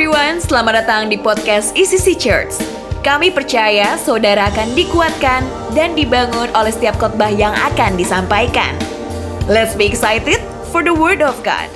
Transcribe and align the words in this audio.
everyone, 0.00 0.40
selamat 0.40 0.80
datang 0.80 1.12
di 1.12 1.20
podcast 1.20 1.76
ECC 1.76 2.16
Church. 2.16 2.56
Kami 3.04 3.28
percaya 3.28 4.00
saudara 4.00 4.48
akan 4.48 4.72
dikuatkan 4.72 5.44
dan 5.76 5.92
dibangun 5.92 6.48
oleh 6.56 6.72
setiap 6.72 6.96
khotbah 6.96 7.28
yang 7.28 7.52
akan 7.52 8.00
disampaikan. 8.00 8.72
Let's 9.44 9.76
be 9.76 9.84
excited 9.84 10.40
for 10.72 10.80
the 10.80 10.96
word 10.96 11.20
of 11.20 11.36
God. 11.44 11.68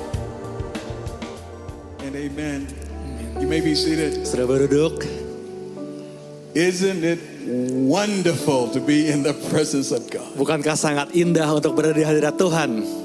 And 2.01 2.17
amen. 2.17 2.65
You 3.37 3.45
may 3.45 3.61
be 3.61 3.77
seated. 3.77 4.25
Sudah 4.25 4.49
berduduk. 4.49 5.05
Isn't 6.57 7.05
it 7.05 7.21
wonderful 7.85 8.73
to 8.73 8.81
be 8.81 9.05
in 9.05 9.21
the 9.21 9.37
presence 9.53 9.93
of 9.93 10.01
God? 10.09 10.33
Bukankah 10.33 10.73
sangat 10.73 11.13
indah 11.13 11.45
untuk 11.53 11.77
berada 11.77 11.93
di 11.93 12.01
hadirat 12.01 12.41
Tuhan? 12.41 13.04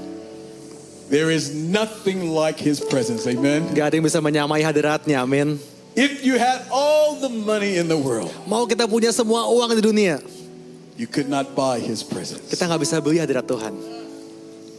There 1.10 1.34
is 1.34 1.50
nothing 1.50 2.30
like 2.30 2.54
His 2.56 2.78
presence. 2.78 3.26
Amen. 3.26 3.66
Gak 3.74 3.90
ada 3.90 3.94
yang 3.98 4.06
bisa 4.06 4.22
menyamai 4.22 4.62
hadiratnya, 4.62 5.26
amin. 5.26 5.58
If 5.98 6.22
you 6.22 6.38
had 6.38 6.62
all 6.70 7.18
the 7.18 7.26
money 7.26 7.82
in 7.82 7.90
the 7.90 7.98
world, 7.98 8.30
Mau 8.46 8.62
kita 8.62 8.86
punya 8.86 9.10
semua 9.10 9.42
uang 9.50 9.74
di 9.74 9.82
dunia, 9.82 10.22
you 10.94 11.10
could 11.10 11.26
not 11.26 11.58
buy 11.58 11.82
His 11.82 12.06
presence. 12.06 12.46
kita 12.46 12.70
nggak 12.70 12.86
bisa 12.86 13.02
beli 13.02 13.18
hadirat 13.18 13.42
Tuhan. 13.42 13.74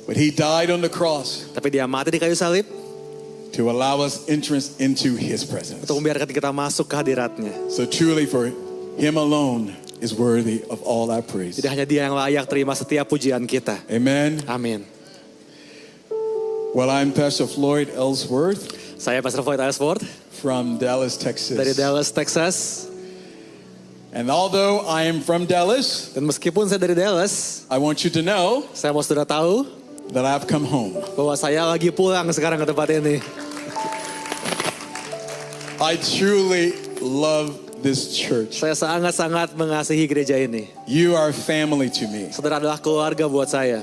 But 0.07 0.15
He 0.15 0.31
died 0.31 0.71
on 0.71 0.79
the 0.79 0.89
cross 0.89 1.51
Tapi 1.51 1.67
dia 1.67 1.83
mati 1.83 2.15
di 2.15 2.19
kayu 2.19 2.33
salib 2.33 2.63
to 3.51 3.67
allow 3.67 3.99
us 3.99 4.23
entrance 4.31 4.79
into 4.79 5.19
His 5.19 5.43
presence. 5.43 5.83
untuk 5.83 5.99
membiarkan 5.99 6.31
kita 6.31 6.47
masuk 6.55 6.87
ke 6.87 6.95
hadiratnya. 6.95 7.51
So 7.67 7.83
truly, 7.83 8.23
for 8.23 8.47
Him 8.95 9.19
alone 9.19 9.75
is 9.99 10.15
worthy 10.15 10.63
of 10.71 10.79
all 10.87 11.11
our 11.11 11.19
praise. 11.19 11.59
Jadi 11.59 11.67
hanya 11.67 11.83
dia 11.83 12.07
yang 12.07 12.15
layak 12.15 12.47
terima 12.47 12.71
setiap 12.71 13.11
pujian 13.11 13.43
kita. 13.43 13.83
Amen. 13.91 14.39
Amin. 14.47 14.87
Well, 16.71 16.89
I'm 16.89 17.11
Pastor 17.11 17.47
Floyd 17.47 17.91
Ellsworth 17.91 18.79
Saya 18.95 19.19
Pastor 19.19 19.43
Floyd 19.43 19.59
Ellsworth 19.59 20.07
from 20.39 20.79
Dallas, 20.79 21.17
Texas. 21.19 21.57
dari 21.57 21.75
Dallas, 21.75 22.09
Texas. 22.15 22.87
And 24.15 24.31
although 24.31 24.87
I 24.87 25.05
am 25.11 25.19
from 25.21 25.45
Dallas, 25.45 26.11
Dan 26.15 26.25
meskipun 26.25 26.71
saya 26.71 26.79
dari 26.79 26.95
Dallas, 26.95 27.63
I 27.67 27.75
want 27.75 28.03
you 28.03 28.11
to 28.15 28.23
know 28.23 28.65
saya 28.71 28.95
mau 28.95 29.03
sudah 29.03 29.27
tahu 29.27 29.67
that 30.15 30.23
I've 30.23 30.47
come 30.47 30.63
home. 30.63 30.95
bahwa 31.15 31.35
saya 31.35 31.67
lagi 31.67 31.91
pulang 31.91 32.27
sekarang 32.31 32.59
ke 32.59 32.65
tempat 32.67 32.87
ini. 33.03 33.19
I 35.81 35.97
truly 35.97 36.77
love 37.01 37.57
this 37.81 38.13
church. 38.15 38.61
Saya 38.61 38.77
sangat-sangat 38.77 39.57
mengasihi 39.57 40.05
gereja 40.05 40.37
ini. 40.37 40.69
You 40.85 41.17
are 41.17 41.33
family 41.33 41.89
to 41.99 42.05
me. 42.07 42.29
Saudara 42.29 42.61
adalah 42.61 42.77
keluarga 42.77 43.25
buat 43.25 43.49
saya. 43.49 43.81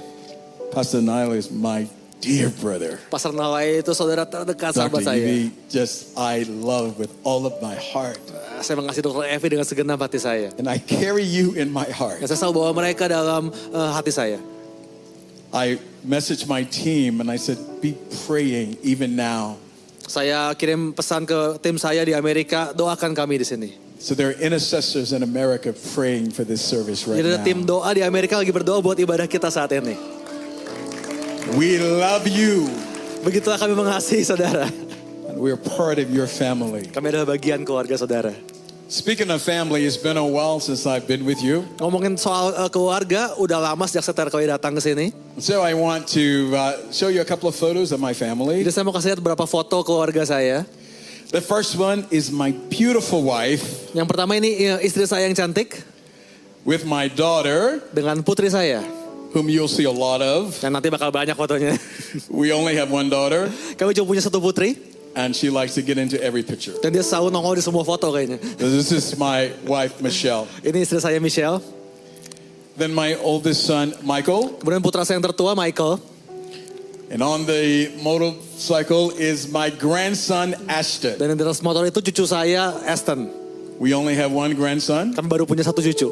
Pastor 0.71 1.03
Nile 1.03 1.35
is 1.35 1.51
my 1.51 1.89
dear 2.21 2.51
brother. 2.51 2.99
Pastor 3.11 3.31
Nawai 3.35 3.83
itu 3.83 3.91
saudara 3.95 4.27
terdekat 4.27 4.75
Dr. 4.75 4.91
sahabat 4.91 5.03
saya. 5.07 5.23
Evie, 5.23 5.55
just 5.71 6.15
I 6.19 6.47
love 6.47 6.99
with 6.99 7.11
all 7.23 7.47
of 7.47 7.55
my 7.63 7.75
heart. 7.79 8.19
Saya 8.63 8.79
mengasihi 8.79 9.07
Dr. 9.07 9.27
Evi 9.27 9.47
dengan 9.55 9.67
segenap 9.67 9.99
hati 10.03 10.19
saya. 10.19 10.51
And 10.59 10.67
I 10.67 10.83
carry 10.83 11.25
you 11.25 11.55
in 11.55 11.71
my 11.71 11.87
heart. 11.87 12.19
Dan 12.19 12.27
saya 12.27 12.47
selalu 12.47 12.55
bawa 12.59 12.71
mereka 12.75 13.07
dalam 13.07 13.55
eh, 13.55 13.91
hati 13.95 14.11
saya. 14.11 14.39
I 15.49 15.81
messaged 16.05 16.45
my 16.45 16.61
team 16.69 17.25
and 17.25 17.33
I 17.33 17.41
said, 17.41 17.57
be 17.81 17.97
praying 18.29 18.77
even 18.85 19.17
now. 19.17 19.57
Saya 20.09 20.53
kirim 20.57 20.93
pesan 20.93 21.25
ke 21.29 21.61
tim 21.61 21.77
saya 21.77 22.05
di 22.05 22.13
Amerika, 22.17 22.73
doakan 22.73 23.13
kami 23.13 23.41
di 23.41 23.47
sini. 23.49 23.71
So 23.99 24.15
there 24.15 24.31
are 24.31 24.39
intercessors 24.39 25.11
in 25.11 25.27
America 25.27 25.75
praying 25.93 26.31
for 26.31 26.47
this 26.47 26.63
service 26.63 27.03
right 27.03 27.19
Jadi 27.19 27.35
ada 27.35 27.41
tim 27.43 27.67
now. 27.67 27.83
doa 27.83 27.91
di 27.99 28.07
Amerika 28.07 28.39
lagi 28.39 28.55
berdoa 28.55 28.79
buat 28.79 28.95
ibadah 28.95 29.27
kita 29.27 29.51
saat 29.51 29.75
ini. 29.75 30.18
We 31.57 31.81
love 31.81 32.29
you. 32.29 32.69
Begitulah 33.25 33.57
kami 33.57 33.73
mengasihi 33.73 34.21
saudara. 34.21 34.69
And 35.33 35.41
we're 35.41 35.57
part 35.57 35.97
of 35.97 36.13
your 36.13 36.29
family. 36.29 36.85
Kami 36.93 37.09
adalah 37.09 37.33
bagian 37.33 37.65
keluarga 37.65 37.97
saudara. 37.97 38.37
Speaking 38.89 39.33
of 39.33 39.41
family, 39.41 39.85
it's 39.85 40.01
been 40.01 40.17
a 40.17 40.25
while 40.25 40.61
since 40.61 40.85
I've 40.85 41.09
been 41.09 41.25
with 41.25 41.41
you. 41.41 41.65
Ngomongin 41.81 42.21
soal 42.21 42.53
eh, 42.53 42.69
keluarga, 42.69 43.33
udah 43.41 43.73
lama 43.73 43.85
sejak 43.89 44.05
setelah 44.05 44.29
kali 44.29 44.49
datang 44.49 44.77
ke 44.77 44.81
sini. 44.85 45.07
So 45.41 45.65
I 45.65 45.73
want 45.73 46.05
to 46.17 46.53
uh, 46.53 46.73
show 46.93 47.09
you 47.09 47.25
a 47.25 47.29
couple 47.29 47.49
of 47.49 47.57
photos 47.57 47.97
of 47.97 48.01
my 48.01 48.13
family. 48.13 48.61
Jadi 48.65 48.73
saya 48.73 48.85
mau 48.85 48.93
kasih 48.93 49.17
lihat 49.17 49.21
beberapa 49.21 49.49
foto 49.49 49.81
keluarga 49.85 50.25
saya. 50.29 50.69
The 51.33 51.45
first 51.45 51.77
one 51.77 52.09
is 52.09 52.33
my 52.33 52.57
beautiful 52.73 53.21
wife 53.21 53.93
Yang 53.93 54.09
pertama 54.09 54.41
ini 54.41 54.65
eh, 54.69 54.81
istri 54.81 55.05
saya 55.05 55.29
yang 55.29 55.37
cantik 55.37 55.81
with 56.65 56.85
my 56.85 57.09
daughter, 57.09 57.81
dengan 57.93 58.21
putri 58.21 58.49
saya. 58.53 58.98
Whom 59.33 59.49
you'll 59.49 59.69
see 59.71 59.85
a 59.85 59.93
lot 59.93 60.21
of. 60.21 60.57
Dan 60.61 60.73
nanti 60.73 60.89
bakal 60.89 61.13
banyak 61.13 61.37
fotonya. 61.37 61.77
We 62.33 62.53
only 62.53 62.77
have 62.77 62.89
one 62.89 63.09
daughter, 63.13 63.49
Kami 63.77 63.93
cuma 63.93 64.07
punya 64.17 64.23
satu 64.25 64.41
putri. 64.41 64.77
and 65.19 65.35
she 65.35 65.51
likes 65.51 65.75
to 65.75 65.83
get 65.83 65.99
into 65.99 66.15
every 66.23 66.47
picture. 66.47 66.79
Dan 66.79 66.95
dia 66.95 67.03
selalu 67.03 67.35
nongol 67.35 67.59
di 67.59 67.65
semua 67.65 67.83
foto 67.83 68.07
kayaknya. 68.15 68.39
This 68.61 68.95
is 68.95 69.19
my 69.19 69.51
wife, 69.67 69.99
Michelle. 69.99 70.47
Ini 70.63 70.87
istri 70.87 71.03
saya 71.03 71.19
Michelle. 71.19 71.59
Then 72.79 72.95
my 72.95 73.19
oldest 73.19 73.67
son, 73.67 73.91
Michael. 74.07 74.55
Kemudian 74.63 74.79
putra 74.79 75.03
saya 75.03 75.19
yang 75.19 75.27
tertua 75.27 75.59
Michael. 75.59 75.99
And 77.11 77.19
on 77.25 77.49
the 77.49 77.91
motorcycle 77.99 79.11
is 79.19 79.51
my 79.51 79.73
grandson, 79.75 80.55
Ashton. 80.71 81.19
Dan 81.19 81.35
di 81.35 81.43
atas 81.43 81.65
motor 81.67 81.83
itu 81.83 81.99
cucu 81.99 82.23
saya 82.29 82.79
Aston. 82.87 83.27
We 83.83 83.97
only 83.99 84.15
have 84.15 84.31
one 84.31 84.55
grandson, 84.55 85.19
Kami 85.19 85.27
baru 85.27 85.43
punya 85.51 85.67
satu 85.67 85.83
cucu. 85.83 86.07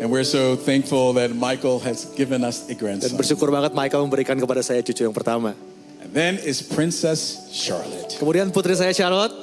And 0.00 0.10
we're 0.10 0.26
so 0.26 0.56
thankful 0.56 1.12
that 1.16 1.32
Michael 1.34 1.80
has 1.80 2.04
given 2.16 2.44
us 2.44 2.64
a 2.68 2.74
Dan 2.74 2.78
grandson. 2.78 3.16
bersyukur 3.16 3.48
banget 3.48 3.72
Michael 3.72 4.04
memberikan 4.04 4.36
kepada 4.36 4.60
saya 4.60 4.80
cucu 4.84 5.04
yang 5.04 5.16
pertama. 5.16 5.56
And 6.02 6.12
then 6.12 6.38
is 6.42 6.62
Princess 6.62 7.50
Charlotte. 7.50 8.16
Kemudian 8.20 8.52
putri 8.52 8.76
saya 8.76 8.92
Charlotte. 8.92 9.34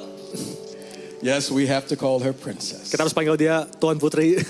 Yes, 1.24 1.48
we 1.48 1.64
have 1.64 1.88
to 1.88 1.96
call 1.96 2.20
her 2.20 2.36
Princess. 2.36 2.92
Kita 2.92 3.00
harus 3.00 3.16
panggil 3.16 3.40
dia 3.40 3.64
Tuan 3.80 3.96
Putri. 3.96 4.36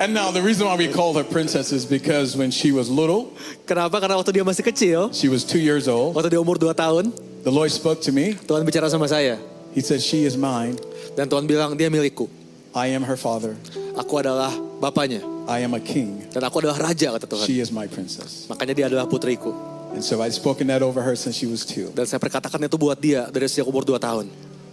And 0.00 0.16
now 0.16 0.32
the 0.32 0.40
reason 0.40 0.64
why 0.64 0.76
we 0.80 0.88
call 0.88 1.12
her 1.16 1.24
Princess 1.24 1.72
is 1.76 1.84
because 1.84 2.32
when 2.32 2.48
she 2.48 2.72
was 2.72 2.88
little, 2.88 3.36
Kenapa? 3.68 4.00
Karena 4.00 4.16
waktu 4.16 4.32
dia 4.40 4.44
masih 4.44 4.64
kecil, 4.64 5.12
she 5.12 5.28
was 5.28 5.44
two 5.44 5.60
years 5.60 5.88
old, 5.88 6.16
waktu 6.16 6.32
dia 6.36 6.40
umur 6.40 6.56
2 6.56 6.72
tahun, 6.72 7.12
the 7.44 7.52
Lord 7.52 7.68
spoke 7.68 8.00
to 8.04 8.12
me. 8.12 8.32
Tuhan 8.48 8.64
bicara 8.64 8.88
sama 8.88 9.04
saya. 9.08 9.36
He 9.76 9.84
said, 9.84 10.00
She 10.00 10.24
is 10.24 10.40
mine. 10.40 10.80
Dan 11.16 11.28
Tuhan 11.28 11.44
bilang, 11.44 11.76
dia 11.76 11.92
milikku. 11.92 12.28
I 12.72 12.96
am 12.96 13.04
her 13.04 13.16
father. 13.16 13.60
Aku 14.00 14.16
adalah 14.16 14.48
bapaknya. 14.80 15.20
I 15.44 15.60
am 15.60 15.76
a 15.76 15.82
king. 15.82 16.24
Dan 16.32 16.40
aku 16.40 16.64
adalah 16.64 16.88
raja, 16.88 17.12
kata 17.12 17.28
Tuhan. 17.28 17.44
She 17.44 17.60
is 17.60 17.68
my 17.68 17.84
princess. 17.84 18.48
Makanya 18.48 18.72
dia 18.72 18.86
adalah 18.88 19.04
putriku. 19.04 19.52
And 19.92 20.00
so 20.00 20.22
I've 20.24 20.32
spoken 20.32 20.72
that 20.72 20.80
over 20.80 21.04
her 21.04 21.12
since 21.18 21.36
she 21.36 21.44
was 21.44 21.68
two. 21.68 21.92
Dan 21.92 22.08
saya 22.08 22.16
perkatakan 22.16 22.62
itu 22.64 22.80
buat 22.80 22.96
dia 22.96 23.28
dari 23.28 23.44
sejak 23.50 23.68
umur 23.68 23.84
2 23.84 24.00
tahun. 24.00 24.30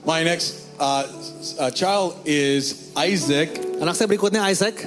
My 0.07 0.23
next 0.23 0.71
uh, 0.79 1.03
uh, 1.59 1.73
child 1.73 2.15
is 2.23 2.93
Isaac. 2.95 3.51
Anak 3.83 3.99
saya 3.99 4.07
berikutnya 4.07 4.39
Isaac. 4.47 4.79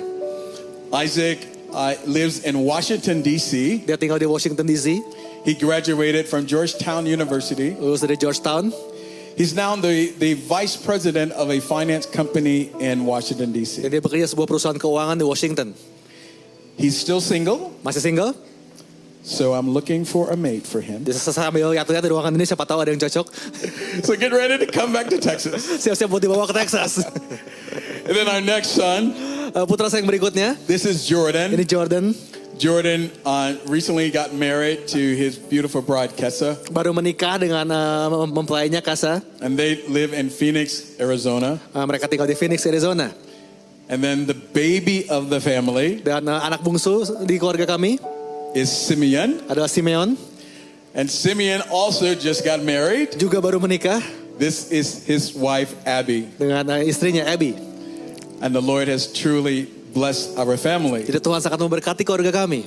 Isaac 0.95 1.45
uh, 1.75 1.93
lives 2.09 2.41
in 2.47 2.57
Washington, 2.65 3.21
D.C. 3.21 3.85
Dia 3.85 4.01
tinggal 4.01 4.17
di 4.17 4.25
Washington 4.25 4.65
DC. 4.65 5.03
He 5.45 5.53
graduated 5.53 6.31
from 6.31 6.49
Georgetown 6.49 7.05
University. 7.05 7.77
Lulus 7.77 8.01
dari 8.01 8.17
Georgetown. 8.17 8.73
He's 9.37 9.55
now 9.55 9.73
the, 9.77 10.13
the 10.19 10.35
vice 10.35 10.77
president 10.77 11.33
of 11.33 11.49
a 11.51 11.61
finance 11.61 12.05
company 12.05 12.69
in 12.79 13.07
Washington, 13.07 13.53
D.C. 13.53 13.81
dia 13.89 14.01
bekerja 14.01 14.29
sebuah 14.29 14.45
perusahaan 14.45 14.77
keuangan 14.77 15.17
di 15.17 15.25
Washington. 15.25 15.73
He's 16.77 16.97
still 16.97 17.21
single, 17.21 17.73
Masih 17.81 18.01
single? 18.01 18.33
so 19.21 19.53
I'm 19.53 19.69
looking 19.69 20.09
for 20.09 20.33
a 20.33 20.37
mate 20.37 20.65
for 20.65 20.81
him. 20.81 21.05
Jadi 21.05 21.21
saya 21.21 21.49
sambil 21.49 21.69
lihat-lihat 21.77 22.01
di 22.01 22.09
ruangan 22.09 22.33
ini 22.33 22.49
siapa 22.49 22.65
tahu 22.65 22.81
ada 22.85 22.91
yang 22.93 23.01
cocok. 23.01 23.27
So 24.09 24.17
get 24.17 24.33
ready 24.33 24.57
to 24.57 24.69
come 24.69 24.93
back 24.97 25.13
to 25.13 25.21
Texas. 25.21 25.61
Siap-siap 25.85 26.09
buat 26.09 26.25
dibawa 26.25 26.49
ke 26.49 26.57
Texas. 26.57 27.05
And 28.09 28.13
then 28.17 28.27
our 28.29 28.41
next 28.41 28.73
son, 28.77 29.13
Eh, 29.51 29.67
Putra 29.67 29.91
saya 29.91 29.99
yang 29.99 30.07
berikutnya, 30.07 30.55
this 30.71 30.87
is 30.87 31.03
Jordan. 31.11 31.51
ini 31.51 31.67
Jordan. 31.67 32.15
Jordan 32.61 33.09
uh, 33.25 33.57
recently 33.65 34.13
got 34.13 34.37
married 34.37 34.85
to 34.93 35.01
his 35.17 35.41
beautiful 35.41 35.81
bride, 35.81 36.13
Kessa, 36.13 36.61
Baru 36.69 36.93
menikah 36.93 37.41
dengan 37.41 37.65
mem- 37.65 38.37
mempelainya 38.37 38.85
Kasa. 38.85 39.25
and 39.41 39.57
they 39.57 39.81
live 39.89 40.13
in 40.13 40.29
Phoenix, 40.29 40.93
Arizona. 41.01 41.57
Eh, 41.73 41.85
mereka 41.89 42.05
tinggal 42.05 42.29
di 42.29 42.37
Phoenix, 42.37 42.69
Arizona. 42.69 43.17
And 43.89 44.05
then 44.05 44.29
the 44.29 44.37
baby 44.37 45.09
of 45.09 45.33
the 45.33 45.41
family 45.41 46.05
Dan 46.05 46.29
eh, 46.29 46.37
anak 46.37 46.61
bungsu 46.61 47.01
di 47.25 47.41
keluarga 47.41 47.65
kami 47.65 47.97
is 48.53 48.69
Simeon. 48.69 49.41
adalah 49.49 49.67
Simeon. 49.73 50.21
And 50.93 51.09
Simeon 51.09 51.65
also 51.73 52.13
just 52.13 52.45
got 52.45 52.61
married. 52.61 53.17
Juga 53.17 53.41
baru 53.41 53.57
menikah 53.57 54.05
This 54.37 54.69
is 54.69 55.09
his 55.09 55.33
wife, 55.33 55.73
Abby. 55.89 56.29
dengan 56.37 56.69
eh, 56.77 56.85
istrinya 56.93 57.25
Abby. 57.25 57.57
And 58.45 58.53
the 58.53 58.61
Lord 58.61 58.93
has 58.93 59.09
truly 59.09 59.73
blessed 59.91 60.35
our 60.35 60.55
family. 60.55 61.03
Jadi 61.03 61.19
Tuhan 61.19 61.39
sangat 61.39 61.59
memberkati 61.59 62.03
keluarga 62.03 62.31
kami. 62.33 62.65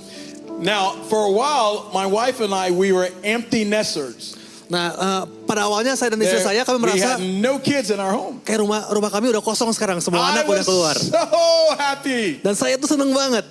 Now, 0.59 0.95
for 1.07 1.25
a 1.25 1.33
while, 1.33 1.89
my 1.91 2.05
wife 2.05 2.39
and 2.39 2.53
I, 2.53 2.69
we 2.69 2.91
were 2.91 3.09
empty 3.21 3.65
nesters. 3.65 4.37
Nah, 4.67 4.89
eh, 4.89 5.21
pada 5.43 5.67
awalnya 5.67 5.93
saya 5.93 6.15
dan 6.15 6.21
istri 6.21 6.39
There- 6.39 6.47
saya 6.49 6.61
kami 6.63 6.77
merasa 6.79 7.19
no 7.19 7.59
kids 7.59 7.91
in 7.91 7.99
our 7.99 8.09
home. 8.09 8.39
kayak 8.41 8.63
rumah 8.63 8.87
rumah 8.87 9.11
kami 9.11 9.29
udah 9.29 9.43
kosong 9.43 9.69
sekarang, 9.69 9.99
semua 9.99 10.23
I 10.23 10.39
anak 10.39 10.47
udah 10.47 10.65
keluar. 10.65 10.95
so 10.95 11.19
happy. 11.75 12.39
Dan 12.39 12.55
saya 12.55 12.79
tuh 12.79 12.87
seneng 12.87 13.11
banget. 13.11 13.43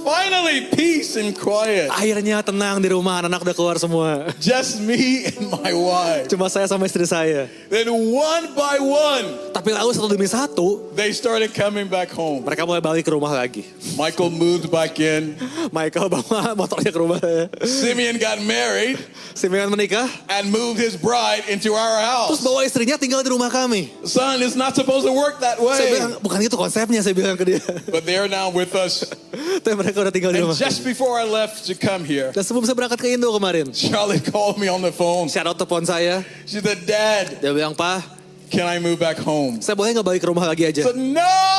Finally, 0.00 0.72
peace 0.72 1.16
and 1.20 1.36
quiet. 1.36 1.92
Akhirnya 1.92 2.40
tenang 2.40 2.80
di 2.80 2.88
rumah, 2.88 3.20
anak-anak 3.20 3.40
udah 3.44 3.54
keluar 3.56 3.76
semua. 3.76 4.32
Just 4.40 4.80
me 4.80 5.28
and 5.28 5.52
my 5.52 5.72
wife. 5.76 6.26
Cuma 6.32 6.48
saya 6.48 6.64
sama 6.66 6.88
istri 6.88 7.04
saya. 7.04 7.46
Then 7.68 7.92
one 7.92 8.56
by 8.56 8.80
one, 8.80 9.52
Tapi 9.52 9.76
lalu 9.76 9.90
satu 9.92 10.08
demi 10.08 10.26
satu, 10.26 10.88
they 10.96 11.12
started 11.12 11.52
coming 11.52 11.86
back 11.86 12.08
home. 12.10 12.42
mereka 12.42 12.64
mulai 12.64 12.80
balik 12.80 13.04
ke 13.04 13.12
rumah 13.12 13.32
lagi. 13.32 13.62
Michael 14.00 14.32
moved 14.32 14.72
back 14.72 14.96
in. 14.98 15.36
Michael 15.68 16.08
bawa 16.08 16.56
motornya 16.56 16.90
ke 16.90 16.98
rumah 17.00 17.20
saya. 17.20 17.52
Simeon 17.64 18.16
got 18.16 18.40
married 18.40 18.96
Simeon 19.36 19.70
menikah, 19.70 20.08
and 20.28 20.50
moved 20.50 20.76
his 20.80 20.98
bride 20.98 21.46
into 21.48 21.72
our 21.72 21.96
terus 22.28 22.40
house. 22.40 22.44
bawa 22.44 22.60
istrinya 22.66 22.96
tinggal 22.98 23.22
di 23.22 23.30
rumah 23.30 23.48
kami. 23.48 23.88
Son, 24.04 24.42
it's 24.42 24.58
not 24.58 24.74
supposed 24.74 25.06
to 25.06 25.14
work 25.14 25.38
that 25.40 25.56
Saya 25.56 25.86
way. 25.86 25.92
bilang, 25.96 26.12
bukan 26.20 26.38
itu 26.44 26.56
konsepnya, 26.58 27.00
saya 27.00 27.14
bilang 27.14 27.38
ke 27.38 27.44
dia. 27.46 27.62
But 27.88 28.04
they're 28.04 28.28
now 28.28 28.50
with 28.50 28.74
us. 28.74 29.06
Mereka 29.92 30.06
udah 30.06 30.14
tinggal 30.14 30.30
di 30.30 30.38
And 30.38 30.46
rumah. 30.46 30.54
just 30.54 30.86
before 30.86 31.18
I 31.18 31.26
left 31.26 31.66
to 31.66 31.74
come 31.74 32.06
here, 32.06 32.30
Dan 32.30 32.46
sebelum 32.46 32.62
saya 32.62 32.78
berangkat 32.78 33.02
ke 33.02 33.10
Indo 33.10 33.26
kemarin, 33.30 33.74
Charlotte 33.74 34.22
called 34.22 34.56
me 34.56 34.70
on 34.70 34.78
the 34.80 34.94
phone. 34.94 35.26
out 35.26 35.58
telepon 35.58 35.82
saya. 35.82 36.22
She 36.46 36.62
said, 36.62 36.86
Dad, 36.86 37.42
Dia 37.42 37.50
bilang, 37.50 37.74
Pak, 37.74 38.06
can 38.48 38.66
I 38.66 38.78
move 38.78 38.98
back 38.98 39.18
home? 39.18 39.58
saya 39.58 39.74
boleh 39.74 39.90
nggak 39.90 40.06
balik 40.06 40.20
ke 40.22 40.28
rumah 40.30 40.46
lagi 40.46 40.62
aja? 40.62 40.86
said, 40.86 40.94
No, 40.94 41.49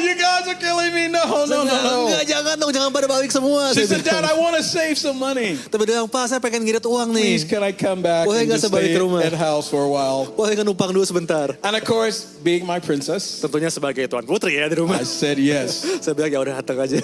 you 0.00 0.14
guys 0.16 0.44
are 0.48 0.56
killing 0.58 0.92
me. 0.92 1.06
No, 1.06 1.22
no, 1.46 1.64
no. 1.64 2.08
Enggak, 2.08 2.24
jangan 2.26 2.54
dong, 2.56 2.72
jangan 2.72 2.90
pada 2.90 3.06
balik 3.06 3.30
semua. 3.30 3.70
She 3.76 3.84
said, 3.84 4.02
Dad. 4.02 4.24
I 4.24 4.34
want 4.34 4.56
to 4.56 4.64
save 4.64 4.96
some 4.96 5.20
money. 5.20 5.56
Tapi 5.56 5.84
dia 5.86 6.00
bilang, 6.00 6.08
Pak, 6.08 6.24
saya 6.32 6.40
pengen 6.40 6.64
ngirit 6.64 6.84
uang 6.84 7.12
nih. 7.12 7.36
Please, 7.36 7.44
can 7.44 7.62
I 7.62 7.72
come 7.76 8.00
back 8.00 8.24
Boleh 8.24 8.44
and 8.48 8.52
just 8.56 8.66
stay 8.66 8.92
ke 8.92 8.98
rumah? 9.00 9.20
at 9.22 9.36
house 9.36 9.68
for 9.68 9.84
a 9.84 9.90
while? 9.90 10.28
Boleh 10.32 10.56
nggak 10.56 10.66
numpang 10.66 10.90
dulu 10.90 11.04
sebentar? 11.04 11.52
And 11.60 11.76
of 11.76 11.84
course, 11.84 12.24
being 12.40 12.64
my 12.64 12.80
princess, 12.80 13.40
Tentunya 13.40 13.68
sebagai 13.68 14.04
tuan 14.08 14.24
putri 14.24 14.56
ya 14.56 14.66
di 14.68 14.76
rumah. 14.80 15.00
I 15.00 15.06
said 15.06 15.36
yes. 15.36 15.84
Saya 16.04 16.16
bilang, 16.16 16.30
ya 16.32 16.38
udah 16.40 16.54
datang 16.64 16.78
aja. 16.80 16.98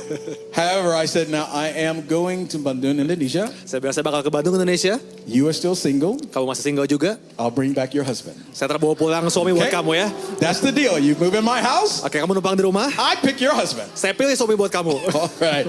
However, 0.53 0.97
I 0.97 1.05
said, 1.05 1.29
now 1.29 1.47
I 1.53 1.73
am 1.85 2.05
going 2.07 2.49
to 2.53 2.57
Bandung, 2.59 2.97
Indonesia. 2.97 3.49
Saya 3.69 3.79
bilang, 3.83 3.95
saya 3.95 4.05
bakal 4.05 4.21
ke 4.25 4.31
Bandung, 4.33 4.57
Indonesia. 4.57 4.97
You 5.27 5.45
are 5.51 5.57
still 5.57 5.75
single. 5.75 6.17
Kamu 6.33 6.47
masih 6.49 6.63
single 6.73 6.87
juga. 6.87 7.19
I'll 7.37 7.53
bring 7.53 7.75
back 7.75 7.93
your 7.93 8.07
husband. 8.07 8.39
Saya 8.55 8.73
terbawa 8.73 8.95
pulang 8.97 9.27
suami 9.29 9.53
buat 9.53 9.69
kamu 9.69 9.91
ya. 9.99 10.09
That's 10.41 10.63
the 10.63 10.71
deal. 10.73 10.97
You 10.97 11.19
move 11.19 11.35
in 11.35 11.45
my 11.45 11.59
house, 11.61 12.01
Oke, 12.01 12.17
kamu 12.17 12.39
numpang 12.39 12.57
di 12.57 12.65
rumah. 12.65 12.86
I 12.95 13.19
pick 13.19 13.43
your 13.43 13.55
husband. 13.55 13.91
Saya 13.99 14.15
pilih 14.15 14.39
suami 14.39 14.55
buat 14.55 14.71
kamu. 14.71 14.95
All 15.19 15.33
right. 15.43 15.67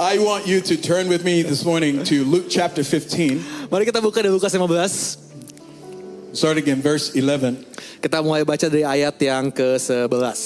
I 0.00 0.16
want 0.18 0.48
you 0.48 0.64
to 0.64 0.74
turn 0.80 1.06
with 1.12 1.22
me 1.22 1.44
this 1.44 1.62
morning 1.62 2.02
to 2.08 2.24
Luke 2.24 2.48
chapter 2.48 2.80
15, 2.80 3.68
Mari 3.68 3.84
kita 3.84 4.00
buka 4.00 4.24
di 4.24 4.32
Lukas 4.32 4.50
15. 4.50 5.30
starting 6.32 6.66
in 6.66 6.80
verse 6.80 7.12
11. 7.12 7.66
Kita 8.00 8.22
mulai 8.24 8.46
baca 8.46 8.64
dari 8.70 8.86
ayat 8.86 9.18
yang 9.20 9.52
ke-11. 9.52 10.40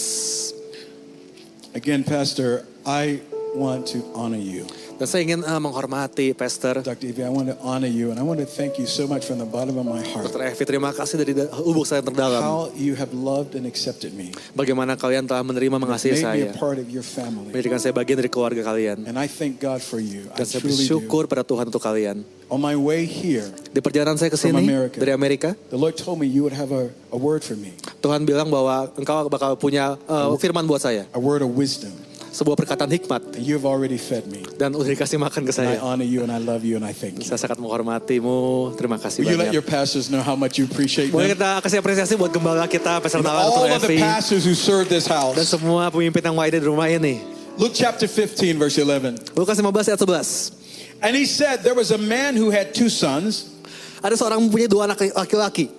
Again, 1.75 2.03
Pastor, 2.03 2.67
I 2.83 3.23
want 3.55 3.87
to 3.95 4.03
honor 4.15 4.41
you. 4.41 4.67
Dan 4.95 5.11
saya 5.11 5.27
ingin 5.27 5.43
eh, 5.43 5.59
menghormati 5.59 6.31
Pastor 6.33 6.79
Dr. 6.79 7.11
Evie, 7.11 7.27
I 7.27 7.33
want 7.33 7.51
to 7.51 7.59
honor 7.59 7.91
you 7.91 8.15
and 8.15 8.17
I 8.17 8.23
want 8.23 8.39
to 8.39 8.47
thank 8.47 8.79
you 8.79 8.87
so 8.87 9.11
much 9.11 9.27
from 9.27 9.43
the 9.43 9.49
bottom 9.49 9.75
of 9.75 9.83
my 9.83 9.99
heart. 10.01 10.31
Dr. 10.31 10.47
Evi. 10.47 10.63
Terima 10.63 10.95
kasih 10.95 11.19
dari 11.19 11.35
da- 11.35 11.51
lubuk 11.51 11.83
saya 11.83 11.99
terdalam. 11.99 12.39
How 12.39 12.71
you 12.79 12.95
have 12.95 13.11
loved 13.11 13.59
and 13.59 13.67
accepted 13.67 14.15
me. 14.15 14.31
Bagaimana 14.55 14.95
kalian 14.95 15.27
telah 15.27 15.43
menerima 15.43 15.75
mengasihi 15.77 16.15
Made 16.15 16.23
me 16.23 16.27
saya. 16.47 16.47
a 16.47 16.55
part 16.55 16.79
of 16.79 16.87
your 16.87 17.03
family. 17.03 17.51
Menjadikan 17.51 17.83
saya 17.83 17.91
bagian 17.91 18.23
dari 18.23 18.31
keluarga 18.31 18.63
kalian. 18.63 19.03
And 19.11 19.19
I 19.19 19.27
thank 19.27 19.59
God 19.59 19.83
for 19.83 19.99
you. 19.99 20.31
I 20.31 20.39
Dan 20.39 20.47
saya 20.47 20.63
do. 20.63 20.71
bersyukur 20.71 21.27
pada 21.27 21.43
Tuhan 21.43 21.67
untuk 21.67 21.83
kalian. 21.83 22.23
On 22.47 22.63
my 22.63 22.79
way 22.79 23.03
here, 23.03 23.51
Di 23.75 23.83
perjalanan 23.83 24.15
saya 24.15 24.31
ke 24.31 24.39
sini 24.39 24.63
dari 24.95 25.11
Amerika, 25.11 25.59
the 25.75 25.81
Lord 25.81 25.99
told 25.99 26.23
me 26.23 26.31
you 26.31 26.47
would 26.47 26.55
have 26.55 26.71
a, 26.71 26.87
a 27.11 27.19
word 27.19 27.43
for 27.43 27.59
me, 27.59 27.75
Tuhan 27.99 28.23
bilang 28.23 28.47
bahwa 28.47 28.95
engkau 28.95 29.27
bakal 29.27 29.59
punya 29.59 29.99
eh, 29.99 30.29
firman 30.39 30.63
buat 30.63 30.79
saya. 30.79 31.03
a 31.11 31.19
word 31.19 31.43
of 31.43 31.51
wisdom. 31.51 31.91
Sebuah 32.35 32.59
perkataan 32.59 32.91
hikmat. 32.91 33.39
And 33.39 33.47
you 33.47 33.55
have 33.55 33.63
already 33.63 33.95
fed 33.95 34.27
me. 34.27 34.43
Dan 34.59 34.75
udah 34.75 34.91
dikasih 34.91 35.23
makan 35.23 35.47
ke 35.47 35.55
And 35.55 35.71
I 35.71 35.79
saya. 35.79 35.87
honor 35.87 36.03
you 36.03 36.27
and 36.27 36.35
I 36.35 36.43
love 36.43 36.67
you 36.67 36.75
and 36.75 36.83
I 36.83 36.91
thank 36.91 37.23
you. 37.23 37.27
Saya 37.31 37.39
sangat 37.39 37.63
menghormatimu. 37.63 38.75
Terima 38.75 38.99
kasih 38.99 39.23
Will 39.23 39.39
you 39.39 39.39
let 39.39 39.55
your 39.55 39.63
pastors 39.63 40.11
know 40.11 40.19
how 40.19 40.35
much 40.35 40.59
you 40.59 40.67
appreciate 40.67 41.15
Boleh 41.15 41.31
them? 41.31 41.39
kita 41.39 41.63
kasih 41.63 41.79
apresiasi 41.79 42.19
buat 42.19 42.35
gembala 42.35 42.67
kita, 42.67 42.99
Pastor 42.99 43.23
Nalar, 43.23 43.55
all 43.55 43.71
of 43.71 43.87
the 43.87 44.03
pastors 44.03 44.43
who 44.43 44.59
serve 44.59 44.91
this 44.91 45.07
dan 45.07 45.15
house. 45.15 45.39
semua 45.47 45.87
pemimpin 45.95 46.27
yang 46.27 46.35
lainnya 46.35 46.59
di 46.59 46.67
rumah 46.67 46.91
ini. 46.91 47.23
Luke 47.55 47.71
chapter 47.71 48.11
15, 48.11 48.59
verse 48.59 48.83
11. 48.83 49.39
Lukas 49.39 49.55
15 49.55 49.95
ayat 49.95 50.01
11. 50.03 51.07
And 51.07 51.15
he 51.15 51.31
said, 51.31 51.63
There 51.63 51.79
was 51.79 51.95
a 51.95 52.01
man 52.03 52.35
who 52.35 52.51
had 52.51 52.75
two 52.75 52.91
sons, 52.91 53.55
Ada 54.03 54.19
seorang 54.19 54.43
mempunyai 54.43 54.67
dua 54.67 54.91
anak 54.91 55.07
laki-laki. 55.15 55.71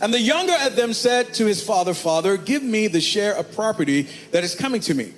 and 0.00 0.08
the 0.08 0.24
younger 0.24 0.56
of 0.64 0.72
them 0.72 0.96
said 0.96 1.36
to 1.36 1.44
his 1.44 1.60
father, 1.60 1.92
Father, 1.92 2.40
give 2.40 2.64
me 2.64 2.88
the 2.88 3.02
share 3.02 3.36
of 3.36 3.44
property 3.52 4.08
that 4.32 4.40
is 4.40 4.56
coming 4.56 4.80
to 4.88 4.96
me. 4.96 5.12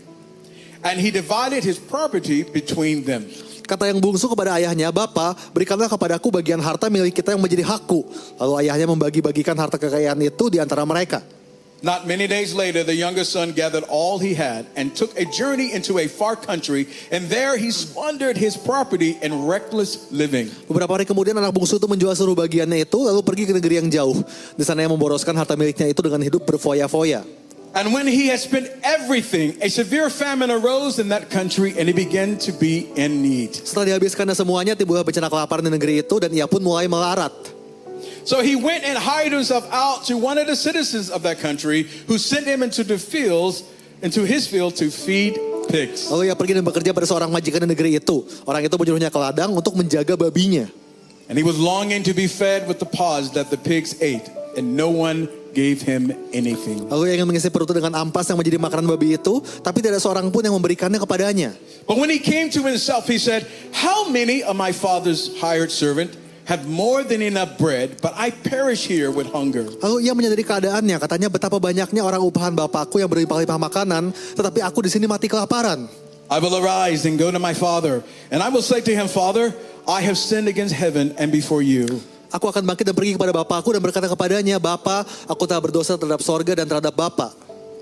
And 0.81 0.97
he 0.97 1.13
divided 1.13 1.61
his 1.61 1.77
property 1.77 2.45
between 2.45 3.05
them. 3.05 3.29
Kata 3.71 3.87
yang 3.87 4.03
bungsu 4.03 4.27
kepada 4.27 4.59
ayahnya, 4.59 4.91
Bapa, 4.91 5.39
berikanlah 5.55 5.87
kepadaku 5.87 6.35
bagian 6.35 6.59
harta 6.59 6.91
milik 6.91 7.15
kita 7.15 7.39
yang 7.39 7.43
menjadi 7.43 7.63
hakku. 7.63 8.03
Lalu 8.35 8.67
ayahnya 8.67 8.91
membagi-bagikan 8.91 9.55
harta 9.55 9.79
kekayaan 9.79 10.19
itu 10.27 10.51
di 10.51 10.59
antara 10.59 10.83
mereka. 10.83 11.23
Not 11.81 12.05
many 12.05 12.29
days 12.29 12.53
later, 12.53 12.85
the 12.85 12.93
younger 12.93 13.25
son 13.25 13.57
gathered 13.57 13.89
all 13.89 14.21
he 14.21 14.37
had 14.37 14.69
and 14.77 14.93
took 14.93 15.17
a 15.17 15.25
journey 15.25 15.73
into 15.73 15.97
a 15.97 16.13
far 16.13 16.37
country, 16.37 16.85
and 17.09 17.25
there 17.33 17.57
he 17.57 17.73
squandered 17.73 18.37
his 18.37 18.53
property 18.53 19.17
in 19.25 19.49
reckless 19.49 20.13
living. 20.13 20.53
Beberapa 20.69 21.01
hari 21.01 21.09
kemudian 21.09 21.41
anak 21.41 21.57
bungsu 21.57 21.81
itu 21.81 21.89
menjual 21.89 22.13
seluruh 22.13 22.37
bagiannya 22.37 22.85
itu 22.85 22.99
lalu 23.01 23.25
pergi 23.25 23.49
ke 23.49 23.53
negeri 23.57 23.75
yang 23.81 23.89
jauh. 23.89 24.21
Di 24.61 24.65
sana 24.67 24.85
ia 24.85 24.93
memboroskan 24.93 25.33
harta 25.33 25.57
miliknya 25.57 25.89
itu 25.89 26.05
dengan 26.05 26.21
hidup 26.21 26.45
berfoya-foya. 26.45 27.25
And 27.71 27.95
when 27.95 28.11
he 28.11 28.27
had 28.27 28.43
spent 28.43 28.67
everything, 28.83 29.55
a 29.63 29.71
severe 29.71 30.11
famine 30.11 30.51
arose 30.51 30.99
in 30.99 31.15
that 31.15 31.31
country, 31.31 31.71
and 31.79 31.87
he 31.87 31.95
began 31.95 32.35
to 32.43 32.51
be 32.51 32.91
in 32.99 33.23
need. 33.23 33.55
Setelah 33.55 33.95
dihabiskannya 33.95 34.35
semuanya, 34.35 34.75
timbullah 34.75 35.07
bencana 35.07 35.31
kelaparan 35.31 35.63
di 35.63 35.71
negeri 35.71 36.03
itu 36.03 36.19
dan 36.19 36.35
ia 36.35 36.51
pun 36.51 36.67
mulai 36.67 36.91
melarat. 36.91 37.31
So 38.27 38.43
he 38.43 38.59
went 38.59 38.83
and 38.83 38.99
hired 38.99 39.31
himself 39.31 39.71
out 39.71 40.03
to 40.11 40.19
one 40.19 40.35
of 40.35 40.51
the 40.51 40.59
citizens 40.59 41.15
of 41.15 41.23
that 41.23 41.39
country, 41.39 41.87
who 42.11 42.19
sent 42.19 42.43
him 42.43 42.67
into 42.67 42.83
the 42.83 42.99
fields, 42.99 43.63
into 44.03 44.27
his 44.27 44.51
field 44.51 44.75
to 44.83 44.91
feed 44.91 45.39
pigs. 45.71 46.11
Lalu 46.11 46.27
ia 46.27 46.35
pergi 46.35 46.59
dan 46.59 46.67
bekerja 46.67 46.91
pada 46.91 47.07
seorang 47.07 47.31
majikan 47.31 47.63
di 47.63 47.71
negeri 47.71 48.03
itu. 48.03 48.27
Orang 48.51 48.67
itu 48.67 48.75
menyuruhnya 48.75 49.15
ke 49.15 49.19
ladang 49.23 49.55
untuk 49.55 49.79
menjaga 49.79 50.19
babinya. 50.19 50.67
And 51.31 51.39
he 51.39 51.47
was 51.47 51.55
longing 51.55 52.03
to 52.11 52.13
be 52.19 52.27
fed 52.27 52.67
with 52.67 52.83
the 52.83 52.91
pods 52.91 53.31
that 53.39 53.55
the 53.55 53.61
pigs 53.63 53.95
ate, 54.03 54.27
and 54.59 54.75
no 54.75 54.91
one 54.91 55.31
gave 55.53 55.83
him 55.83 56.11
anything. 56.31 56.87
Lalu 56.89 57.11
ia 57.11 57.15
ingin 57.21 57.29
mengisi 57.29 57.51
perutnya 57.51 57.83
dengan 57.83 57.99
ampas 58.03 58.27
yang 58.31 58.39
menjadi 58.39 58.59
makanan 58.59 58.87
babi 58.87 59.19
itu, 59.19 59.43
tapi 59.63 59.83
tidak 59.83 59.99
ada 59.99 60.03
seorang 60.03 60.27
pun 60.31 60.43
yang 60.43 60.55
memberikannya 60.57 60.99
kepadanya. 60.99 61.51
But 61.87 61.99
when 61.99 62.11
he 62.11 62.23
came 62.23 62.51
to 62.55 62.63
himself, 62.63 63.11
he 63.11 63.19
said, 63.19 63.47
How 63.75 64.07
many 64.09 64.43
of 64.47 64.55
my 64.55 64.71
father's 64.71 65.35
hired 65.43 65.75
servant 65.75 66.15
have 66.47 66.67
more 66.67 67.03
than 67.03 67.23
enough 67.23 67.59
bread, 67.59 68.03
but 68.03 68.15
I 68.15 68.31
perish 68.31 68.87
here 68.87 69.11
with 69.11 69.31
hunger? 69.31 69.67
Lalu 69.83 70.07
ia 70.07 70.13
menyadari 70.15 70.45
keadaannya, 70.47 70.97
katanya 71.03 71.29
betapa 71.31 71.59
banyaknya 71.59 72.03
orang 72.03 72.23
upahan 72.23 72.55
bapakku 72.55 73.03
yang 73.03 73.11
berlimpah-limpah 73.11 73.59
makanan, 73.59 74.15
tetapi 74.39 74.63
aku 74.63 74.87
di 74.87 74.91
sini 74.91 75.07
mati 75.11 75.27
kelaparan. 75.27 75.91
I 76.31 76.39
will 76.39 76.55
arise 76.63 77.11
and 77.11 77.19
go 77.19 77.35
to 77.35 77.43
my 77.43 77.59
father, 77.59 78.07
and 78.31 78.39
I 78.39 78.55
will 78.55 78.63
say 78.63 78.79
to 78.79 78.93
him, 78.95 79.11
Father, 79.11 79.51
I 79.91 79.99
have 80.07 80.15
sinned 80.15 80.47
against 80.47 80.79
heaven 80.79 81.11
and 81.19 81.35
before 81.35 81.59
you. 81.59 81.99
Aku 82.31 82.47
akan 82.47 82.63
bangkit 82.63 82.87
dan 82.87 82.95
pergi 82.95 83.19
kepada 83.19 83.35
bapakku 83.35 83.75
dan 83.75 83.83
berkata 83.83 84.07
kepadanya, 84.07 84.63
Bapa, 84.63 85.03
aku 85.27 85.51
telah 85.51 85.59
berdosa 85.59 85.99
terhadap 85.99 86.23
sorga 86.23 86.63
dan 86.63 86.67
terhadap 86.71 86.95
Bapa. 86.95 87.35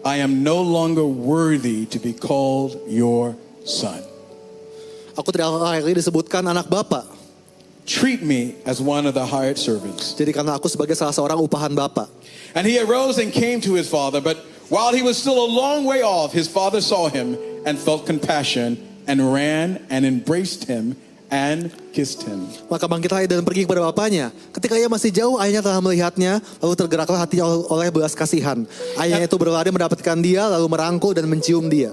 I 0.08 0.24
am 0.24 0.40
no 0.40 0.64
longer 0.64 1.04
worthy 1.04 1.84
to 1.92 2.00
be 2.00 2.16
called 2.16 2.80
your 2.88 3.36
son. 3.68 4.00
Aku 5.18 5.28
tidak 5.34 5.52
lagi 5.52 5.92
disebutkan 5.92 6.46
anak 6.48 6.70
Bapa. 6.70 7.04
Treat 7.84 8.24
me 8.24 8.56
as 8.64 8.80
one 8.80 9.04
of 9.04 9.12
the 9.12 9.24
hired 9.24 9.60
servants. 9.60 10.16
Jadikanlah 10.16 10.60
aku 10.60 10.68
sebagai 10.68 10.96
salah 10.96 11.12
seorang 11.12 11.40
upahan 11.40 11.76
Bapa. 11.76 12.08
And 12.56 12.64
he 12.64 12.80
arose 12.80 13.20
and 13.20 13.28
came 13.28 13.60
to 13.68 13.76
his 13.76 13.88
father, 13.88 14.24
but 14.24 14.40
while 14.72 14.96
he 14.96 15.04
was 15.04 15.20
still 15.20 15.36
a 15.36 15.48
long 15.48 15.84
way 15.84 16.00
off, 16.00 16.32
his 16.32 16.48
father 16.48 16.80
saw 16.80 17.08
him 17.12 17.36
and 17.68 17.76
felt 17.76 18.08
compassion 18.08 18.80
and 19.08 19.32
ran 19.32 19.84
and 19.88 20.04
embraced 20.04 20.68
him 20.68 20.96
and 21.28 21.72
kissed 21.92 22.24
him. 22.24 22.48
Maka 22.68 22.88
bangkitlah 22.88 23.24
ia 23.24 23.28
dan 23.28 23.44
pergi 23.44 23.64
kepada 23.68 23.84
bapaknya. 23.88 24.32
Ketika 24.52 24.74
ia 24.76 24.88
masih 24.88 25.12
jauh, 25.12 25.36
ayahnya 25.40 25.64
telah 25.64 25.80
melihatnya, 25.80 26.32
lalu 26.60 26.74
tergeraklah 26.76 27.20
hatinya 27.20 27.44
oleh 27.46 27.88
belas 27.92 28.12
kasihan. 28.16 28.64
Ayahnya 28.96 29.28
itu 29.28 29.36
berlari 29.36 29.68
mendapatkan 29.68 30.16
dia, 30.20 30.48
lalu 30.48 30.66
merangkul 30.68 31.12
dan 31.12 31.28
mencium 31.28 31.68
dia. 31.68 31.92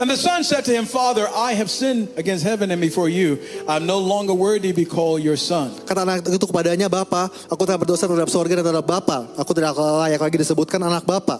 And 0.00 0.10
the 0.10 0.18
son 0.18 0.42
said 0.42 0.66
to 0.66 0.74
him, 0.74 0.82
Father, 0.82 1.30
I 1.30 1.54
have 1.54 1.70
sinned 1.70 2.10
against 2.18 2.42
heaven 2.42 2.74
and 2.74 2.82
before 2.82 3.06
you. 3.06 3.38
I'm 3.70 3.86
no 3.86 4.02
longer 4.02 4.34
worthy 4.34 4.74
to 4.74 4.76
be 4.76 4.82
called 4.82 5.22
your 5.22 5.38
son. 5.38 5.70
Kata 5.86 6.02
anak 6.02 6.26
itu 6.26 6.42
kepadanya, 6.42 6.90
Bapa, 6.90 7.30
aku 7.46 7.62
telah 7.62 7.78
berdosa 7.78 8.10
terhadap 8.10 8.26
sorga 8.26 8.58
dan 8.58 8.64
terhadap 8.66 8.82
Bapa. 8.82 9.30
Aku 9.38 9.54
tidak 9.54 9.78
layak 9.78 10.18
lagi 10.18 10.36
disebutkan 10.42 10.82
anak 10.82 11.06
Bapa. 11.06 11.38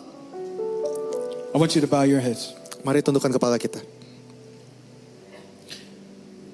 I 1.52 1.58
want 1.58 1.74
you 1.74 1.82
to 1.82 1.90
bow 1.90 2.06
your 2.06 2.22
heads. 2.22 2.54
Mari 2.86 3.02
tundukkan 3.02 3.34
kepala 3.34 3.58
kita. 3.58 3.82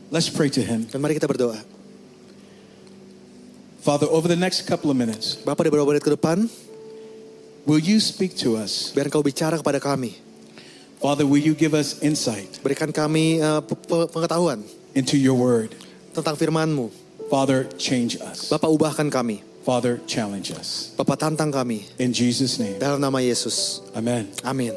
Let's 0.09 0.29
pray 0.29 0.49
to 0.51 0.63
him. 0.65 0.89
Dan 0.89 1.01
mari 1.01 1.15
kita 1.15 1.29
berdoa. 1.29 1.61
Father, 3.81 4.09
over 4.09 4.29
the 4.29 4.37
next 4.37 4.65
couple 4.67 4.91
of 4.91 4.97
minutes, 4.97 5.37
Bapak 5.39 5.65
di 5.65 5.71
beberapa 5.73 5.89
menit 5.89 6.05
ke 6.05 6.13
depan, 6.13 6.45
will 7.65 7.81
you 7.81 8.01
speak 8.01 8.37
to 8.37 8.57
us? 8.57 8.93
biar 8.93 9.09
engkau 9.09 9.25
bicara 9.25 9.57
kepada 9.57 9.81
kami. 9.81 10.17
Father, 10.99 11.23
will 11.25 11.39
you 11.39 11.55
give 11.55 11.79
us 11.79 12.03
insight 12.03 12.59
Berikan 12.59 12.91
kami 12.91 13.39
pe- 13.39 14.11
pengetahuan 14.11 14.67
into 14.93 15.15
your 15.15 15.39
word? 15.39 15.71
tentang 16.11 16.35
firman-Mu. 16.35 16.91
Father, 17.31 17.69
change 17.79 18.19
us. 18.19 18.51
Bapak 18.51 18.67
ubahkan 18.67 19.07
kami. 19.07 19.47
Father, 19.63 20.03
challenge 20.11 20.51
us. 20.51 20.91
Bapak 20.99 21.21
tantang 21.23 21.55
kami. 21.55 21.87
In 22.01 22.11
Jesus' 22.11 22.59
name, 22.59 22.81
Dalam 22.83 22.99
nama 22.99 23.23
Yesus. 23.23 23.85
amen. 23.95 24.27
Amin. 24.43 24.75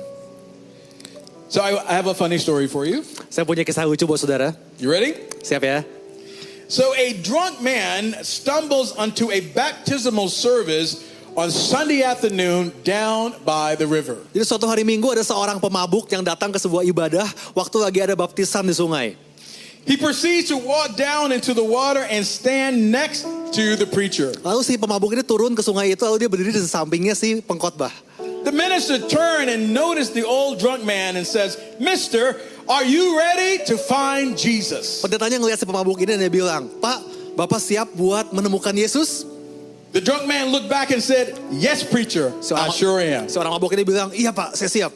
So 1.52 1.60
I, 1.60 1.76
I 1.84 2.00
have 2.00 2.08
a 2.08 2.16
funny 2.16 2.40
story 2.40 2.72
for 2.72 2.88
you. 2.88 3.04
Saya 3.28 3.44
punya 3.44 3.68
kisah 3.68 3.84
lucu 3.84 4.08
buat 4.08 4.24
saudara. 4.24 4.56
You 4.80 4.88
ready? 4.88 5.20
Siap 5.44 5.60
ya? 5.60 5.84
So 6.72 6.96
a 6.96 7.12
drunk 7.20 7.60
man 7.60 8.16
stumbles 8.24 8.96
onto 8.96 9.28
a 9.36 9.44
baptismal 9.52 10.32
service 10.32 11.12
on 11.36 11.52
Sunday 11.52 12.08
afternoon 12.08 12.72
down 12.88 13.36
by 13.44 13.76
the 13.76 13.84
river. 13.84 14.24
Jadi 14.32 14.48
suatu 14.48 14.64
hari 14.64 14.88
minggu 14.88 15.12
ada 15.12 15.28
seorang 15.28 15.60
pemabuk 15.60 16.08
yang 16.08 16.24
datang 16.24 16.56
ke 16.56 16.60
sebuah 16.64 16.88
ibadah 16.88 17.28
waktu 17.52 17.78
lagi 17.84 18.00
ada 18.00 18.16
baptisan 18.16 18.64
di 18.64 18.72
sungai. 18.72 19.20
He 19.84 20.00
proceeds 20.00 20.48
to 20.54 20.58
walk 20.62 20.96
down 20.96 21.36
into 21.36 21.52
the 21.52 21.68
water 21.68 22.08
and 22.08 22.24
stand 22.24 22.96
next 22.96 23.28
to 23.52 23.76
the 23.76 23.84
preacher. 23.84 24.32
Lalu 24.40 24.64
si 24.64 24.80
pemabuk 24.80 25.12
ini 25.20 25.24
turun 25.28 25.52
ke 25.52 25.60
sungai 25.60 25.92
itu 25.92 26.00
lalu 26.08 26.24
dia 26.24 26.30
berdiri 26.32 26.56
di 26.56 26.64
sampingnya 26.64 27.12
si 27.12 27.44
pengkhotbah. 27.44 27.92
The 28.42 28.52
minister 28.52 28.98
turned 29.06 29.50
and 29.50 29.74
noticed 29.74 30.14
the 30.18 30.26
old 30.26 30.58
drunk 30.58 30.84
man 30.84 31.16
and 31.16 31.26
says, 31.26 31.62
Mister, 31.78 32.42
are 32.66 32.84
you 32.84 33.18
ready 33.18 33.64
to 33.70 33.78
find 33.78 34.34
Jesus? 34.34 35.06
Pendetanya 35.06 35.38
ngelihat 35.38 35.62
si 35.62 35.66
pemabuk 35.70 36.02
ini 36.02 36.18
dan 36.18 36.20
dia 36.26 36.34
bilang, 36.34 36.66
Pak, 36.82 37.00
Bapak 37.38 37.62
siap 37.62 37.94
buat 37.94 38.34
menemukan 38.34 38.74
Yesus? 38.74 39.30
The 39.92 40.02
drunk 40.02 40.26
man 40.26 40.50
looked 40.50 40.72
back 40.72 40.90
and 40.90 41.04
said, 41.04 41.38
Yes, 41.52 41.84
preacher, 41.84 42.34
I 42.56 42.72
sure 42.74 42.98
am. 42.98 43.28
Seorang 43.30 43.54
mabuk 43.54 43.76
ini 43.78 43.86
bilang, 43.86 44.10
iya 44.16 44.32
Pak, 44.32 44.58
saya 44.58 44.72
siap. 44.72 44.92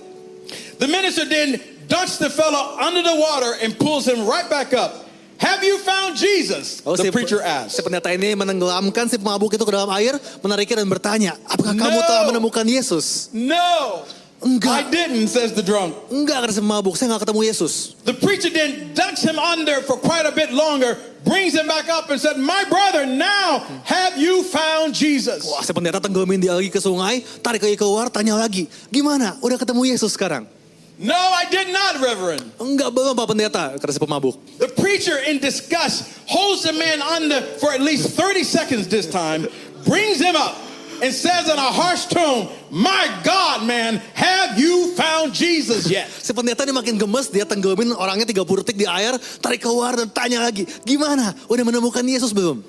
The 0.81 0.87
minister 0.87 1.27
then 1.27 1.59
dunks 1.85 2.17
the 2.17 2.31
fellow 2.31 2.79
under 2.81 3.03
the 3.03 3.13
water 3.13 3.59
and 3.61 3.77
pulls 3.77 4.07
him 4.07 4.25
right 4.25 4.49
back 4.49 4.73
up. 4.73 5.04
Have 5.35 5.61
you 5.61 5.75
found 5.79 6.15
Jesus? 6.15 6.79
Lalu 6.81 6.95
The 6.95 7.03
si, 7.03 7.11
preacher 7.11 7.39
si 7.43 7.45
asked. 7.45 7.83
pendeta 7.83 8.07
ini 8.09 8.33
menenggelamkan 8.33 9.11
si 9.11 9.19
pemabuk 9.19 9.51
itu 9.51 9.61
ke 9.61 9.73
dalam 9.73 9.91
air, 9.91 10.15
menariknya 10.39 10.79
dan 10.79 10.87
bertanya, 10.87 11.31
apakah 11.43 11.75
kamu 11.75 11.99
No. 11.99 12.07
telah 12.07 12.23
menemukan 12.31 12.63
Yesus? 12.63 13.27
No, 13.35 14.07
I 14.07 14.47
Enggak, 14.47 14.93
didn't, 14.93 15.27
says 15.27 15.51
the 15.51 15.63
drunk. 15.63 15.91
enggak 16.07 16.39
kata 16.39 16.53
si 16.53 16.61
pemabuk, 16.63 16.95
saya 16.95 17.11
nggak 17.11 17.27
ketemu 17.27 17.41
Yesus. 17.51 17.99
The 18.03 18.15
preacher 18.15 18.47
then 18.47 18.95
ducks 18.95 19.27
him 19.27 19.35
under 19.35 19.83
for 19.83 19.99
quite 19.99 20.23
a 20.23 20.31
bit 20.31 20.55
longer, 20.55 20.95
brings 21.27 21.51
him 21.51 21.67
back 21.67 21.91
up 21.91 22.07
and 22.07 22.15
said, 22.15 22.39
My 22.39 22.63
brother, 22.69 23.03
now 23.03 23.59
have 23.83 24.15
you 24.15 24.39
found 24.45 24.95
Jesus? 24.95 25.43
Wah, 25.43 25.59
si 25.59 25.75
pendeta 25.75 25.99
tenggelamin 25.99 26.39
dia 26.39 26.55
lagi 26.55 26.71
ke 26.71 26.79
sungai, 26.79 27.27
tarik 27.43 27.59
lagi 27.59 27.75
keluar, 27.75 28.07
tanya 28.07 28.39
lagi, 28.39 28.71
gimana? 28.87 29.35
Udah 29.43 29.59
ketemu 29.59 29.83
Yesus 29.91 30.15
sekarang? 30.15 30.47
No, 30.95 31.15
I 31.15 31.43
did 31.51 31.75
not, 31.75 31.99
Reverend. 31.99 32.55
Enggak 32.55 32.95
belum 32.95 33.19
Pak 33.19 33.27
Pendeta, 33.27 33.75
kata 33.75 33.91
si 33.91 33.99
pemabuk. 33.99 34.39
The 34.63 34.71
preacher, 34.79 35.19
in 35.27 35.43
disgust, 35.43 36.07
holds 36.23 36.63
the 36.63 36.71
man 36.71 37.03
under 37.03 37.43
for 37.59 37.75
at 37.75 37.83
least 37.83 38.15
30 38.15 38.47
seconds 38.47 38.87
this 38.87 39.03
time, 39.11 39.51
brings 39.83 40.23
him 40.23 40.39
up, 40.39 40.55
and 41.03 41.11
says 41.11 41.51
in 41.51 41.59
a 41.59 41.71
harsh 41.71 42.07
tone, 42.07 42.47
My 42.71 43.11
God, 43.27 43.67
man, 43.67 43.99
have 44.15 44.55
you 44.55 44.95
found 44.95 45.35
Jesus 45.35 45.91
yet? 45.91 46.07
Si 46.07 46.31
pendeta 46.31 46.63
ini 46.63 46.71
makin 46.71 46.95
gemes, 46.95 47.27
dia 47.27 47.43
tenggelamin 47.43 47.91
orangnya 47.91 48.23
30 48.31 48.63
detik 48.63 48.79
di 48.79 48.87
air, 48.87 49.19
tarik 49.43 49.59
keluar 49.59 49.99
dan 49.99 50.07
tanya 50.15 50.47
lagi, 50.47 50.63
gimana? 50.87 51.35
Udah 51.51 51.63
menemukan 51.67 52.07
Yesus 52.07 52.31
belum? 52.31 52.63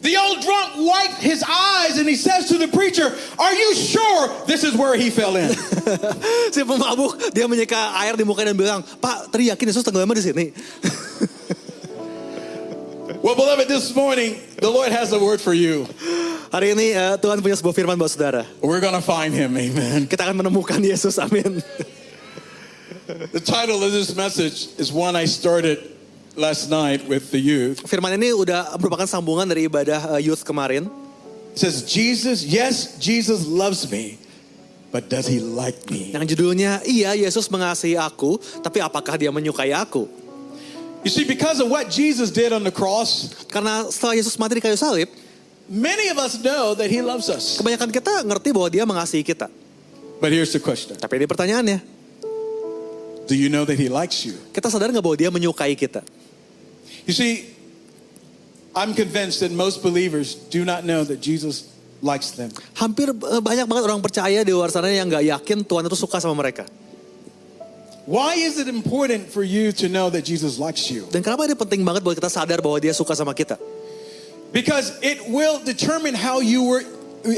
The 0.00 0.16
old 0.16 0.40
drunk 0.40 0.80
wiped 0.80 1.20
his 1.20 1.44
eyes 1.44 2.00
and 2.00 2.08
he 2.08 2.16
says 2.16 2.48
to 2.48 2.56
the 2.56 2.68
preacher, 2.68 3.12
Are 3.36 3.52
you 3.52 3.74
sure 3.76 4.32
this 4.48 4.64
is 4.64 4.72
where 4.72 4.96
he 4.96 5.12
fell 5.12 5.36
in? 5.36 5.52
si 6.54 6.64
pemabuk, 6.64 7.20
dia 7.36 7.44
menyeka 7.44 7.76
air 8.00 8.16
di 8.16 8.24
muka 8.24 8.48
dan 8.48 8.56
bilang, 8.56 8.80
Pak, 8.80 9.28
tadi 9.28 9.52
yakin 9.52 9.68
Yesus 9.68 9.84
tenggelamnya 9.84 10.16
di 10.16 10.24
sini? 10.24 10.44
well, 13.20 13.36
beloved, 13.36 13.68
this 13.68 13.92
morning, 13.92 14.40
the 14.56 14.72
Lord 14.72 14.88
has 14.88 15.12
a 15.12 15.20
word 15.20 15.36
for 15.36 15.52
you. 15.52 15.84
Hari 16.48 16.72
ini 16.72 16.96
eh, 16.96 17.20
Tuhan 17.20 17.44
punya 17.44 17.60
sebuah 17.60 17.76
firman 17.76 18.00
buat 18.00 18.08
saudara. 18.08 18.48
We're 18.64 18.80
to 18.80 19.04
find 19.04 19.36
him, 19.36 19.52
amen. 19.52 20.08
Kita 20.08 20.24
akan 20.24 20.48
menemukan 20.48 20.80
Yesus, 20.80 21.20
amin. 21.20 21.60
The 23.36 23.42
title 23.44 23.84
of 23.84 23.92
this 23.92 24.16
message 24.16 24.72
is 24.80 24.88
one 24.88 25.12
I 25.12 25.28
started 25.28 25.99
last 26.36 26.70
night 26.70 27.02
with 27.06 27.30
the 27.30 27.40
youth. 27.40 27.82
Firman 27.86 28.14
ini 28.14 28.30
udah 28.30 28.76
merupakan 28.78 29.06
sambungan 29.06 29.46
dari 29.46 29.66
ibadah 29.66 30.18
eh, 30.18 30.30
youth 30.30 30.42
kemarin. 30.42 30.86
It 31.50 31.58
says, 31.58 31.82
Jesus, 31.82 32.46
yes, 32.46 32.94
Jesus 33.02 33.42
loves 33.42 33.90
me, 33.90 34.14
but 34.94 35.10
does 35.10 35.26
he 35.26 35.42
like 35.42 35.82
me? 35.90 36.14
Yang 36.14 36.38
judulnya, 36.38 36.78
iya 36.86 37.10
Yesus 37.18 37.50
mengasihi 37.50 37.98
aku, 37.98 38.38
tapi 38.62 38.78
apakah 38.78 39.18
dia 39.18 39.34
menyukai 39.34 39.74
aku? 39.74 40.06
You 41.02 41.10
see, 41.10 41.26
because 41.26 41.58
of 41.58 41.66
what 41.66 41.90
Jesus 41.90 42.30
did 42.30 42.54
on 42.54 42.62
the 42.62 42.70
cross, 42.70 43.34
Karena 43.50 43.88
setelah 43.90 44.14
Yesus 44.14 44.38
mati 44.38 44.60
di 44.60 44.62
kayu 44.62 44.78
salib, 44.78 45.10
many 45.66 46.06
of 46.12 46.22
us 46.22 46.38
know 46.38 46.76
that 46.78 46.86
he 46.86 47.02
loves 47.02 47.26
us. 47.26 47.58
kebanyakan 47.58 47.90
kita 47.90 48.22
ngerti 48.22 48.48
bahwa 48.54 48.68
dia 48.70 48.84
mengasihi 48.86 49.26
kita. 49.26 49.50
But 50.20 50.30
here's 50.36 50.52
the 50.54 50.60
question 50.62 51.00
Tapi 51.00 51.18
ini 51.18 51.26
pertanyaannya, 51.26 51.78
Do 53.26 53.34
you 53.34 53.50
know 53.50 53.62
that 53.66 53.74
he 53.78 53.90
likes 53.90 54.22
you? 54.22 54.38
kita 54.54 54.70
sadar 54.70 54.94
nggak 54.94 55.02
bahwa 55.02 55.16
dia 55.18 55.30
menyukai 55.34 55.74
kita? 55.74 56.04
You 57.10 57.16
see, 57.18 57.50
I'm 58.70 58.94
convinced 58.94 59.42
that 59.42 59.50
most 59.50 59.82
believers 59.82 60.38
do 60.46 60.62
not 60.62 60.86
know 60.86 61.02
that 61.02 61.18
Jesus 61.18 61.66
likes 61.98 62.38
them. 62.38 62.54
Hampir 62.78 63.10
eh, 63.10 63.42
banyak 63.42 63.66
banget 63.66 63.82
orang 63.82 63.98
percaya 63.98 64.46
di 64.46 64.54
luar 64.54 64.70
sana 64.70 64.94
yang 64.94 65.10
nggak 65.10 65.26
yakin 65.26 65.66
Tuhan 65.66 65.90
itu 65.90 65.98
suka 65.98 66.22
sama 66.22 66.38
mereka. 66.38 66.70
Why 68.06 68.38
is 68.38 68.62
it 68.62 68.70
important 68.70 69.26
for 69.26 69.42
you 69.42 69.74
to 69.82 69.90
know 69.90 70.06
that 70.14 70.22
Jesus 70.22 70.62
likes 70.62 70.86
you? 70.86 71.10
Dan 71.10 71.26
kenapa 71.26 71.50
ini 71.50 71.58
penting 71.58 71.82
banget 71.82 72.06
buat 72.06 72.14
kita 72.14 72.30
sadar 72.30 72.62
bahwa 72.62 72.78
dia 72.78 72.94
suka 72.94 73.18
sama 73.18 73.34
kita? 73.34 73.58
Because 74.54 74.94
it 75.02 75.18
will 75.26 75.58
determine 75.66 76.14
how 76.14 76.38
you 76.38 76.62
were 76.62 76.86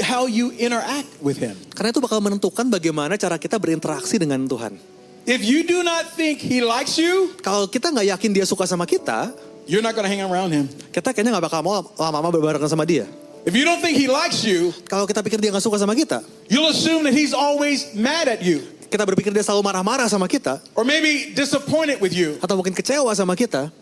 how 0.05 0.29
you 0.29 0.53
interact 0.61 1.09
with 1.17 1.41
him. 1.41 1.57
Karena 1.73 1.89
itu 1.89 1.97
bakal 1.97 2.21
menentukan 2.21 2.69
bagaimana 2.69 3.17
cara 3.17 3.41
kita 3.41 3.57
berinteraksi 3.57 4.21
dengan 4.21 4.45
Tuhan. 4.45 4.77
If 5.25 5.41
you 5.41 5.65
do 5.65 5.81
not 5.81 6.13
think 6.13 6.45
he 6.45 6.61
likes 6.61 7.01
you, 7.01 7.33
Kalau 7.41 7.65
kita 7.65 7.89
nggak 7.89 8.13
yakin 8.13 8.29
dia 8.37 8.45
suka 8.45 8.69
sama 8.69 8.85
kita, 8.85 9.33
you're 9.65 9.83
not 9.83 9.95
hang 9.95 10.23
around 10.23 10.51
him. 10.51 10.67
kita 10.91 11.11
kayaknya 11.11 11.37
nggak 11.37 11.45
bakal 11.49 11.59
mau 11.63 11.83
lama-lama 11.99 12.29
berbarengan 12.33 12.69
sama 12.69 12.83
dia. 12.87 13.07
If 13.43 13.51
you 13.59 13.67
don't 13.67 13.83
think 13.83 13.99
he 13.99 14.07
likes 14.07 14.43
you, 14.47 14.71
Kalau 14.87 15.03
kita 15.03 15.19
pikir 15.19 15.39
dia 15.39 15.51
nggak 15.51 15.63
suka 15.63 15.75
sama 15.75 15.91
kita, 15.93 16.23
you'll 16.47 16.71
assume 16.71 17.03
that 17.03 17.11
he's 17.11 17.35
always 17.35 17.91
mad 17.91 18.31
at 18.31 18.39
you 18.39 18.63
kita 18.93 19.09
berpikir 19.09 19.33
dia 19.33 19.41
selalu 19.41 19.65
marah-marah 19.65 20.05
sama 20.05 20.29
kita, 20.29 20.61
or 20.77 20.85
maybe 20.85 21.33
disappointed 21.33 21.97
with 21.97 22.13
you. 22.13 22.37
atau 22.45 22.53
mungkin 22.53 22.77
kecewa 22.77 23.09
sama 23.17 23.33
kita, 23.33 23.73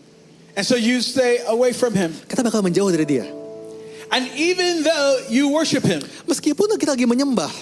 And 0.56 0.64
so 0.64 0.76
you 0.76 1.00
stay 1.04 1.44
away 1.48 1.76
from 1.76 1.92
him. 1.92 2.16
kita 2.28 2.40
bakal 2.40 2.64
menjauh 2.64 2.88
dari 2.88 3.04
dia. 3.04 3.28
And 4.12 4.28
even 4.36 4.84
though 4.84 5.24
you 5.28 5.52
worship 5.52 5.84
him, 5.84 6.00
Meskipun 6.24 6.76
kita 6.80 6.96
lagi 6.96 7.04
menyembah, 7.04 7.52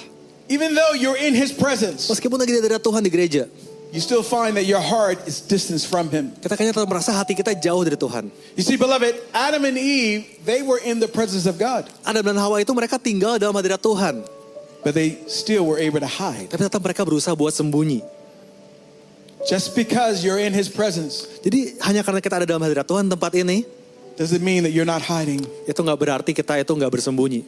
even 0.51 0.75
though 0.79 0.95
you're 0.95 1.19
in 1.19 1.35
his 1.35 1.51
presence, 1.51 2.07
meskipun 2.07 2.39
lagi 2.39 2.55
hadirat 2.55 2.83
Tuhan 2.83 3.03
di 3.03 3.11
gereja, 3.11 3.51
you 3.91 3.99
still 3.99 4.23
find 4.23 4.55
that 4.55 4.67
your 4.67 4.81
heart 4.81 5.19
is 5.27 5.43
distance 5.43 5.83
from 5.83 6.11
him. 6.11 6.31
kita 6.39 6.55
kayaknya 6.55 6.75
tetap 6.79 6.91
merasa 6.91 7.11
hati 7.11 7.35
kita 7.35 7.55
jauh 7.59 7.83
dari 7.83 7.99
Tuhan. 7.99 8.31
You 8.55 8.63
see, 8.63 8.79
beloved, 8.79 9.19
Adam 9.35 9.67
and 9.67 9.77
Eve, 9.79 10.27
they 10.47 10.63
were 10.63 10.79
in 10.83 11.03
the 11.03 11.11
presence 11.11 11.47
of 11.47 11.59
God, 11.59 11.91
Adam 12.07 12.23
dan 12.23 12.39
Hawa 12.39 12.63
itu 12.63 12.71
mereka 12.71 12.99
tinggal 12.99 13.37
dalam 13.37 13.55
hadirat 13.55 13.83
Tuhan, 13.83 14.23
but 14.87 14.95
they 14.95 15.19
still 15.27 15.67
were 15.67 15.79
able 15.83 15.99
to 15.99 16.11
hide. 16.11 16.51
tapi 16.51 16.63
tetap 16.67 16.83
mereka 16.83 17.03
berusaha 17.03 17.35
buat 17.35 17.55
sembunyi. 17.55 18.03
Just 19.49 19.73
because 19.73 20.21
you're 20.21 20.37
in 20.37 20.53
his 20.53 20.69
presence 20.69 21.25
Jadi 21.41 21.81
hanya 21.81 22.05
karena 22.05 22.21
kita 22.21 22.45
ada 22.45 22.47
dalam 22.47 22.61
hadirat 22.61 22.85
Tuhan 22.85 23.09
tempat 23.09 23.33
ini, 23.41 23.65
doesn't 24.21 24.45
mean 24.45 24.69
that 24.69 24.77
you're 24.77 24.89
not 24.89 25.01
hiding. 25.01 25.41
itu 25.65 25.81
nggak 25.81 25.99
berarti 25.99 26.31
kita 26.37 26.61
itu 26.61 26.73
nggak 26.77 26.93
bersembunyi. 26.93 27.43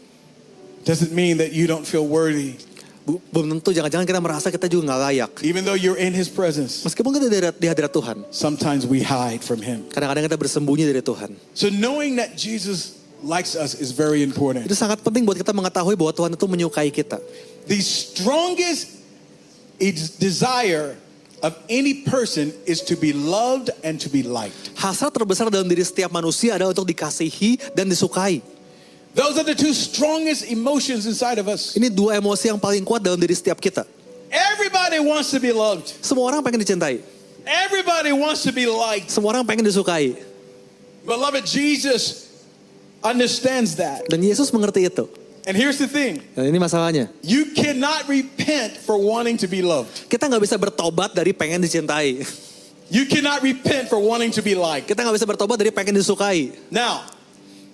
Doesn't 0.83 1.15
mean 1.15 1.39
that 1.39 1.55
you 1.55 1.71
don't 1.71 1.87
feel 1.87 2.03
worthy. 2.03 2.59
Belum 3.03 3.59
tentu 3.59 3.75
jangan-jangan 3.75 4.07
kita 4.07 4.21
merasa 4.23 4.47
kita 4.47 4.71
juga 4.71 4.95
nggak 4.95 5.01
layak. 5.11 5.33
Even 5.43 5.67
though 5.67 5.75
you're 5.75 5.99
in 5.99 6.15
his 6.15 6.31
presence, 6.31 6.87
Meskipun 6.87 7.11
kita 7.11 7.27
di 7.27 7.35
hadirat, 7.35 7.57
di 7.59 7.67
hadirat 7.67 7.91
Tuhan, 7.91 8.23
sometimes 8.31 8.87
we 8.87 9.03
hide 9.03 9.43
from 9.43 9.59
him. 9.59 9.91
kadang-kadang 9.91 10.31
kita 10.31 10.39
bersembunyi 10.39 10.87
dari 10.87 11.03
Tuhan. 11.03 11.35
So 11.59 11.67
knowing 11.67 12.17
that 12.23 12.39
Jesus 12.39 13.03
likes 13.23 13.59
us 13.59 13.75
is 13.75 13.91
very 13.91 14.23
important. 14.23 14.71
Itu 14.71 14.79
sangat 14.79 15.03
penting 15.03 15.27
buat 15.27 15.35
kita 15.35 15.51
mengetahui 15.51 15.99
bahwa 15.99 16.15
Tuhan 16.15 16.31
itu 16.35 16.47
menyukai 16.47 16.91
kita. 16.95 17.19
The 17.67 17.83
strongest 17.83 19.03
desire 20.19 20.95
of 21.43 21.59
any 21.67 22.07
person 22.07 22.55
is 22.71 22.83
to 22.87 22.95
be 22.95 23.11
loved 23.11 23.75
and 23.83 23.99
to 23.99 24.07
be 24.07 24.23
liked. 24.23 24.75
Hasrat 24.79 25.11
terbesar 25.11 25.51
dalam 25.51 25.67
diri 25.67 25.83
setiap 25.83 26.15
manusia 26.15 26.55
adalah 26.55 26.71
untuk 26.71 26.87
dikasihi 26.87 27.75
dan 27.75 27.91
disukai. 27.91 28.43
Those 29.13 29.37
are 29.37 29.45
the 29.45 29.55
two 29.55 29.77
strongest 29.77 30.49
emotions 30.49 31.05
inside 31.05 31.37
of 31.37 31.45
us. 31.45 31.77
Ini 31.77 31.93
dua 31.93 32.17
emosi 32.17 32.49
yang 32.49 32.57
paling 32.57 32.81
kuat 32.81 33.05
dalam 33.05 33.21
diri 33.21 33.37
setiap 33.37 33.61
kita. 33.61 33.85
Everybody 34.33 35.05
wants 35.05 35.29
to 35.37 35.39
be 35.41 35.53
loved. 35.53 35.93
Semua 36.01 36.33
orang 36.33 36.41
pengen 36.41 36.65
dicintai. 36.65 37.05
Everybody 37.45 38.17
wants 38.17 38.41
to 38.49 38.53
be 38.57 38.65
liked. 38.65 39.13
Semua 39.13 39.37
orang 39.37 39.45
pengen 39.45 39.69
disukai. 39.69 40.17
Beloved, 41.05 41.45
Jesus 41.45 42.33
understands 43.05 43.77
that. 43.77 44.09
Dan 44.09 44.25
Yesus 44.25 44.49
mengerti 44.49 44.89
itu. 44.89 45.05
And 45.43 45.59
here's 45.59 45.75
the 45.77 45.91
thing 45.91 46.23
Dan 46.39 46.55
ini 46.55 46.63
masalahnya. 46.63 47.11
you 47.27 47.51
cannot 47.51 48.07
repent 48.07 48.79
for 48.79 48.95
wanting 48.95 49.35
to 49.35 49.51
be 49.51 49.59
loved, 49.59 49.91
Kita 50.07 50.31
nggak 50.31 50.39
bisa 50.39 50.55
bertobat 50.55 51.19
dari 51.19 51.35
pengen 51.35 51.59
dicintai. 51.59 52.23
you 52.97 53.05
cannot 53.11 53.43
repent 53.43 53.91
for 53.91 53.99
wanting 53.99 54.31
to 54.31 54.41
be 54.41 54.55
liked. 54.55 54.87
Kita 54.87 55.03
nggak 55.03 55.19
bisa 55.19 55.27
bertobat 55.27 55.59
dari 55.59 55.75
pengen 55.75 55.99
disukai. 55.99 56.55
Now, 56.71 57.03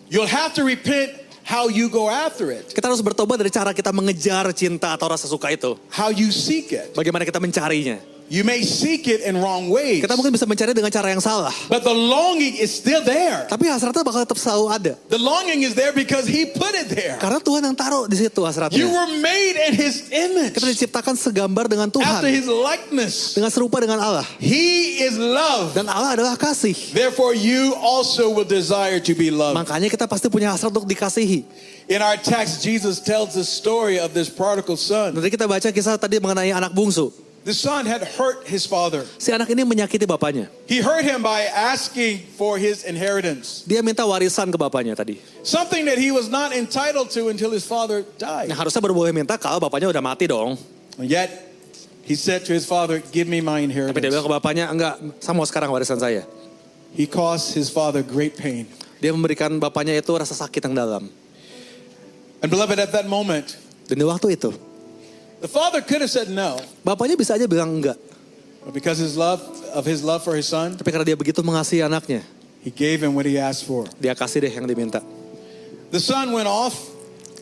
you'll 0.09 0.26
have 0.26 0.57
to 0.57 0.64
repent 0.64 1.28
how 1.49 1.73
you 1.73 1.88
go 1.88 2.12
after 2.12 2.52
it, 2.52 2.69
Kita 2.76 2.93
harus 2.93 3.00
bertobat 3.00 3.40
dari 3.40 3.49
cara 3.49 3.73
kita 3.73 3.88
mengejar 3.88 4.45
cinta 4.52 4.93
atau 4.93 5.09
rasa 5.09 5.25
suka 5.25 5.49
itu. 5.49 5.81
how 5.88 6.12
you 6.12 6.28
seek 6.28 6.76
it. 6.76 6.93
Bagaimana 6.93 7.25
kita 7.25 7.40
mencarinya. 7.40 7.97
You 8.29 8.45
may 8.45 8.61
seek 8.61 9.09
it 9.09 9.25
in 9.25 9.41
wrong 9.41 9.73
ways, 9.73 10.05
Kita 10.05 10.13
mungkin 10.13 10.37
bisa 10.37 10.45
mencari 10.45 10.77
dengan 10.77 10.93
cara 10.93 11.09
yang 11.09 11.21
salah. 11.25 11.49
but 11.73 11.81
the 11.81 11.97
longing 11.97 12.61
is 12.61 12.69
still 12.69 13.01
there. 13.01 13.49
Tapi 13.49 13.65
hasratnya 13.73 14.05
bakal 14.05 14.21
tetap 14.21 14.37
selalu 14.37 14.67
ada. 14.69 14.93
The 15.09 15.17
longing 15.17 15.65
is 15.65 15.73
there 15.73 15.97
because 15.97 16.29
He 16.29 16.45
put 16.45 16.77
it 16.77 16.93
there. 16.93 17.17
Karena 17.17 17.41
Tuhan 17.41 17.65
yang 17.65 17.73
taruh 17.73 18.05
di 18.05 18.21
situ 18.21 18.37
You 18.37 18.45
hasratnya. 18.45 18.85
were 18.85 19.11
made 19.25 19.57
in 19.57 19.73
His 19.73 20.13
image, 20.13 20.53
Kita 20.53 20.69
diciptakan 20.69 21.17
segambar 21.17 21.73
dengan 21.73 21.89
after 21.89 22.05
Tuhan. 22.05 22.21
His 22.29 22.45
likeness. 22.45 23.33
Dengan 23.33 23.49
serupa 23.49 23.81
dengan 23.81 23.97
Allah. 23.97 24.29
He 24.37 25.01
is 25.09 25.17
love. 25.17 25.73
Dan 25.73 25.89
Allah 25.89 26.21
adalah 26.21 26.37
kasih. 26.37 26.77
Therefore, 26.93 27.33
you 27.33 27.73
also 27.81 28.29
will 28.29 28.45
desire 28.45 29.01
to 29.01 29.17
be 29.17 29.33
loved. 29.33 29.57
Makanya 29.57 29.89
kita 29.89 30.05
pasti 30.05 30.29
punya 30.29 30.53
hasrat 30.53 30.69
untuk 30.69 30.85
dikasihi. 30.85 31.49
In 31.89 32.05
our 32.05 32.21
text, 32.21 32.61
Jesus 32.61 33.01
tells 33.01 33.33
the 33.33 33.49
story 33.49 33.97
of 33.97 34.13
this 34.13 34.29
prodigal 34.29 34.77
son. 34.77 35.17
Nanti 35.17 35.33
kita 35.33 35.49
baca 35.49 35.73
kisah 35.73 35.97
tadi 35.97 36.21
mengenai 36.21 36.53
anak 36.53 36.77
bungsu. 36.77 37.09
The 37.49 37.57
son 37.57 37.88
had 37.88 38.05
hurt 38.05 38.45
his 38.45 38.69
father. 38.69 39.09
Si 39.17 39.33
anak 39.33 39.49
ini 39.49 39.64
menyakiti 39.64 40.05
bapaknya. 40.05 40.52
He 40.69 40.85
hurt 40.85 41.00
him 41.00 41.25
by 41.25 41.49
asking 41.49 42.28
for 42.37 42.61
his 42.61 42.85
inheritance, 42.85 43.64
Dia 43.64 43.81
minta 43.81 44.05
warisan 44.05 44.52
ke 44.52 44.61
bapaknya 44.61 44.93
tadi. 44.93 45.17
something 45.40 45.88
that 45.88 45.97
he 45.97 46.12
was 46.12 46.28
not 46.28 46.52
entitled 46.52 47.09
to 47.17 47.33
until 47.33 47.49
his 47.49 47.64
father 47.64 48.05
died. 48.21 48.52
Nah, 48.52 48.57
harusnya 48.61 48.85
baru 48.85 48.93
boleh 48.93 49.17
minta 49.17 49.40
kalau 49.40 49.57
bapaknya 49.57 49.88
udah 49.88 50.05
mati 50.05 50.28
dong. 50.28 50.61
And 51.00 51.09
yet, 51.09 51.33
he 52.05 52.12
said 52.12 52.45
to 52.45 52.52
his 52.52 52.69
father, 52.69 53.00
Give 53.00 53.25
me 53.25 53.40
my 53.40 53.64
Tapi 53.64 53.73
dia 53.73 53.97
inheritance. 53.97 54.12
bilang 54.12 54.25
ke 54.28 54.33
bapaknya, 54.37 54.64
enggak, 54.69 54.95
saya 55.17 55.33
mau 55.33 55.49
sekarang 55.49 55.73
warisan 55.73 55.97
saya. 55.97 56.28
He 56.93 57.09
caused 57.09 57.57
his 57.57 57.73
father 57.73 58.05
great 58.05 58.37
pain. 58.37 58.69
Dia 59.00 59.17
memberikan 59.17 59.57
bapaknya 59.57 59.97
itu 59.97 60.12
rasa 60.12 60.37
sakit 60.37 60.69
yang 60.69 60.76
dalam. 60.76 61.09
And 62.45 62.52
beloved, 62.52 62.76
at 62.76 62.93
that 62.93 63.09
moment, 63.09 63.57
Dan 63.88 63.97
di 63.97 64.05
waktu 64.05 64.37
itu, 64.37 64.52
the 65.40 65.50
father 65.50 65.80
could 65.80 66.00
have 66.00 66.11
said 66.11 66.28
no, 66.28 66.59
bapaknya 66.83 67.14
bisa 67.14 67.35
aja 67.35 67.47
bilang 67.47 67.78
enggak. 67.78 67.97
but 68.64 68.75
because 68.75 68.99
his 68.99 69.16
love 69.16 69.40
of 69.73 69.87
his 69.87 70.02
love 70.02 70.21
for 70.23 70.35
his 70.35 70.47
son, 70.47 70.76
Tapi 70.76 70.90
karena 70.90 71.07
dia 71.07 71.16
begitu 71.16 71.40
mengasihi 71.40 71.80
anaknya, 71.80 72.21
he 72.61 72.71
gave 72.71 73.00
him 73.00 73.14
what 73.14 73.25
he 73.25 73.38
asked 73.38 73.64
for. 73.64 73.87
dia 73.99 74.12
kasih 74.12 74.45
deh 74.45 74.52
yang 74.52 74.66
diminta. 74.66 75.00
The 75.88 76.00
son 76.00 76.37
went 76.37 76.47
off 76.47 76.76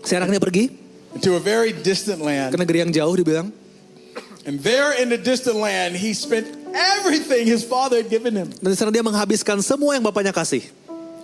Si 0.06 0.14
anak 0.14 0.30
ini 0.30 0.38
pergi 0.38 0.64
into 1.18 1.34
a 1.34 1.42
very 1.42 1.74
distant 1.74 2.22
ke 2.22 2.26
land. 2.26 2.54
negeri 2.54 2.78
yang 2.86 2.92
jauh 2.94 3.16
dibilang. 3.16 3.50
And 4.46 4.62
there 4.62 4.94
in 4.94 5.10
the 5.10 5.18
distant 5.18 5.58
land, 5.58 5.98
he 5.98 6.14
spent 6.14 6.46
everything 6.70 7.50
his 7.50 7.66
father 7.66 7.98
had 7.98 8.06
given 8.06 8.38
him. 8.38 8.54
Dan 8.54 8.70
di 8.70 8.78
sana 8.78 8.94
dia 8.94 9.02
menghabiskan 9.02 9.58
semua 9.58 9.98
yang 9.98 10.06
bapaknya 10.06 10.30
kasih. 10.30 10.62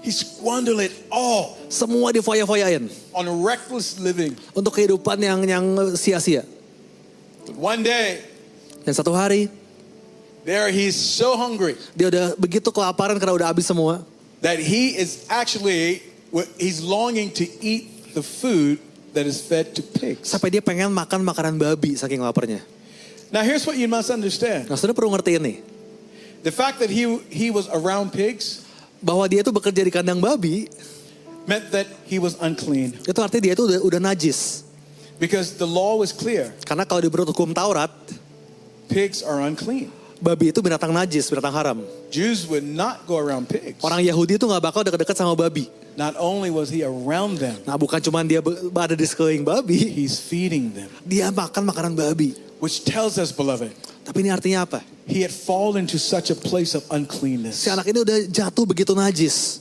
He 0.02 0.10
squandered 0.10 0.82
it 0.82 0.90
all 1.14 1.54
Semua 1.70 2.10
difoya-foyain. 2.10 2.90
on 3.14 3.24
reckless 3.38 4.02
living. 4.02 4.34
Untuk 4.50 4.74
kehidupan 4.74 5.14
yang 5.22 5.38
yang 5.46 5.62
sia-sia. 5.94 6.42
One 7.58 7.82
day, 7.82 8.22
Dan 8.82 8.94
satu 8.94 9.14
hari, 9.14 9.46
there 10.42 10.70
he's 10.70 10.94
so 10.98 11.38
hungry 11.38 11.78
dia 11.94 12.10
udah 12.10 12.26
begitu 12.34 12.70
kelaparan 12.74 13.14
karena 13.18 13.34
udah 13.34 13.48
habis 13.50 13.66
semua. 13.66 14.02
that 14.42 14.58
he 14.58 14.98
is 14.98 15.22
actually, 15.30 16.02
he's 16.58 16.82
longing 16.82 17.30
to 17.30 17.46
eat 17.62 18.10
the 18.10 18.22
food 18.22 18.82
that 19.14 19.22
is 19.22 19.38
fed 19.38 19.70
to 19.78 19.82
pigs. 19.82 20.26
Sampai 20.26 20.50
dia 20.50 20.58
pengen 20.58 20.90
makan 20.90 21.22
makanan 21.22 21.54
babi 21.58 21.94
saking 21.94 22.18
laparnya. 22.18 22.58
Now, 23.30 23.40
here's 23.46 23.64
what 23.64 23.78
you 23.78 23.86
must 23.88 24.10
understand 24.12 24.66
Nah, 24.68 24.76
saudara 24.76 24.92
perlu 24.98 25.14
ngerti 25.14 25.38
ini. 25.38 25.62
the 26.42 26.50
fact 26.50 26.82
that 26.82 26.90
he, 26.90 27.06
he 27.30 27.54
was 27.54 27.70
around 27.70 28.10
pigs 28.10 28.66
Bahwa 28.98 29.26
dia 29.26 29.42
itu 29.42 29.50
bekerja 29.50 29.82
di 29.82 29.90
kandang 29.90 30.22
babi, 30.22 30.70
meant 31.46 31.70
that 31.74 31.90
he 32.06 32.22
was 32.22 32.38
unclean 32.38 32.94
itu 33.02 33.18
artinya 33.18 33.50
dia 33.50 33.54
itu 33.58 33.66
udah, 33.66 33.80
udah 33.82 34.00
najis. 34.02 34.62
Because 35.22 35.54
the 35.54 35.68
law 35.68 35.94
was 35.94 36.10
clear 36.10 36.50
Karena 36.66 36.82
kalau 36.82 36.98
di 36.98 37.06
menurut 37.06 37.30
hukum 37.30 37.54
Taurat, 37.54 37.94
pigs 38.90 39.22
are 39.22 39.38
unclean. 39.46 39.94
babi 40.18 40.50
itu 40.54 40.58
binatang 40.62 40.90
najis, 40.90 41.26
binatang 41.30 41.54
haram. 41.54 41.78
Jews 42.10 42.46
would 42.46 42.62
not 42.66 43.06
go 43.06 43.18
around 43.18 43.46
pigs. 43.50 43.78
Orang 43.82 44.02
Yahudi 44.02 44.38
itu 44.38 44.46
nggak 44.46 44.62
bakal 44.62 44.82
dekat-dekat 44.82 45.14
sama 45.18 45.34
babi. 45.34 45.66
Not 45.92 46.16
only 46.16 46.48
was 46.48 46.72
he 46.72 46.80
around 46.82 47.36
them, 47.36 47.58
Nah 47.68 47.76
bukan 47.76 48.00
cuma 48.00 48.24
dia 48.24 48.40
ada 48.40 48.96
di 48.96 49.04
sekeliling 49.04 49.44
babi, 49.44 49.76
he's 49.76 50.16
feeding 50.18 50.72
them. 50.72 50.88
dia 51.06 51.30
makan 51.30 51.68
makanan 51.68 51.92
babi. 51.94 52.34
Which 52.62 52.86
tells 52.86 53.18
us, 53.18 53.34
beloved, 53.34 53.74
Tapi 54.02 54.22
ini 54.22 54.30
artinya 54.30 54.62
apa? 54.66 54.78
he 55.06 55.22
had 55.26 55.34
fallen 55.34 55.82
into 55.82 55.98
such 55.98 56.30
a 56.30 56.38
place 56.38 56.78
of 56.78 56.86
uncleanness. 56.94 57.58
Si 57.58 57.68
anak 57.70 57.90
ini 57.90 58.06
udah 58.06 58.18
jatuh 58.30 58.62
begitu 58.62 58.94
najis. 58.94 59.58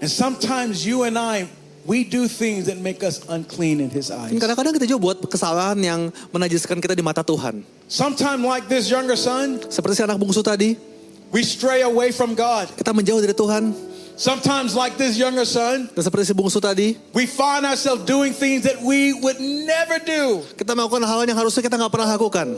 And 0.00 0.08
sometimes 0.08 0.80
you 0.88 1.04
and 1.04 1.20
I, 1.20 1.44
we 1.86 2.04
do 2.04 2.28
things 2.28 2.68
that 2.68 2.76
make 2.76 3.00
us 3.00 3.24
unclean 3.26 3.80
in 3.80 3.88
his 3.88 4.12
eyes. 4.12 4.30
Dan 4.30 4.40
Kadang-kadang 4.40 4.76
kita 4.76 4.86
juga 4.86 5.00
buat 5.12 5.18
kesalahan 5.24 5.78
yang 5.80 6.00
menajiskan 6.30 6.76
kita 6.78 6.92
di 6.92 7.00
mata 7.00 7.24
Tuhan. 7.24 7.64
Sometimes, 7.90 8.42
like 8.42 8.68
this 8.68 8.86
younger 8.86 9.16
son, 9.16 9.58
Seperti 9.66 9.98
si 9.98 10.02
anak 10.04 10.20
bungsu 10.20 10.44
tadi, 10.44 10.76
we 11.30 11.42
stray 11.42 11.82
away 11.82 12.12
from 12.12 12.36
God. 12.38 12.68
kita 12.74 12.92
menjauh 12.92 13.18
dari 13.18 13.34
Tuhan. 13.34 13.72
Sometimes, 14.20 14.76
like 14.76 15.00
this 15.00 15.16
younger 15.16 15.48
son, 15.48 15.88
Dan 15.96 16.02
seperti 16.04 16.28
si 16.28 16.34
bungsu 16.36 16.60
tadi, 16.60 16.92
we 17.16 17.24
find 17.24 17.64
ourselves 17.64 18.04
doing 18.04 18.36
things 18.36 18.68
that 18.68 18.76
we 18.84 19.16
would 19.16 19.40
never 19.40 19.96
do. 19.96 20.44
kita 20.54 20.76
melakukan 20.76 21.08
hal 21.08 21.24
yang 21.24 21.40
harusnya 21.40 21.64
kita 21.64 21.80
nggak 21.80 21.88
pernah 21.88 22.08
lakukan. 22.14 22.52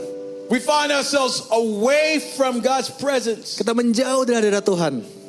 We 0.51 0.59
find 0.59 0.91
ourselves 0.91 1.47
away 1.55 2.19
from 2.35 2.59
God's 2.59 2.91
presence. 2.91 3.55
Kita 3.55 3.71
menjauh 3.71 4.27
dari 4.27 4.43
hadirat 4.43 4.67
Tuhan. 4.67 5.22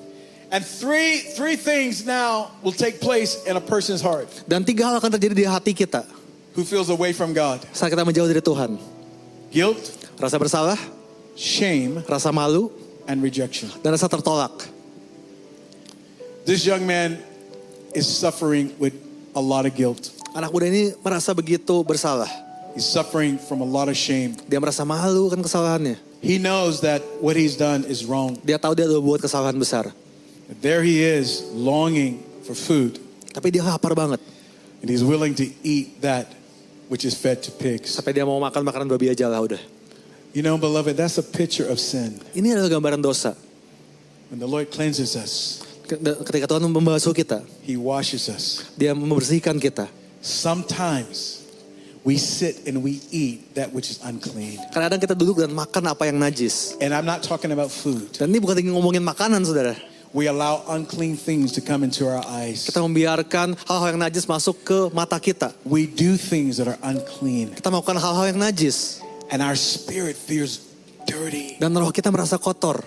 And 0.54 0.62
three, 0.62 1.34
three 1.34 1.58
things 1.58 2.06
now 2.06 2.54
will 2.62 2.70
take 2.74 3.02
place 3.02 3.42
in 3.42 3.58
a 3.58 3.64
person's 3.64 3.98
heart 3.98 4.30
Dan 4.46 4.62
tiga 4.62 4.86
hal 4.86 5.02
akan 5.02 5.10
terjadi 5.18 5.34
di 5.42 5.46
hati 5.50 5.74
kita 5.74 6.06
who 6.54 6.62
feels 6.62 6.94
away 6.94 7.10
from 7.10 7.34
God 7.34 7.58
saat 7.74 7.90
kita 7.90 8.06
menjauh 8.06 8.30
dari 8.30 8.38
Tuhan. 8.38 8.78
guilt, 9.50 9.82
Rasa 10.14 10.38
bersalah, 10.38 10.78
shame, 11.34 11.98
rasa 12.06 12.30
malu, 12.30 12.70
and 13.10 13.18
rejection. 13.18 13.66
dan 13.82 13.98
rasa 13.98 14.06
tertolak. 14.06 14.54
This 16.46 16.62
young 16.62 16.86
man 16.86 17.18
is 17.90 18.06
suffering 18.06 18.70
with 18.78 18.94
a 19.34 19.42
lot 19.42 19.66
of 19.66 19.74
guilt. 19.74 20.14
Anak 20.38 20.54
muda 20.54 20.70
ini 20.70 20.94
merasa 21.02 21.34
begitu 21.34 21.82
bersalah. 21.82 22.30
He's 22.78 22.86
suffering 22.86 23.42
from 23.42 23.58
a 23.58 23.66
lot 23.66 23.90
of 23.90 23.98
shame. 23.98 24.38
Dia 24.46 24.62
merasa 24.62 24.86
malu 24.86 25.30
kan 25.34 25.42
kesalahannya. 25.42 25.98
He 26.22 26.38
knows 26.38 26.78
that 26.86 27.02
what 27.18 27.34
he's 27.34 27.58
done 27.58 27.82
is 27.86 28.06
wrong. 28.06 28.38
Dia 28.46 28.58
tahu 28.58 28.78
dia 28.78 28.86
udah 28.86 29.02
buat 29.02 29.18
kesalahan 29.18 29.58
besar. 29.58 29.90
But 30.54 30.62
there 30.62 30.86
he 30.86 31.02
is 31.02 31.42
longing 31.50 32.22
for 32.46 32.54
food, 32.54 33.02
Tapi 33.34 33.50
dia 33.50 33.66
lapar 33.66 33.90
banget. 33.98 34.22
and 34.78 34.86
he's 34.86 35.02
willing 35.02 35.34
to 35.34 35.48
eat 35.66 35.98
that 36.04 36.30
which 36.86 37.02
is 37.02 37.16
fed 37.16 37.42
to 37.42 37.50
pigs. 37.50 37.90
Sampai 37.90 38.14
dia 38.14 38.22
mau 38.22 38.38
makan 38.38 38.62
makanan 38.62 38.86
babi 38.86 39.10
aja 39.10 39.26
lah 39.26 39.42
udah. 39.42 39.58
You 40.30 40.42
know, 40.42 40.54
beloved, 40.54 40.94
that's 40.94 41.16
a 41.16 41.24
picture 41.24 41.64
of 41.66 41.80
sin. 41.80 42.20
Ini 42.36 42.54
adalah 42.54 42.70
gambaran 42.78 43.00
dosa. 43.00 43.32
When 44.30 44.38
the 44.38 44.46
Lord 44.50 44.70
cleanses 44.70 45.14
us, 45.18 45.62
Ketika 45.84 46.48
Tuhan 46.48 46.64
membasuh 46.64 47.12
kita, 47.12 47.44
he 47.60 47.76
washes 47.76 48.28
us. 48.32 48.64
dia 48.74 48.96
membersihkan 48.96 49.60
kita. 49.60 49.84
Sometimes 50.24 51.44
we 52.04 52.16
sit 52.20 52.68
and 52.68 52.80
we 52.84 53.00
eat 53.08 53.52
that 53.54 53.72
which 53.72 53.88
is 53.88 54.00
unclean. 54.04 54.60
Kadang-kadang 54.72 55.00
kita 55.00 55.14
duduk 55.16 55.40
dan 55.40 55.52
makan 55.52 55.84
apa 55.88 56.08
yang 56.08 56.20
najis. 56.20 56.76
And 56.80 56.92
I'm 56.92 57.04
not 57.08 57.24
talking 57.24 57.52
about 57.52 57.68
food. 57.72 58.12
Dan 58.16 58.32
ini 58.32 58.40
bukan 58.40 58.60
lagi 58.60 58.68
ngomongin 58.68 59.00
makanan, 59.00 59.40
saudara. 59.44 59.76
We 60.14 60.30
allow 60.30 60.62
unclean 60.70 61.18
things 61.18 61.50
to 61.58 61.60
come 61.60 61.82
into 61.82 62.06
our 62.06 62.22
eyes. 62.22 62.70
Kita 62.70 62.78
membiarkan 62.78 63.58
hal-hal 63.66 63.98
yang 63.98 64.02
najis 64.06 64.30
masuk 64.30 64.62
ke 64.62 64.78
mata 64.94 65.18
kita. 65.18 65.50
We 65.66 65.90
do 65.90 66.14
things 66.14 66.62
that 66.62 66.70
are 66.70 66.78
unclean. 66.86 67.50
Kita 67.50 67.66
melakukan 67.66 67.98
hal-hal 67.98 68.30
yang 68.30 68.38
najis. 68.38 69.02
And 69.34 69.42
our 69.42 69.58
spirit 69.58 70.14
feels 70.14 70.62
dirty. 71.02 71.58
Dan 71.58 71.74
roh 71.74 71.90
kita 71.90 72.14
merasa 72.14 72.38
kotor. 72.38 72.86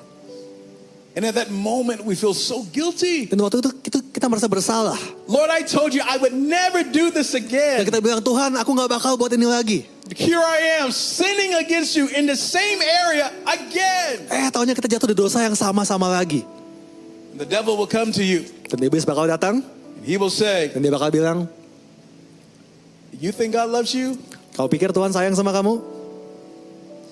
And 1.19 1.27
at 1.27 1.35
that 1.35 1.51
moment, 1.51 2.07
we 2.07 2.15
feel 2.15 2.31
so 2.31 2.63
guilty. 2.71 3.27
Dan 3.27 3.43
waktu 3.43 3.59
itu 3.59 3.75
kita, 3.75 3.99
kita 4.07 4.31
merasa 4.31 4.47
bersalah. 4.47 4.95
Lord, 5.27 5.51
I 5.51 5.67
told 5.67 5.91
you 5.91 6.07
I 6.07 6.15
would 6.15 6.31
never 6.31 6.79
do 6.79 7.11
this 7.11 7.35
Dan 7.35 7.43
again. 7.43 7.83
kita 7.83 7.99
bilang, 7.99 8.23
Tuhan 8.23 8.55
aku 8.55 8.71
gak 8.71 8.87
bakal 8.87 9.19
buat 9.19 9.35
ini 9.35 9.51
lagi. 9.51 9.83
Here 10.15 10.39
I 10.39 10.79
am 10.79 10.95
sinning 10.95 11.59
against 11.59 11.91
you 11.99 12.07
in 12.07 12.23
the 12.23 12.39
same 12.39 12.79
area 12.79 13.35
again. 13.43 14.31
Eh, 14.31 14.47
taunya 14.47 14.71
kita 14.71 14.87
jatuh 14.87 15.11
di 15.11 15.17
dosa 15.19 15.43
yang 15.43 15.59
sama-sama 15.59 16.07
lagi. 16.07 16.47
The 17.37 17.45
devil 17.45 17.77
will 17.77 17.89
come 17.89 18.09
to 18.17 18.23
you 18.25 18.49
Dan 18.67 18.81
iblis 18.81 19.05
bakal 19.05 19.29
datang, 19.29 19.61
and 19.61 20.03
he 20.03 20.17
will 20.17 20.33
say, 20.33 20.73
dan 20.73 20.81
dia 20.81 20.91
bakal 20.91 21.07
bilang, 21.13 21.45
You 23.17 23.31
think 23.31 23.53
God 23.55 23.69
loves 23.71 23.93
you? 23.93 24.17
kau 24.57 24.65
pikir 24.65 24.89
Tuhan 24.89 25.13
sayang 25.13 25.37
sama 25.37 25.53
kamu? 25.53 25.77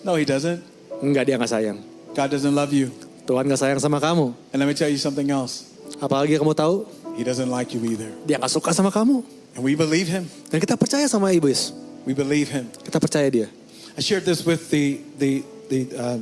No, 0.01 0.17
he 0.17 0.25
doesn't. 0.25 0.61
Enggak, 1.01 1.29
dia 1.29 1.37
gak 1.37 1.49
sayang. 1.49 1.77
God 2.13 2.29
doesn't 2.29 2.53
love 2.53 2.73
you. 2.73 2.89
Tuhan 3.25 3.45
gak 3.45 3.57
sayang 3.57 3.79
sama 3.81 3.97
kamu. 4.01 4.33
And 4.53 4.57
let 4.61 4.67
me 4.69 4.73
tell 4.77 4.89
you 4.89 4.97
something 5.01 5.29
else. 5.29 5.65
Apalagi 6.01 6.37
kamu 6.37 6.53
tahu, 6.53 6.89
He 7.15 7.23
doesn't 7.23 7.47
like 7.47 7.71
you 7.71 7.79
either. 7.85 8.11
dia 8.27 8.35
gak 8.41 8.51
suka 8.51 8.73
sama 8.73 8.89
kamu. 8.91 9.21
And 9.55 9.61
we 9.63 9.73
believe 9.77 10.11
him. 10.11 10.27
Dan 10.51 10.59
kita 10.59 10.75
percaya 10.75 11.07
sama 11.07 11.31
iblis. 11.31 11.71
We 12.03 12.11
believe 12.11 12.51
him. 12.51 12.67
Kita 12.83 12.99
percaya 12.99 13.29
dia. 13.31 13.47
I 13.95 14.03
shared 14.03 14.27
this 14.27 14.43
with 14.43 14.67
the 14.67 14.99
the 15.15 15.31
the 15.71 15.79
uh, 15.95 16.17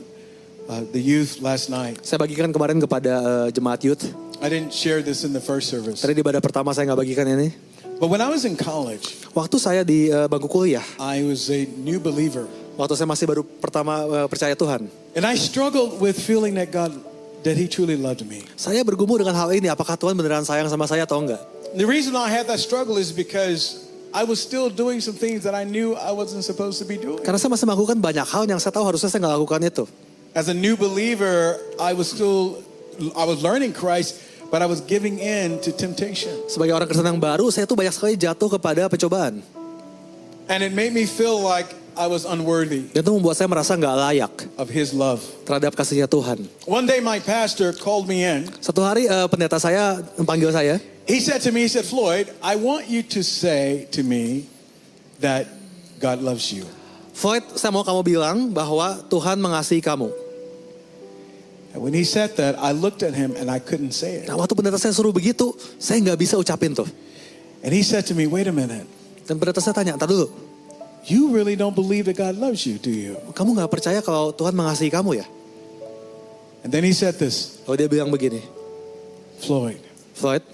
uh, 0.65 0.83
the 0.91 1.01
youth 1.01 1.39
last 1.39 1.67
night. 1.67 1.99
Saya 2.01 2.19
bagikan 2.19 2.49
kemarin 2.49 2.77
kepada 2.77 3.47
eh, 3.47 3.47
jemaat 3.51 3.81
youth. 3.83 4.03
I 4.43 4.51
didn't 4.51 4.75
share 4.75 4.99
this 4.99 5.23
in 5.23 5.31
the 5.31 5.39
first 5.39 5.71
service, 5.71 6.03
Tadi 6.03 6.13
di 6.13 6.21
ibadah 6.21 6.43
pertama 6.43 6.75
saya 6.75 6.91
nggak 6.91 6.99
bagikan 6.99 7.27
ini. 7.31 7.55
but 8.01 8.11
when 8.11 8.19
I 8.19 8.27
was 8.27 8.43
in 8.43 8.59
college, 8.59 9.23
Waktu 9.31 9.55
saya 9.57 9.81
di 9.81 10.11
eh, 10.11 10.27
bangku 10.27 10.45
kuliah, 10.45 10.83
I 10.99 11.23
was 11.23 11.47
a 11.47 11.63
new 11.79 11.97
believer, 11.97 12.45
waktu 12.75 12.93
saya 12.99 13.07
masih 13.07 13.23
baru 13.23 13.41
pertama 13.41 14.03
eh, 14.03 14.27
percaya 14.27 14.51
Tuhan, 14.53 14.91
and 15.15 15.23
I 15.23 15.39
struggled 15.39 15.97
with 15.97 16.19
feeling 16.19 16.59
that 16.59 16.75
God 16.75 16.91
that 17.47 17.55
He 17.55 17.71
truly 17.71 17.95
loved 17.95 18.27
me. 18.27 18.43
saya 18.59 18.83
bergumul 18.83 19.15
dengan 19.19 19.35
hal 19.39 19.49
ini. 19.55 19.71
Apakah 19.71 19.95
Tuhan 19.95 20.19
beneran 20.19 20.43
sayang 20.43 20.67
sama 20.67 20.85
saya 20.85 21.07
atau 21.07 21.23
enggak? 21.23 21.39
The 21.73 21.87
reason 21.87 22.13
I 22.13 22.27
had 22.29 22.45
that 22.51 22.59
struggle 22.61 22.99
is 23.01 23.09
because 23.15 23.87
I 24.13 24.21
was 24.27 24.37
still 24.43 24.69
doing 24.69 25.01
some 25.01 25.17
things 25.17 25.41
that 25.47 25.57
I 25.57 25.65
knew 25.65 25.97
I 25.97 26.13
wasn't 26.13 26.45
supposed 26.45 26.77
to 26.83 26.85
be 26.85 26.99
doing. 27.01 27.23
Karena 27.25 27.39
saya 27.41 27.49
masih 27.49 27.65
melakukan 27.65 27.97
banyak 27.97 28.27
hal 28.27 28.43
yang 28.45 28.59
saya 28.61 28.75
tahu 28.75 28.85
harusnya 28.85 29.09
saya 29.09 29.23
nggak 29.25 29.33
lakukan 29.39 29.61
itu. 29.65 29.85
As 30.33 30.49
a 30.49 30.53
new 30.57 30.73
believer, 30.73 31.61
I 31.77 31.93
was 31.93 32.09
still 32.09 32.65
I 33.13 33.25
was 33.25 33.45
learning 33.45 33.77
Christ, 33.77 34.17
but 34.49 34.65
I 34.65 34.67
was 34.69 34.81
giving 34.81 35.21
in 35.21 35.61
to 35.61 35.69
temptation. 35.69 36.33
Sebagai 36.49 36.73
orang 36.73 36.89
Kristen 36.89 37.05
yang 37.05 37.21
baru, 37.21 37.53
saya 37.53 37.69
tuh 37.69 37.77
banyak 37.77 37.93
sekali 37.93 38.17
jatuh 38.17 38.57
kepada 38.57 38.89
pencobaan. 38.89 39.45
And 40.49 40.65
it 40.65 40.73
made 40.73 40.89
me 40.89 41.05
feel 41.05 41.37
like 41.37 41.69
I 41.93 42.09
was 42.09 42.25
unworthy 42.25 42.89
Dan 42.89 43.05
itu 43.05 43.13
membuat 43.13 43.37
saya 43.37 43.45
merasa 43.45 43.77
nggak 43.77 43.95
layak 43.95 44.33
of 44.57 44.73
his 44.73 44.89
love. 44.89 45.21
terhadap 45.45 45.77
kasihnya 45.77 46.09
Tuhan. 46.09 46.49
One 46.65 46.89
day 46.89 46.97
my 46.97 47.21
pastor 47.21 47.69
called 47.69 48.09
me 48.09 48.25
in. 48.25 48.49
Satu 48.57 48.81
hari 48.81 49.05
eh, 49.05 49.27
pendeta 49.29 49.61
saya 49.61 50.01
panggil 50.25 50.49
saya. 50.49 50.81
He 51.05 51.21
said 51.21 51.45
to 51.45 51.53
me, 51.53 51.67
he 51.67 51.69
said, 51.69 51.85
Floyd, 51.85 52.31
I 52.41 52.57
want 52.57 52.89
you 52.89 53.05
to 53.13 53.21
say 53.21 53.85
to 53.93 54.01
me 54.01 54.49
that 55.21 55.45
God 56.01 56.25
loves 56.25 56.49
you. 56.49 56.65
Floyd, 57.13 57.45
saya 57.53 57.69
mau 57.69 57.85
kamu 57.85 58.01
bilang 58.01 58.37
bahwa 58.49 59.03
Tuhan 59.11 59.37
mengasihi 59.37 59.83
kamu. 59.83 60.22
And 61.73 61.81
when 61.81 61.93
he 61.97 62.05
said 62.05 62.37
that, 62.37 62.53
I 62.61 62.69
looked 62.69 63.01
at 63.01 63.17
him 63.17 63.33
and 63.33 63.49
I 63.49 63.57
couldn't 63.57 63.97
say 63.97 64.21
it. 64.21 64.29
Nah 64.29 64.37
waktu 64.37 64.53
pendeta 64.53 64.77
saya 64.77 64.93
suruh 64.93 65.09
begitu, 65.09 65.57
saya 65.81 65.97
nggak 66.05 66.21
bisa 66.21 66.37
ucapin 66.37 66.77
tuh. 66.77 66.85
And 67.65 67.73
he 67.73 67.81
said 67.81 68.05
to 68.09 68.13
me, 68.13 68.29
wait 68.29 68.45
a 68.45 68.53
minute. 68.53 68.85
Dan 69.25 69.41
pendeta 69.41 69.57
saya 69.57 69.73
tanya, 69.73 69.97
ntar 69.97 70.05
dulu, 70.05 70.29
You 71.03 71.35
really 71.35 71.59
don't 71.59 71.75
believe 71.75 72.07
that 72.07 72.15
God 72.15 72.39
loves 72.39 72.63
you, 72.63 72.79
do 72.79 72.87
you? 72.93 73.19
kamu 73.35 73.59
nggak 73.59 73.67
percaya 73.67 73.99
kalau 73.99 74.31
Tuhan 74.31 74.55
mengasihi 74.55 74.87
kamu 74.87 75.19
ya? 75.19 75.27
And 76.63 76.71
then 76.71 76.85
he 76.87 76.95
said 76.95 77.19
this, 77.19 77.59
Kalau 77.67 77.75
dia 77.75 77.91
bilang 77.91 78.07
begini, 78.07 78.39
Floyd, 79.43 79.83
Floyd, 80.15 80.45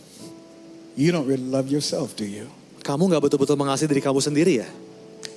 you 0.97 1.13
don't 1.13 1.29
really 1.29 1.45
love 1.45 1.69
yourself, 1.69 2.17
do 2.17 2.25
you? 2.25 2.49
kamu 2.81 3.13
nggak 3.13 3.29
betul-betul 3.29 3.53
mengasihi 3.59 3.85
diri 3.91 4.01
kamu 4.01 4.17
sendiri 4.17 4.65
ya? 4.65 4.69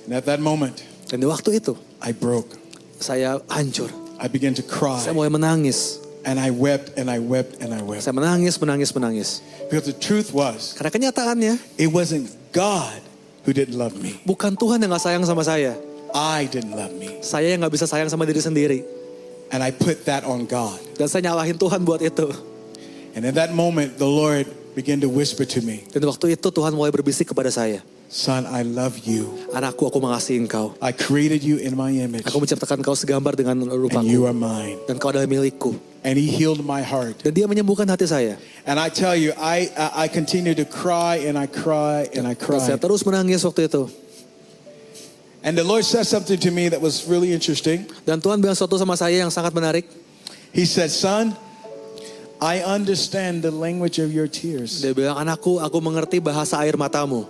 And 0.09 0.17
at 0.17 0.25
that 0.25 0.41
moment, 0.41 0.81
Dan 1.05 1.21
di 1.21 1.27
waktu 1.29 1.61
itu, 1.61 1.77
I 2.01 2.09
broke. 2.15 2.49
saya 2.97 3.37
hancur. 3.51 3.91
I 4.23 4.31
began 4.31 4.55
to 4.55 4.63
cry. 4.63 5.03
Saya 5.03 5.11
mulai 5.11 5.27
menangis. 5.27 5.99
And 6.23 6.39
I 6.39 6.55
wept 6.55 6.95
and 6.95 7.11
I 7.11 7.19
wept 7.19 7.59
and 7.59 7.75
I 7.75 7.83
wept. 7.83 8.07
Saya 8.07 8.15
menangis, 8.15 8.55
menangis, 8.55 8.95
menangis. 8.95 9.43
Because 9.67 9.83
the 9.83 9.91
truth 9.91 10.31
was, 10.31 10.71
Karena 10.79 11.11
kenyataannya, 11.11 11.59
it 11.75 11.91
wasn't 11.91 12.31
God 12.55 13.03
who 13.43 13.51
didn't 13.51 13.75
love 13.75 13.99
me. 13.99 14.15
bukan 14.23 14.55
Tuhan 14.55 14.79
yang 14.79 14.95
gak 14.95 15.03
sayang 15.03 15.27
sama 15.27 15.43
saya. 15.43 15.75
I 16.15 16.47
didn't 16.47 16.71
love 16.71 16.95
me. 16.95 17.19
Saya 17.19 17.51
yang 17.51 17.67
gak 17.67 17.75
bisa 17.75 17.83
sayang 17.83 18.07
sama 18.07 18.23
diri 18.23 18.39
sendiri. 18.39 18.87
And 19.51 19.59
I 19.59 19.75
put 19.75 20.07
that 20.07 20.23
on 20.23 20.47
God. 20.47 20.79
Dan 20.95 21.11
saya 21.11 21.27
nyalahin 21.27 21.59
Tuhan 21.59 21.83
buat 21.83 21.99
itu. 21.99 22.31
And 23.19 23.27
in 23.27 23.35
that 23.35 23.51
moment, 23.51 23.99
the 23.99 24.07
Lord 24.07 24.47
began 24.73 25.03
to 25.03 25.11
whisper 25.11 25.43
to 25.43 25.59
me, 25.59 25.83
Dan 25.91 26.07
waktu 26.07 26.39
itu 26.39 26.47
Tuhan 26.47 26.71
mulai 26.71 26.89
berbisik 26.89 27.35
kepada 27.35 27.51
saya. 27.51 27.83
Son, 28.13 28.45
I 28.45 28.61
love 28.61 29.09
you. 29.09 29.49
Anakku, 29.57 29.89
aku 29.89 29.97
mengasihi 29.97 30.37
engkau. 30.37 30.77
I 30.77 30.93
created 30.93 31.41
you 31.41 31.57
in 31.57 31.73
my 31.73 31.89
image, 31.89 32.21
Aku 32.29 32.37
menciptakan 32.37 32.85
kau 32.85 32.93
segambar 32.93 33.33
dengan 33.33 33.57
and 33.57 33.73
you 33.73 33.89
rupaku. 33.89 34.29
are 34.29 34.37
mine. 34.37 34.77
Dan 34.85 35.01
kau 35.01 35.09
adalah 35.09 35.25
milikku. 35.25 35.73
And 36.05 36.13
He 36.13 36.29
healed 36.29 36.61
my 36.61 36.85
heart. 36.85 37.25
Dan 37.25 37.33
dia 37.33 37.49
menyembuhkan 37.49 37.89
hati 37.89 38.05
saya. 38.05 38.37
And 38.69 38.77
I 38.77 38.93
tell 38.93 39.17
you, 39.17 39.33
I 39.33 39.65
I, 39.73 40.05
continue 40.13 40.53
to 40.53 40.61
cry 40.61 41.25
and 41.25 41.41
I 41.41 41.49
cry 41.49 42.05
and 42.13 42.29
I 42.29 42.37
Dan 42.37 42.61
saya 42.61 42.77
cry. 42.77 42.85
terus 42.85 43.01
menangis 43.01 43.41
waktu 43.41 43.65
itu. 43.65 43.89
And 45.41 45.57
the 45.57 45.65
Lord 45.65 45.81
said 45.81 46.05
something 46.05 46.37
to 46.37 46.53
me 46.53 46.69
that 46.69 46.77
was 46.77 47.09
really 47.09 47.33
interesting. 47.33 47.89
Dan 48.05 48.21
Tuhan 48.21 48.37
bilang 48.37 48.53
sesuatu 48.53 48.77
sama 48.77 48.93
saya 48.93 49.25
yang 49.25 49.33
sangat 49.33 49.57
menarik. 49.57 49.89
He 50.53 50.69
said, 50.69 50.93
Son, 50.93 51.33
I 52.37 52.61
understand 52.61 53.41
the 53.41 53.49
language 53.49 53.97
of 53.97 54.13
your 54.13 54.29
tears. 54.29 54.85
Dia 54.85 54.93
bilang, 54.93 55.17
anakku, 55.17 55.57
aku 55.57 55.81
mengerti 55.81 56.21
bahasa 56.21 56.61
air 56.61 56.77
matamu. 56.77 57.25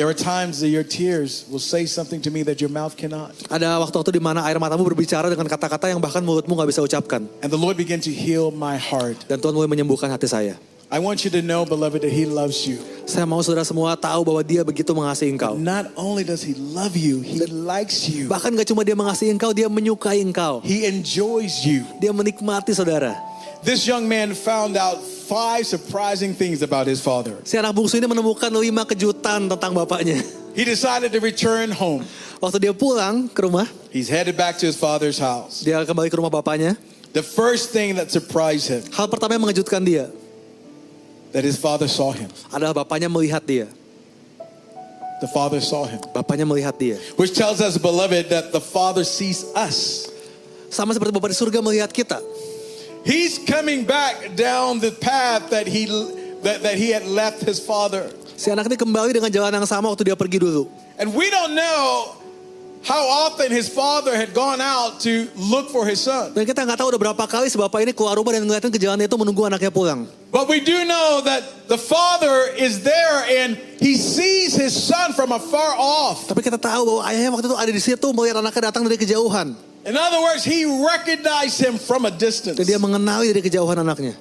There 0.00 0.08
are 0.08 0.16
times 0.16 0.64
that 0.64 0.72
your 0.72 0.80
tears 0.80 1.44
will 1.52 1.60
say 1.60 1.84
something 1.84 2.24
to 2.24 2.32
me 2.32 2.40
that 2.48 2.56
your 2.56 2.72
mouth 2.72 2.96
cannot. 2.96 3.36
Ada 3.52 3.76
waktu-waktu 3.84 4.16
di 4.16 4.22
mana 4.24 4.40
air 4.48 4.56
matamu 4.56 4.80
berbicara 4.88 5.28
dengan 5.28 5.44
kata-kata 5.44 5.92
yang 5.92 6.00
bahkan 6.00 6.24
mulutmu 6.24 6.56
gak 6.56 6.72
bisa 6.72 6.80
ucapkan. 6.80 7.28
And 7.44 7.52
the 7.52 7.60
Lord 7.60 7.76
began 7.76 8.00
to 8.00 8.08
heal 8.08 8.48
my 8.48 8.80
heart. 8.80 9.28
Dan 9.28 9.44
Tuhan 9.44 9.52
mulai 9.52 9.68
menyembuhkan 9.68 10.08
hati 10.08 10.24
saya. 10.24 10.56
I 10.88 11.04
want 11.04 11.20
you 11.20 11.28
to 11.36 11.44
know, 11.44 11.68
beloved, 11.68 12.00
that 12.00 12.16
He 12.16 12.24
loves 12.24 12.64
you. 12.64 12.80
Saya 13.04 13.28
mau 13.28 13.44
saudara 13.44 13.60
semua 13.68 13.92
tahu 13.92 14.24
bahwa 14.24 14.40
dia 14.40 14.64
begitu 14.64 14.88
mengasihi 14.96 15.36
engkau. 15.36 15.60
Not 15.60 15.92
only 16.00 16.24
does 16.24 16.40
He 16.40 16.56
love 16.56 16.96
you, 16.96 17.20
He 17.20 17.44
likes 17.44 18.08
you. 18.08 18.24
Bahkan 18.24 18.56
gak 18.56 18.72
cuma 18.72 18.88
dia 18.88 18.96
mengasihi 18.96 19.28
engkau, 19.28 19.52
dia 19.52 19.68
menyukai 19.68 20.24
engkau. 20.24 20.64
He 20.64 20.88
enjoys 20.88 21.60
you. 21.60 21.84
Dia 22.00 22.08
menikmati 22.16 22.72
saudara. 22.72 23.20
This 23.60 23.84
young 23.84 24.08
man 24.08 24.32
found 24.32 24.76
out 24.80 25.04
five 25.04 25.68
surprising 25.68 26.32
things 26.32 26.64
about 26.64 26.88
his 26.88 26.96
father. 27.04 27.36
Si 27.44 27.60
anak 27.60 27.76
bungsu 27.76 28.00
ini 28.00 28.08
menemukan 28.08 28.48
lima 28.56 28.88
kejutan 28.88 29.52
tentang 29.52 29.76
bapaknya. 29.76 30.16
He 30.56 30.64
decided 30.64 31.12
to 31.12 31.20
return 31.20 31.68
home. 31.70 32.08
Waktu 32.40 32.56
dia 32.56 32.72
pulang 32.72 33.28
ke 33.28 33.44
rumah, 33.44 33.68
He's 33.92 34.08
headed 34.08 34.32
back 34.34 34.56
to 34.58 34.66
his 34.66 34.80
father's 34.80 35.20
house. 35.20 35.60
dia 35.60 35.76
kembali 35.84 36.08
ke 36.08 36.16
rumah 36.16 36.32
bapaknya. 36.32 36.72
The 37.12 37.20
first 37.20 37.68
thing 37.74 38.00
that 38.00 38.08
surprised 38.08 38.70
him, 38.72 38.80
Hal 38.96 39.12
pertama 39.12 39.36
yang 39.36 39.44
mengejutkan 39.44 39.84
dia 39.84 40.08
that 41.36 41.44
his 41.44 41.60
father 41.60 41.84
saw 41.86 42.16
him. 42.16 42.32
adalah 42.48 42.72
bapaknya 42.72 43.12
melihat 43.12 43.44
dia. 43.44 43.68
The 45.20 45.28
father 45.28 45.60
saw 45.60 45.84
him. 45.84 46.00
Bapaknya 46.16 46.48
melihat 46.48 46.80
dia. 46.80 46.96
Which 47.20 47.36
tells 47.36 47.60
us, 47.60 47.76
beloved, 47.76 48.32
that 48.32 48.56
the 48.56 48.62
father 48.62 49.04
sees 49.04 49.44
us. 49.52 50.08
Sama 50.72 50.96
seperti 50.96 51.12
Bapak 51.12 51.28
di 51.28 51.36
surga 51.36 51.60
melihat 51.60 51.92
kita. 51.92 52.24
He's 53.04 53.40
coming 53.40 53.88
back 53.88 54.36
down 54.36 54.78
the 54.80 54.92
path 54.92 55.48
that 55.50 55.64
he 55.64 55.88
that, 56.44 56.62
that 56.62 56.76
he 56.76 56.92
had 56.92 57.08
left 57.08 57.40
his 57.40 57.60
father. 57.60 58.12
Si 58.36 58.48
anak 58.48 58.68
ini 58.72 58.76
kembali 58.76 59.12
dengan 59.12 59.28
jalan 59.28 59.52
yang 59.52 59.68
sama 59.68 59.92
waktu 59.92 60.12
dia 60.12 60.16
pergi 60.16 60.40
dulu. 60.40 60.68
And 61.00 61.12
we 61.16 61.28
don't 61.28 61.56
know 61.56 62.16
how 62.80 63.28
often 63.28 63.52
his 63.52 63.68
father 63.68 64.16
had 64.16 64.32
gone 64.32 64.60
out 64.60 65.00
to 65.04 65.28
look 65.36 65.68
for 65.68 65.84
his 65.84 66.00
son. 66.00 66.32
Dan 66.32 66.48
kita 66.48 66.64
nggak 66.64 66.80
tahu 66.80 66.96
udah 66.96 67.00
berapa 67.00 67.24
kali 67.28 67.52
si 67.52 67.60
bapak 67.60 67.84
ini 67.84 67.92
keluar 67.92 68.16
rumah 68.16 68.32
dan 68.32 68.44
ngeliatin 68.44 68.72
ke 68.72 68.80
jalan 68.80 69.00
itu 69.00 69.16
menunggu 69.16 69.44
anaknya 69.44 69.68
pulang. 69.72 70.08
But 70.32 70.48
we 70.48 70.64
do 70.64 70.84
know 70.88 71.20
that 71.24 71.68
the 71.68 71.76
father 71.76 72.52
is 72.56 72.80
there 72.80 73.24
and 73.28 73.60
he 73.80 73.96
sees 74.00 74.56
his 74.56 74.72
son 74.72 75.12
from 75.12 75.32
afar 75.32 75.76
off. 75.76 76.28
Tapi 76.28 76.40
kita 76.40 76.56
tahu 76.56 76.84
bahwa 76.84 77.00
ayahnya 77.08 77.30
waktu 77.32 77.48
itu 77.48 77.56
ada 77.56 77.72
di 77.72 77.82
situ 77.82 78.06
melihat 78.16 78.40
anaknya 78.40 78.72
datang 78.72 78.84
dari 78.88 78.96
kejauhan. 78.96 79.69
In 79.80 79.96
other 79.96 80.20
words, 80.20 80.44
he 80.44 80.68
recognized 80.68 81.56
him 81.56 81.80
from 81.80 82.04
a 82.04 82.12
distance. 82.12 82.60
Dan 82.60 82.68
dia 82.68 82.76
mengenali 82.76 83.32
dari 83.32 83.40
kejauhan 83.40 83.80
anaknya. 83.80 84.12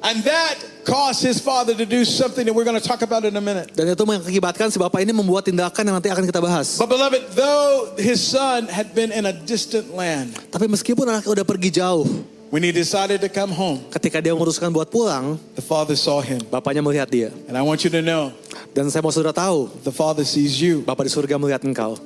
And 0.00 0.24
that 0.24 0.56
caused 0.88 1.20
his 1.20 1.36
father 1.44 1.76
to 1.76 1.84
do 1.84 2.08
something 2.08 2.48
that 2.48 2.54
we're 2.56 2.64
going 2.64 2.80
to 2.80 2.84
talk 2.84 3.04
about 3.04 3.24
in 3.28 3.36
a 3.36 3.40
minute. 3.40 3.68
Dan 3.76 3.92
itu 3.92 4.00
mengakibatkan 4.00 4.72
si 4.72 4.80
bapak 4.80 5.04
ini 5.04 5.12
membuat 5.12 5.44
tindakan 5.44 5.84
yang 5.84 5.96
nanti 6.00 6.08
akan 6.08 6.24
kita 6.24 6.40
bahas. 6.40 6.80
But 6.80 6.88
beloved, 6.88 7.36
though 7.36 7.92
his 8.00 8.16
son 8.20 8.64
had 8.72 8.96
been 8.96 9.12
in 9.12 9.28
a 9.28 9.32
distant 9.32 9.92
land, 9.92 10.32
Tapi 10.48 10.68
meskipun 10.72 11.04
anaknya 11.04 11.36
udah 11.36 11.44
pergi 11.44 11.84
jauh, 11.84 12.08
when 12.48 12.64
he 12.64 12.72
decided 12.72 13.20
to 13.20 13.28
come 13.28 13.52
home, 13.52 13.84
ketika 13.92 14.24
dia 14.24 14.32
memutuskan 14.32 14.72
buat 14.72 14.88
pulang, 14.88 15.36
the 15.52 15.60
father 15.64 15.92
saw 15.96 16.24
him. 16.24 16.40
bapaknya 16.48 16.80
melihat 16.80 17.08
dia. 17.12 17.28
And 17.44 17.52
I 17.52 17.60
want 17.60 17.84
you 17.84 17.92
to 17.92 18.00
know, 18.00 18.32
Dan 18.72 18.88
saya 18.88 19.04
mau 19.04 19.12
saudara 19.12 19.36
tahu, 19.36 19.68
the 19.84 19.92
father 19.92 20.24
sees 20.24 20.56
you. 20.56 20.80
bapak 20.80 21.04
di 21.08 21.12
surga 21.12 21.36
melihat 21.36 21.60
engkau. 21.60 22.00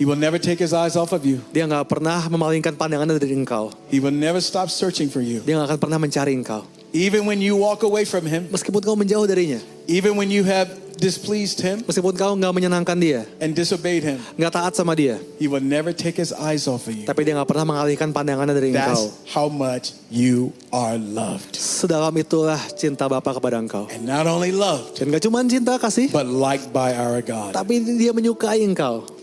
He 0.00 0.08
will 0.08 0.16
never 0.16 0.40
take 0.40 0.56
his 0.56 0.72
eyes 0.72 0.96
off 0.96 1.12
of 1.12 1.28
you. 1.28 1.44
Dia 1.52 1.68
nggak 1.68 1.84
pernah 1.84 2.24
memalingkan 2.24 2.72
pandangannya 2.72 3.20
dari 3.20 3.36
engkau. 3.36 3.68
He 3.92 4.00
will 4.00 4.16
never 4.16 4.40
stop 4.40 4.72
searching 4.72 5.12
for 5.12 5.20
you. 5.20 5.44
Dia 5.44 5.60
nggak 5.60 5.76
akan 5.76 5.80
pernah 5.84 5.98
mencari 6.00 6.32
engkau. 6.32 6.64
Even 6.96 7.28
when 7.28 7.44
you 7.44 7.52
walk 7.54 7.84
away 7.84 8.08
from 8.08 8.24
him, 8.24 8.48
Meskipun 8.48 8.80
kau 8.80 8.96
menjauh 8.96 9.28
darinya, 9.28 9.60
even 9.84 10.16
when 10.16 10.32
you 10.32 10.40
have 10.42 10.72
displeased 10.96 11.60
him 11.60 11.80
meskipun 11.84 12.12
kau 12.12 12.32
nggak 12.32 12.50
menyenangkan 12.50 12.96
dia, 12.96 13.28
and 13.38 13.52
disobeyed 13.52 14.00
him, 14.00 14.18
nggak 14.34 14.52
taat 14.52 14.72
sama 14.72 14.96
dia, 14.96 15.20
he 15.36 15.44
will 15.46 15.62
never 15.62 15.92
take 15.92 16.16
his 16.16 16.32
eyes 16.32 16.64
off 16.64 16.88
of 16.88 16.96
you. 16.96 17.04
tapi 17.04 17.22
dia 17.22 17.36
nggak 17.36 17.46
pernah 17.46 17.68
mengalihkan 17.68 18.08
pandangannya 18.10 18.56
dari 18.56 18.72
engkau. 18.72 19.04
That's 19.06 19.30
how 19.30 19.52
much 19.52 19.94
you 20.08 20.50
are 20.72 20.96
loved. 20.96 21.54
Sedalam 21.60 22.16
itulah 22.16 22.58
cinta 22.72 23.04
Bapa 23.04 23.36
kepada 23.36 23.60
engkau. 23.60 23.84
And 23.92 24.08
not 24.08 24.24
only 24.24 24.50
loved, 24.50 24.96
Dan 24.96 25.12
gak 25.12 25.22
cuma 25.22 25.44
cinta 25.44 25.76
kasih, 25.76 26.08
but 26.08 26.24
liked 26.24 26.72
by 26.72 26.96
our 26.96 27.20
God. 27.20 27.52
tapi 27.52 27.84
dia 27.84 28.16
menyukai 28.16 28.64
engkau. 28.64 29.19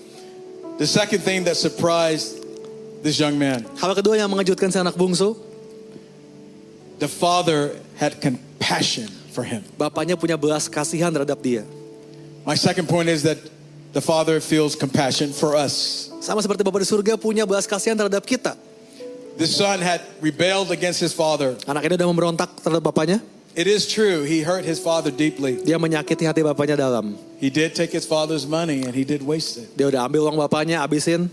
The 0.77 0.85
second 0.85 1.25
thing 1.25 1.43
that 1.49 1.57
surprised 1.57 2.37
this 3.01 3.17
young 3.17 3.37
man, 3.37 3.65
Hal 3.81 3.97
kedua 3.97 4.17
yang 4.17 4.29
mengejutkan 4.29 4.69
si 4.69 4.77
anak 4.77 4.93
bungsu, 4.93 5.33
the 7.01 7.09
father 7.09 7.73
had 7.97 8.21
compassion 8.21 9.09
for 9.33 9.41
him. 9.41 9.65
Bapaknya 9.73 10.13
punya 10.13 10.37
belas 10.37 10.69
kasihan 10.69 11.09
terhadap 11.09 11.41
dia. 11.41 11.65
My 12.45 12.53
second 12.53 12.85
point 12.85 13.09
is 13.09 13.25
that 13.27 13.41
the 13.91 13.99
Father 13.99 14.39
feels 14.39 14.71
compassion 14.77 15.35
for 15.35 15.57
us. 15.57 16.07
Sama 16.23 16.39
seperti 16.39 16.63
Bapak 16.63 16.79
di 16.79 16.87
surga 16.87 17.19
punya 17.19 17.43
belas 17.43 17.67
kasihan 17.67 17.97
terhadap 17.97 18.23
kita. 18.23 18.55
The 19.37 19.45
son 19.45 19.81
had 19.81 20.01
rebelled 20.21 20.73
against 20.73 20.97
his 20.97 21.13
father. 21.13 21.53
Anak 21.69 21.85
ini 21.85 21.93
udah 21.93 22.09
memberontak 22.09 22.49
terhadap 22.61 22.81
bapaknya. 22.81 23.21
It 23.57 23.65
is 23.65 23.89
true, 23.89 24.21
he 24.21 24.45
hurt 24.45 24.69
his 24.69 24.77
father 24.77 25.09
deeply. 25.09 25.57
Dia 25.65 25.81
menyakiti 25.81 26.29
hati 26.29 26.45
bapaknya 26.45 26.77
dalam. 26.77 27.17
He 27.41 27.49
did 27.49 27.73
take 27.73 27.89
his 27.89 28.05
father's 28.05 28.45
money 28.45 28.85
and 28.85 28.93
he 28.93 29.01
did 29.01 29.25
waste 29.25 29.57
it. 29.57 29.73
Dia 29.73 29.89
udah 29.89 30.05
ambil 30.05 30.29
uang 30.29 30.37
bapaknya, 30.37 30.77
abisin. 30.85 31.25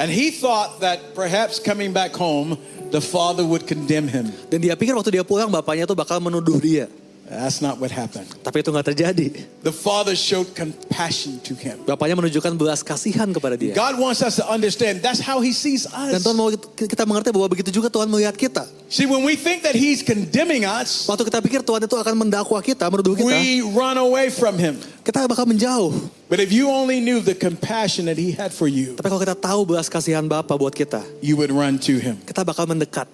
And 0.00 0.08
he 0.08 0.32
thought 0.32 0.80
that 0.80 1.12
perhaps 1.12 1.60
coming 1.60 1.92
back 1.92 2.16
home, 2.16 2.56
the 2.88 3.04
father 3.04 3.44
would 3.44 3.68
condemn 3.68 4.08
him. 4.08 4.32
Dan 4.48 4.64
dia 4.64 4.72
pikir 4.72 4.96
waktu 4.96 5.20
dia 5.20 5.24
pulang 5.28 5.52
bapaknya 5.52 5.84
tuh 5.84 5.92
bakal 5.92 6.24
menuduh 6.24 6.56
dia. 6.56 6.88
That's 7.30 7.62
not 7.62 7.78
what 7.78 7.94
happened. 7.94 8.26
Tapi 8.42 8.58
itu 8.58 8.74
nggak 8.74 8.90
terjadi. 8.90 9.30
The 9.62 9.70
father 9.70 10.18
showed 10.18 10.50
compassion 10.50 11.38
to 11.46 11.54
him. 11.54 11.78
Bapaknya 11.86 12.18
menunjukkan 12.18 12.58
belas 12.58 12.82
kasihan 12.82 13.30
kepada 13.30 13.54
dia. 13.54 13.70
God 13.70 14.02
wants 14.02 14.18
us 14.18 14.42
to 14.42 14.44
understand 14.50 14.98
that's 14.98 15.22
how 15.22 15.38
he 15.38 15.54
sees 15.54 15.86
Dan 15.86 16.18
us. 16.18 16.26
Tuhan 16.26 16.34
mau 16.34 16.50
kita 16.74 17.06
mengerti 17.06 17.30
bahwa 17.30 17.46
begitu 17.46 17.70
juga 17.70 17.86
Tuhan 17.86 18.10
melihat 18.10 18.34
kita. 18.34 18.66
See, 18.90 19.06
when 19.06 19.22
we 19.22 19.38
think 19.38 19.62
that 19.62 19.78
he's 19.78 20.02
condemning 20.02 20.66
us, 20.66 21.06
Waktu 21.06 21.22
kita 21.30 21.38
pikir 21.38 21.62
Tuhan 21.62 21.86
itu 21.86 21.94
akan 21.94 22.14
mendakwa 22.18 22.58
kita, 22.58 22.90
menuduh 22.90 23.14
kita, 23.14 23.30
we 23.30 23.62
run 23.62 23.94
away 23.94 24.26
from 24.26 24.58
him. 24.58 24.74
kita 25.06 25.30
bakal 25.30 25.46
menjauh. 25.46 25.94
But 26.26 26.42
if 26.42 26.50
you 26.50 26.66
only 26.66 26.98
knew 26.98 27.22
the 27.22 27.38
compassion 27.38 28.10
that 28.10 28.18
he 28.18 28.34
had 28.34 28.50
for 28.50 28.66
you, 28.66 28.98
Tapi 28.98 29.06
kalau 29.06 29.22
kita 29.22 29.38
tahu 29.38 29.70
belas 29.70 29.86
kasihan 29.86 30.26
Bapa 30.26 30.58
buat 30.58 30.74
kita, 30.74 31.06
you 31.22 31.38
would 31.38 31.54
run 31.54 31.78
to 31.86 31.94
him. 31.94 32.18
kita 32.26 32.42
bakal 32.42 32.66
mendekat. 32.66 33.06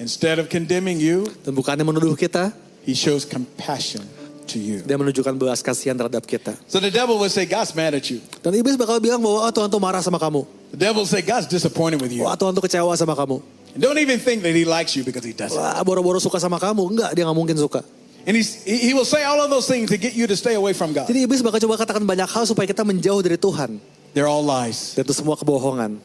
Instead 0.00 0.40
of 0.40 0.48
condemning 0.48 0.96
you, 0.96 1.28
Dan 1.44 1.52
bukannya 1.52 1.84
menuduh 1.84 2.16
kita, 2.16 2.56
he 2.90 2.98
shows 2.98 3.22
compassion 3.22 4.02
to 4.50 4.58
you. 4.58 4.82
dia 4.82 4.98
menunjukkan 4.98 5.38
belas 5.38 5.62
kasihan 5.62 5.94
terhadap 5.94 6.26
kita. 6.26 6.58
So 6.66 6.82
the 6.82 6.90
devil 6.90 7.22
would 7.22 7.30
say, 7.30 7.46
God's 7.46 7.70
mad 7.78 7.94
at 7.94 8.10
you. 8.10 8.18
Dan 8.42 8.58
iblis 8.58 8.74
bakal 8.74 8.98
bilang 8.98 9.22
bahwa 9.22 9.46
oh, 9.46 9.52
Tuhan 9.54 9.70
tuh 9.70 9.78
marah 9.78 10.02
sama 10.02 10.18
kamu. 10.18 10.42
The 10.74 10.90
devil 10.90 11.06
would 11.06 11.12
say, 11.12 11.22
God's 11.22 11.46
disappointed 11.46 12.02
with 12.02 12.10
you. 12.10 12.26
Wah 12.26 12.34
Tuhan 12.34 12.50
tuh 12.58 12.66
kecewa 12.66 12.90
sama 12.98 13.14
kamu. 13.14 13.38
And 13.70 13.78
don't 13.78 14.02
even 14.02 14.18
think 14.18 14.42
that 14.42 14.50
he 14.50 14.66
likes 14.66 14.98
you 14.98 15.06
because 15.06 15.22
he 15.22 15.30
doesn't. 15.30 15.54
Wah 15.54 15.78
boro-boro 15.86 16.18
suka 16.18 16.42
sama 16.42 16.58
kamu. 16.58 16.90
Enggak, 16.90 17.14
dia 17.14 17.22
nggak 17.22 17.38
mungkin 17.38 17.54
suka. 17.54 17.86
And 18.26 18.34
he's, 18.36 18.66
he 18.66 18.90
he 18.90 18.92
will 18.92 19.06
say 19.08 19.22
all 19.24 19.40
of 19.40 19.48
those 19.48 19.64
things 19.70 19.88
to 19.88 19.96
get 19.96 20.12
you 20.12 20.26
to 20.26 20.34
stay 20.34 20.58
away 20.58 20.74
from 20.74 20.90
God. 20.90 21.06
Jadi 21.06 21.24
iblis 21.24 21.40
bakal 21.40 21.62
coba 21.62 21.86
katakan 21.86 22.02
banyak 22.04 22.26
hal 22.28 22.44
supaya 22.44 22.66
kita 22.68 22.82
menjauh 22.82 23.22
dari 23.22 23.38
Tuhan. 23.38 23.78
They're 24.12 24.28
all 24.28 24.42
lies, 24.42 24.98
Dan 24.98 25.06
itu 25.06 25.14
semua 25.14 25.38
kebohongan. 25.38 26.02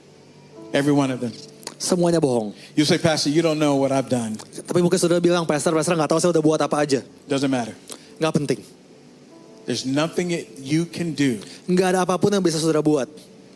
every 0.71 0.93
one 0.93 1.09
of 1.09 1.19
them. 1.19 1.33
Semuanya 1.75 2.23
bohong. 2.23 2.55
You 2.73 2.87
say, 2.87 2.95
Pastor, 2.97 3.29
you 3.29 3.43
don't 3.43 3.59
know 3.59 3.75
what 3.75 3.91
I've 3.91 4.07
done. 4.07 4.39
Tapi 4.39 4.79
mungkin 4.79 4.95
saudara 4.95 5.19
bilang, 5.19 5.43
Pastor, 5.43 5.75
Pastor 5.75 5.93
nggak 5.95 6.07
tahu 6.07 6.19
saya 6.23 6.31
udah 6.31 6.43
buat 6.43 6.59
apa 6.63 6.77
aja. 6.79 6.99
Doesn't 7.27 7.51
matter. 7.51 7.75
Nggak 8.15 8.33
penting. 8.33 8.59
There's 9.65 9.83
nothing 9.83 10.31
it- 10.31 10.61
you 10.61 10.85
can 10.85 11.17
do 11.17 11.41
Nggak 11.65 11.87
ada 11.97 11.99
apa 12.05 12.15
pun 12.21 12.29
yang 12.29 12.43
bisa 12.43 12.61
saudara 12.61 12.85
buat. 12.85 13.09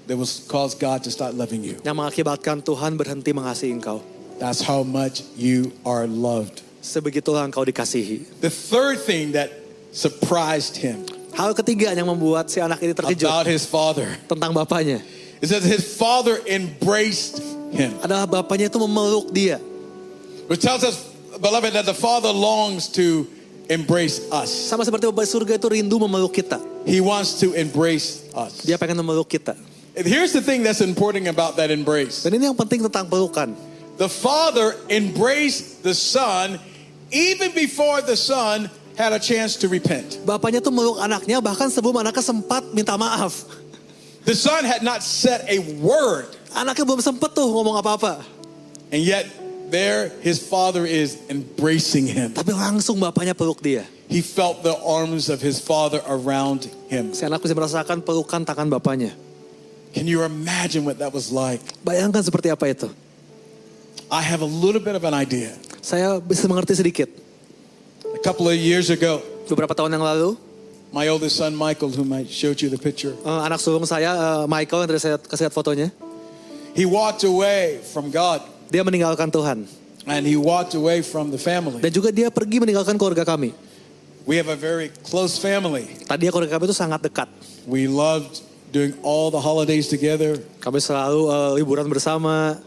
that 0.09 0.17
will 0.17 0.27
cause 0.49 0.73
God 0.73 1.05
to 1.05 1.13
start 1.13 1.37
loving 1.37 1.61
you. 1.61 1.77
Yang 1.85 1.95
mengakibatkan 1.95 2.65
Tuhan 2.65 2.97
berhenti 2.97 3.29
mengasihi 3.29 3.69
engkau. 3.69 4.01
That's 4.41 4.65
how 4.65 4.81
much 4.81 5.21
you 5.37 5.69
are 5.85 6.09
loved. 6.09 6.65
Sebegitulah 6.81 7.45
engkau 7.45 7.61
dikasihi. 7.61 8.41
The 8.41 8.49
third 8.49 9.05
thing 9.05 9.37
that 9.37 9.53
surprised 9.93 10.81
him 10.81 11.05
Hal 11.37 11.53
ketiga 11.53 11.93
yang 11.93 12.09
membuat 12.09 12.49
si 12.49 12.57
anak 12.57 12.81
ini 12.81 12.91
terkejut 12.97 13.29
about 13.29 13.45
his 13.45 13.63
father 13.69 14.17
tentang 14.25 14.49
bapaknya. 14.51 14.99
is 15.45 15.53
that 15.53 15.61
his 15.61 15.85
father 15.85 16.41
embraced 16.49 17.37
him. 17.73 17.97
Adalah 18.03 18.25
bapaknya 18.29 18.67
itu 18.67 18.79
memeluk 18.81 19.31
dia. 19.33 19.57
Which 20.49 20.65
tells 20.65 20.81
us, 20.81 20.97
beloved, 21.37 21.77
that 21.77 21.85
the 21.85 21.97
father 21.97 22.33
longs 22.33 22.89
to 22.97 23.29
embrace 23.69 24.25
us. 24.33 24.49
Sama 24.49 24.81
seperti 24.81 25.05
Bapak 25.07 25.23
di 25.23 25.29
surga 25.29 25.53
itu 25.61 25.67
rindu 25.69 26.01
memeluk 26.01 26.33
kita. 26.33 26.57
He 26.89 26.99
wants 26.99 27.37
to 27.45 27.53
embrace 27.53 28.25
us. 28.33 28.65
Dia 28.65 28.81
pengen 28.81 28.97
memeluk 28.97 29.29
kita. 29.29 29.53
And 29.93 30.05
here's 30.07 30.33
the 30.33 30.41
thing 30.41 30.65
that's 30.65 30.81
important 30.81 31.29
about 31.29 31.59
that 31.61 31.69
embrace. 31.69 32.25
Dan 32.25 32.33
ini 32.33 32.49
yang 32.49 32.57
penting 32.57 32.81
tentang 32.81 33.05
pelukan. 33.05 33.53
The 33.99 34.07
father 34.07 34.79
embraced 34.87 35.83
the 35.83 35.93
son 35.93 36.55
even 37.11 37.51
before 37.51 37.99
the 37.99 38.15
son 38.15 38.71
had 38.95 39.11
a 39.11 39.19
chance 39.19 39.59
to 39.59 39.67
repent. 39.67 40.23
Bapaknya 40.23 40.63
tuh 40.63 40.71
meluk 40.71 41.03
anaknya 41.03 41.43
bahkan 41.43 41.67
sebelum 41.67 41.99
anaknya 41.99 42.23
sempat 42.23 42.63
minta 42.71 42.95
maaf. 42.95 43.43
The 44.23 44.35
son 44.35 44.63
had 44.63 44.87
not 44.87 45.03
said 45.03 45.43
a 45.51 45.59
word, 45.83 46.31
Anaknya 46.53 46.85
belum 46.85 47.01
sempet 47.01 47.29
tuh 47.33 47.45
ngomong 47.45 47.77
apa-apa. 47.77 48.21
and 48.89 49.05
yet 49.05 49.25
there 49.69 50.09
his 50.25 50.41
father 50.41 50.85
is 50.85 51.17
embracing 51.29 52.09
him. 52.09 52.33
Tapi 52.33 52.53
langsung 52.53 52.97
bapaknya 52.97 53.37
peluk 53.37 53.61
dia. 53.61 53.85
He 54.09 54.25
felt 54.25 54.65
the 54.65 54.73
arms 54.81 55.29
of 55.29 55.37
his 55.37 55.61
father 55.61 56.01
around 56.09 56.65
him. 56.89 57.13
Si 57.13 57.21
anak 57.21 57.45
bisa 57.45 57.53
merasakan 57.53 58.01
pelukan 58.01 58.41
tangan 58.41 58.65
bapaknya. 58.65 59.13
Can 59.93 60.09
you 60.09 60.25
imagine 60.25 60.85
what 60.85 60.97
that 61.01 61.13
was 61.13 61.29
like? 61.29 61.61
Bayangkan 61.85 62.21
seperti 62.25 62.49
apa 62.49 62.73
itu. 62.73 62.89
I 64.09 64.25
have 64.25 64.41
a 64.41 64.49
little 64.49 64.81
bit 64.81 64.97
of 64.97 65.05
an 65.05 65.13
idea. 65.13 65.53
Saya 65.85 66.17
bisa 66.17 66.49
mengerti 66.49 66.73
sedikit. 66.73 67.09
A 68.09 68.21
couple 68.25 68.49
of 68.49 68.57
years 68.57 68.89
ago, 68.89 69.21
Beberapa 69.49 69.73
tahun 69.73 69.97
yang 69.97 70.05
lalu, 70.05 70.37
my 70.93 71.09
oldest 71.09 71.41
son 71.41 71.57
Michael, 71.57 71.89
whom 71.89 72.13
I 72.13 72.29
showed 72.29 72.61
you 72.61 72.69
the 72.69 72.77
picture, 72.77 73.17
eh, 73.17 73.39
anak 73.49 73.57
sulung 73.57 73.81
saya, 73.81 74.13
eh, 74.13 74.45
Michael, 74.45 74.85
yang 74.85 74.89
tadi 74.93 75.01
saya 75.01 75.17
kasih 75.17 75.49
lihat 75.49 75.55
fotonya, 75.57 75.89
he 76.79 76.87
walked 76.87 77.27
away 77.27 77.83
from 77.83 78.07
God 78.07 78.39
dia 78.71 78.79
meninggalkan 78.79 79.27
Tuhan. 79.27 79.67
and 80.07 80.23
he 80.23 80.39
walked 80.39 80.73
away 80.73 81.03
from 81.03 81.29
the 81.29 81.37
family. 81.37 81.83
Dan 81.83 81.91
juga 81.91 82.09
dia 82.09 82.31
pergi 82.31 82.63
meninggalkan 82.63 82.95
keluarga 82.95 83.27
kami. 83.27 83.51
We 84.25 84.37
have 84.37 84.47
a 84.49 84.57
very 84.57 84.89
close 85.05 85.37
family. 85.37 85.85
Tadi 86.07 86.29
keluarga 86.31 86.55
kami 86.57 86.69
itu 86.69 86.77
sangat 86.77 87.01
dekat. 87.03 87.27
We 87.67 87.85
loved 87.89 88.41
doing 88.69 88.93
all 89.01 89.29
the 89.29 89.41
holidays 89.41 89.89
together, 89.89 90.37
Kami 90.61 90.77
selalu 90.77 91.29
eh, 91.29 91.49
liburan 91.61 91.85
bersama. 91.89 92.57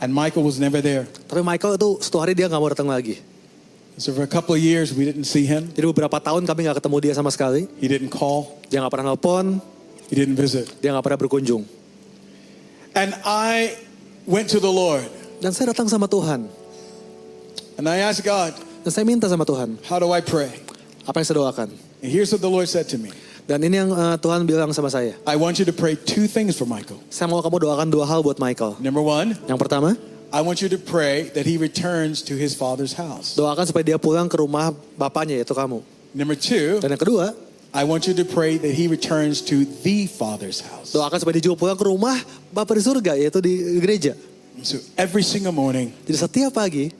and 0.00 0.12
Michael 0.12 0.44
was 0.44 0.60
never 0.60 0.84
there. 0.84 1.08
Tapi 1.28 1.40
Michael 1.40 1.80
itu 1.80 1.96
satu 2.04 2.20
hari 2.20 2.36
dia 2.36 2.44
nggak 2.44 2.60
mau 2.60 2.68
datang 2.68 2.88
lagi. 2.88 3.20
So 3.96 4.12
for 4.12 4.26
a 4.26 4.28
couple 4.28 4.52
of 4.52 4.60
years, 4.60 4.92
we 4.92 5.06
didn't 5.08 5.24
see 5.24 5.46
him. 5.48 5.70
Jadi 5.72 5.86
beberapa 5.88 6.18
tahun 6.20 6.44
kami 6.44 6.68
nggak 6.68 6.82
ketemu 6.82 6.96
dia 7.00 7.12
sama 7.16 7.30
sekali. 7.32 7.64
He 7.80 7.86
didn't 7.88 8.12
call. 8.12 8.60
Dia 8.68 8.84
nggak 8.84 8.92
pernah 8.92 9.16
nelpon, 9.16 9.62
He 10.08 10.14
didn't 10.18 10.36
visit. 10.36 10.68
dia 10.82 10.92
nggak 10.92 11.04
pernah 11.04 11.20
berkunjung. 11.20 11.64
And 12.94 13.14
I 13.26 13.74
went 14.24 14.48
to 14.54 14.62
the 14.62 14.70
Lord 14.70 15.06
Dan 15.42 15.52
saya 15.52 15.74
datang 15.74 15.90
sama 15.90 16.06
Tuhan. 16.06 16.46
and 17.76 17.84
I 17.90 18.06
asked 18.06 18.22
God, 18.22 18.54
Dan 18.86 18.92
saya 18.94 19.04
minta 19.04 19.26
sama 19.26 19.42
Tuhan, 19.44 19.76
How 19.90 19.98
do 19.98 20.14
I 20.14 20.22
pray? 20.22 20.50
apa 21.04 21.20
yang 21.20 21.26
saya 21.26 21.36
doakan? 21.42 21.68
And 22.00 22.08
here's 22.08 22.30
what 22.32 22.40
the 22.40 22.48
Lord 22.48 22.70
said 22.70 22.86
to 22.94 22.98
me 23.00 23.10
Dan 23.44 23.60
ini 23.60 23.76
yang 23.76 23.92
eh, 23.92 24.16
Tuhan 24.16 24.48
bilang 24.48 24.72
sama 24.72 24.88
saya. 24.88 25.12
I 25.28 25.36
want 25.36 25.60
you 25.60 25.68
to 25.68 25.74
pray 25.76 26.00
two 26.00 26.24
things 26.24 26.56
for 26.56 26.64
Michael. 26.64 26.96
Saya 27.12 27.28
mau 27.28 27.44
kamu 27.44 27.60
doakan 27.60 27.92
dua 27.92 28.08
hal 28.08 28.24
buat 28.24 28.40
Michael. 28.40 28.80
Number 28.80 29.04
one, 29.04 29.36
Yang 29.44 29.60
pertama, 29.60 30.00
I 30.32 30.40
want 30.40 30.64
you 30.64 30.72
to 30.72 30.80
pray 30.80 31.28
that 31.36 31.44
he 31.44 31.60
returns 31.60 32.24
to 32.26 32.40
his 32.40 32.56
father's 32.56 32.96
house. 32.96 33.36
doakan 33.36 33.68
supaya 33.68 33.84
dia 33.84 33.98
pulang 34.00 34.32
ke 34.32 34.40
rumah 34.40 34.72
bapaknya 34.96 35.44
yaitu 35.44 35.52
kamu. 35.52 35.84
Number 36.16 36.32
two, 36.38 36.80
Dan 36.80 36.96
yang 36.96 37.02
kedua, 37.04 37.36
I 37.74 37.82
want 37.82 38.06
you 38.06 38.14
to 38.14 38.22
pray 38.22 38.54
that 38.54 38.70
he 38.70 38.86
returns 38.86 39.42
to 39.50 39.66
the 39.82 40.06
father's 40.06 40.62
house. 40.62 40.94
doakan 40.94 41.18
supaya 41.18 41.34
dia 41.42 41.50
juga 41.50 41.58
pulang 41.58 41.74
ke 41.74 41.82
rumah 41.90 42.14
Bapak 42.54 42.78
di 42.78 42.82
surga 42.86 43.18
yaitu 43.18 43.42
di 43.42 43.82
gereja. 43.82 44.14
So 44.62 44.78
every 44.94 45.26
single 45.26 45.50
morning, 45.50 45.90
Jadi 46.06 46.22
setiap 46.22 46.54
pagi 46.54 46.94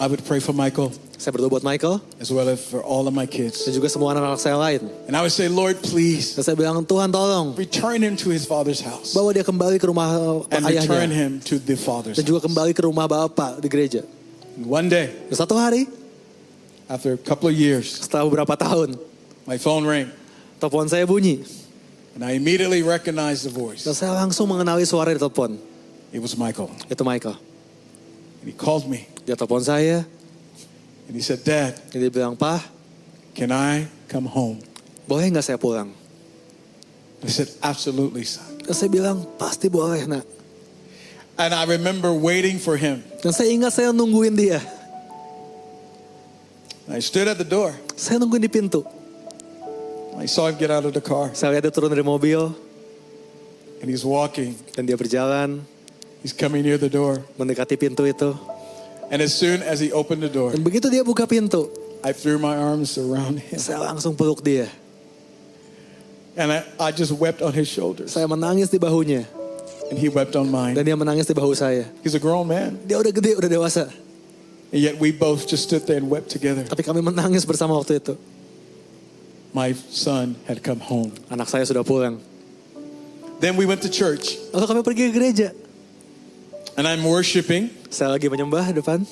I 0.00 0.08
would 0.08 0.24
pray 0.24 0.40
for 0.40 0.56
Michael 0.56 0.88
saya 1.20 1.36
berdoa 1.36 1.60
buat 1.60 1.64
Michael 1.64 2.00
as 2.16 2.32
well 2.32 2.48
as 2.48 2.64
for 2.64 2.80
all 2.80 3.04
of 3.04 3.12
my 3.12 3.28
kids. 3.28 3.68
dan 3.68 3.76
juga 3.76 3.92
semua 3.92 4.16
anak-anak 4.16 4.40
saya 4.40 4.56
lain. 4.56 4.88
And 5.04 5.12
I 5.12 5.20
would 5.20 5.36
say, 5.36 5.52
Lord, 5.52 5.76
please 5.84 6.32
Dan 6.32 6.48
saya 6.48 6.56
bilang 6.56 6.80
Tuhan 6.88 7.12
tolong 7.12 7.52
return 7.52 8.00
him 8.00 8.16
to 8.24 8.32
his 8.32 8.48
father's 8.48 8.80
house 8.80 9.12
bawa 9.12 9.36
dia 9.36 9.44
kembali 9.44 9.76
ke 9.76 9.84
rumah 9.84 10.08
eh, 10.48 10.56
and 10.56 10.64
return 10.64 11.12
ayahnya 11.12 11.12
him 11.12 11.32
to 11.44 11.60
the 11.60 11.76
father's 11.76 12.16
dan 12.16 12.24
juga 12.24 12.40
kembali 12.48 12.72
ke 12.72 12.80
rumah 12.88 13.04
Bapak 13.04 13.60
di 13.60 13.68
gereja. 13.68 14.00
And 14.56 14.64
one 14.64 14.88
day, 14.88 15.12
Dan 15.28 15.36
satu 15.36 15.60
hari 15.60 15.84
after 16.88 17.12
a 17.12 17.20
couple 17.20 17.52
of 17.52 17.56
years, 17.56 18.00
setelah 18.00 18.24
beberapa 18.24 18.56
tahun 18.56 18.96
my 19.44 19.56
phone 19.60 19.84
rang 19.84 20.08
telepon 20.60 20.88
saya 20.88 21.04
bunyi 21.08 21.44
and 22.16 22.22
I 22.24 22.36
immediately 22.38 22.80
recognized 22.80 23.44
the 23.44 23.52
voice. 23.52 23.84
dan 23.84 23.92
saya 23.96 24.12
langsung 24.14 24.48
mengenali 24.48 24.86
suara 24.86 25.10
di 25.12 25.20
telepon. 25.20 25.58
It 26.14 26.22
was 26.22 26.38
Michael. 26.38 26.70
Itu 26.86 27.02
Michael. 27.02 27.34
And 28.38 28.46
he 28.46 28.54
called 28.54 28.86
me 28.86 29.10
Dia 29.24 29.34
telepon 29.34 29.64
saya 29.64 30.04
and 31.08 31.12
he 31.16 31.24
said, 31.24 31.44
Dad, 31.44 31.76
dan 31.92 32.00
dia 32.00 32.12
bilang, 32.12 32.36
"Pak, 32.36 32.64
can 33.36 33.52
I 33.52 33.88
come 34.08 34.28
home? 34.28 34.60
boleh 35.04 35.28
nggak 35.32 35.44
saya 35.44 35.60
pulang?" 35.60 35.92
I 37.24 37.32
said, 37.32 37.48
Absolutely, 37.64 38.24
son. 38.28 38.60
Dan 38.64 38.76
saya 38.76 38.92
bilang, 38.92 39.24
"Pasti 39.40 39.72
boleh, 39.72 40.04
Nak." 40.04 40.24
And 41.40 41.50
I 41.56 41.64
remember 41.66 42.12
waiting 42.12 42.60
for 42.60 42.76
him. 42.76 43.00
Dan 43.24 43.32
saya 43.32 43.48
ingat 43.48 43.72
saya 43.74 43.90
nungguin 43.90 44.36
dia. 44.36 44.60
I 46.84 47.00
stood 47.00 47.26
at 47.26 47.40
the 47.40 47.48
door. 47.48 47.72
Saya 47.96 48.20
nungguin 48.20 48.44
di 48.44 48.52
pintu. 48.52 48.84
I 50.18 50.26
saw 50.26 50.46
him 50.48 50.56
get 50.56 50.70
out 50.70 50.84
of 50.84 50.94
the 50.94 51.02
car 51.02 51.34
Saya 51.34 51.58
lihat 51.58 51.68
dia 51.68 51.72
turun 51.74 51.90
dari 51.90 52.02
mobil 52.02 52.54
and 53.82 53.86
he's 53.90 54.06
walking. 54.06 54.56
dan 54.72 54.86
dia 54.86 54.96
berjalan 54.96 55.60
He's 56.24 56.32
coming 56.32 56.64
near 56.64 56.80
the 56.80 56.88
door. 56.88 57.20
mendekati 57.36 57.76
pintu 57.76 58.08
itu. 58.08 58.32
And 59.12 59.20
as 59.20 59.36
soon 59.36 59.60
as 59.60 59.76
he 59.84 59.92
opened 59.92 60.24
the 60.24 60.32
door, 60.32 60.56
Dan 60.56 60.64
begitu 60.64 60.88
dia 60.88 61.04
buka 61.04 61.28
pintu, 61.28 61.68
I 62.00 62.16
threw 62.16 62.40
my 62.40 62.56
arms 62.56 62.96
around 62.96 63.44
him 63.44 63.60
Saya 63.60 63.84
langsung 63.84 64.16
peluk 64.16 64.40
dia. 64.40 64.72
and 66.40 66.48
I, 66.50 66.64
I 66.80 66.90
just 66.90 67.12
wept 67.12 67.44
on 67.44 67.52
his 67.52 67.68
shoulders 67.68 68.16
Saya 68.16 68.24
menangis 68.24 68.72
di 68.72 68.80
bahunya. 68.80 69.28
and 69.92 70.00
he 70.00 70.08
wept 70.08 70.32
on 70.32 70.48
mine. 70.48 70.72
Dan 70.72 70.88
dia 70.88 70.96
menangis 70.96 71.28
di 71.28 71.36
bahu 71.36 71.52
saya. 71.52 71.84
He's 72.00 72.16
a 72.16 72.22
grown 72.22 72.48
man. 72.48 72.80
Dia 72.88 72.96
udah 72.96 73.12
gede, 73.12 73.36
udah 73.36 73.50
dewasa. 73.52 73.92
And 74.72 74.80
yet 74.80 74.96
we 74.96 75.12
both 75.12 75.44
just 75.44 75.68
stood 75.68 75.84
there 75.84 76.00
and 76.00 76.08
wept 76.08 76.32
together. 76.32 76.64
Tapi 76.64 76.80
kami 76.80 77.04
menangis 77.04 77.44
bersama 77.44 77.76
waktu 77.76 78.00
itu. 78.00 78.16
My 79.54 79.70
son 79.72 80.34
had 80.50 80.66
come 80.66 80.82
home. 80.82 81.14
Anak 81.30 81.46
saya 81.46 81.62
sudah 81.62 81.86
pulang. 81.86 82.18
Then 83.38 83.54
we 83.54 83.66
went 83.66 83.82
to 83.86 83.90
church 83.90 84.34
Lalu 84.50 84.64
kami 84.66 84.80
pergi 84.82 85.02
ke 85.10 85.12
gereja. 85.14 85.48
and 86.74 86.86
I'm 86.90 87.06
worshiping 87.06 87.70
Saya 87.86 88.10
lagi 88.14 88.26
menyembah 88.26 88.74
depan. 88.74 89.06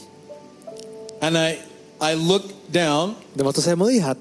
and 1.22 1.38
I, 1.38 1.62
I 2.02 2.18
looked 2.18 2.50
down 2.66 3.14
Dan 3.38 3.46
waktu 3.46 3.62
saya 3.62 3.78
melihat, 3.78 4.18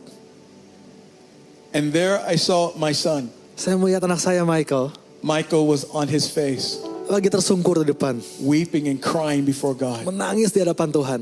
and 1.74 1.90
there 1.94 2.22
I 2.22 2.36
saw 2.38 2.74
my 2.78 2.92
son. 2.94 3.30
saya 3.56 3.78
melihat 3.78 4.04
anak 4.04 4.20
saya 4.20 4.46
Michael 4.46 4.94
Michael 5.22 5.70
was 5.70 5.86
on 5.94 6.10
his 6.10 6.26
face, 6.26 6.82
lagi 7.06 7.30
tersungkur 7.30 7.86
di 7.86 7.94
depan. 7.94 8.18
weeping 8.42 8.90
and 8.90 8.98
crying 8.98 9.46
before 9.46 9.78
God. 9.78 10.02
Menangis 10.06 10.50
di 10.50 10.62
hadapan 10.66 10.90
Tuhan. 10.90 11.22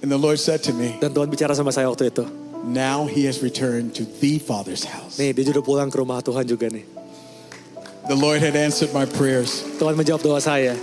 And 0.00 0.08
the 0.08 0.16
Lord 0.16 0.40
said 0.40 0.64
to 0.64 0.72
me, 0.72 0.96
Dan 0.96 1.12
Tuhan 1.12 1.28
bicara 1.28 1.52
sama 1.52 1.68
saya 1.68 1.84
waktu 1.92 2.08
itu. 2.08 2.24
Now 2.64 3.08
he 3.08 3.24
has 3.24 3.40
returned 3.40 3.96
to 3.96 4.04
the 4.04 4.38
Father's 4.38 4.84
house. 4.84 5.16
Nih, 5.16 5.32
dia 5.32 5.48
sudah 5.48 5.64
pulang 5.64 5.88
ke 5.88 5.96
rumah 5.96 6.20
Tuhan 6.20 6.44
juga 6.44 6.68
nih. 6.68 6.84
The 8.06 8.18
Lord 8.18 8.44
had 8.44 8.58
answered 8.58 8.92
my 8.92 9.08
prayers. 9.08 9.64
Tuhan 9.80 9.96
menjawab 9.96 10.20
doa 10.20 10.40
saya. 10.42 10.76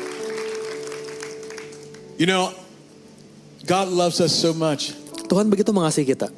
You 2.17 2.25
know, 2.25 2.49
God 3.69 3.93
loves 3.93 4.17
us 4.17 4.33
so 4.33 4.55
much 4.57 4.97
Tuhan 5.29 5.51
begitu 5.53 5.69
mengasihi 5.69 6.17
kita. 6.17 6.33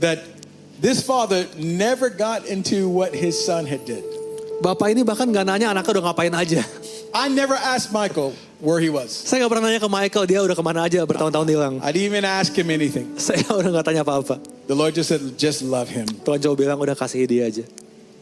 that 0.00 0.24
this 0.80 1.04
father 1.04 1.46
never 1.56 2.08
got 2.08 2.48
into 2.48 2.88
what 2.88 3.14
his 3.14 3.36
son 3.36 3.68
had 3.68 3.84
did. 3.84 4.02
Bapak 4.60 4.92
ini 4.92 5.04
bahkan 5.04 5.28
gak 5.28 5.44
nanya 5.48 5.72
anaknya 5.72 6.00
udah 6.00 6.04
ngapain 6.10 6.32
aja. 6.36 6.60
I 7.16 7.28
never 7.28 7.56
asked 7.56 7.92
Michael 7.92 8.36
where 8.60 8.78
he 8.78 8.92
was. 8.92 9.10
Saya 9.10 9.44
gak 9.44 9.56
pernah 9.56 9.72
nanya 9.72 9.80
ke 9.80 9.90
Michael, 9.90 10.24
dia 10.28 10.40
udah 10.44 10.56
ke 10.56 10.64
mana 10.64 10.86
aja 10.86 11.00
bertahun-tahun 11.02 11.46
hilang. 11.48 11.74
I 11.80 11.90
didn't 11.90 12.08
even 12.12 12.24
ask 12.28 12.52
him 12.52 12.68
anything. 12.68 13.16
Saya 13.18 13.42
udah 13.48 13.80
gak 13.80 13.90
tanya 13.90 14.04
apa-apa. 14.04 14.38
The 14.68 14.76
Lord 14.76 14.94
just 14.94 15.10
said, 15.10 15.20
just 15.40 15.64
love 15.64 15.88
him. 15.88 16.06
Tuhan 16.22 16.38
coba 16.44 16.54
bilang 16.54 16.78
udah 16.78 16.94
kasihi 16.94 17.26
dia 17.26 17.48
aja. 17.48 17.64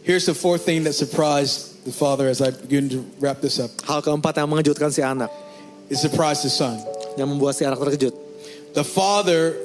Here's 0.07 0.24
the 0.24 0.33
fourth 0.33 0.64
thing 0.64 0.88
that 0.88 0.96
surprised 0.96 1.85
the 1.85 1.92
father 1.92 2.33
as 2.33 2.40
I 2.40 2.55
begin 2.55 2.88
to 2.96 3.05
wrap 3.20 3.44
this 3.44 3.61
up. 3.61 3.68
Hal 3.85 4.01
keempat 4.01 4.40
yang 4.40 4.48
mengejutkan 4.48 4.88
si 4.88 5.05
anak. 5.05 5.29
It 5.92 6.01
surprised 6.01 6.46
the 6.46 6.53
son. 6.53 6.81
Yang 7.20 7.29
membuat 7.29 7.61
si 7.61 7.68
anak 7.68 7.77
terkejut. 7.77 8.16
The 8.72 8.87
father 8.87 9.59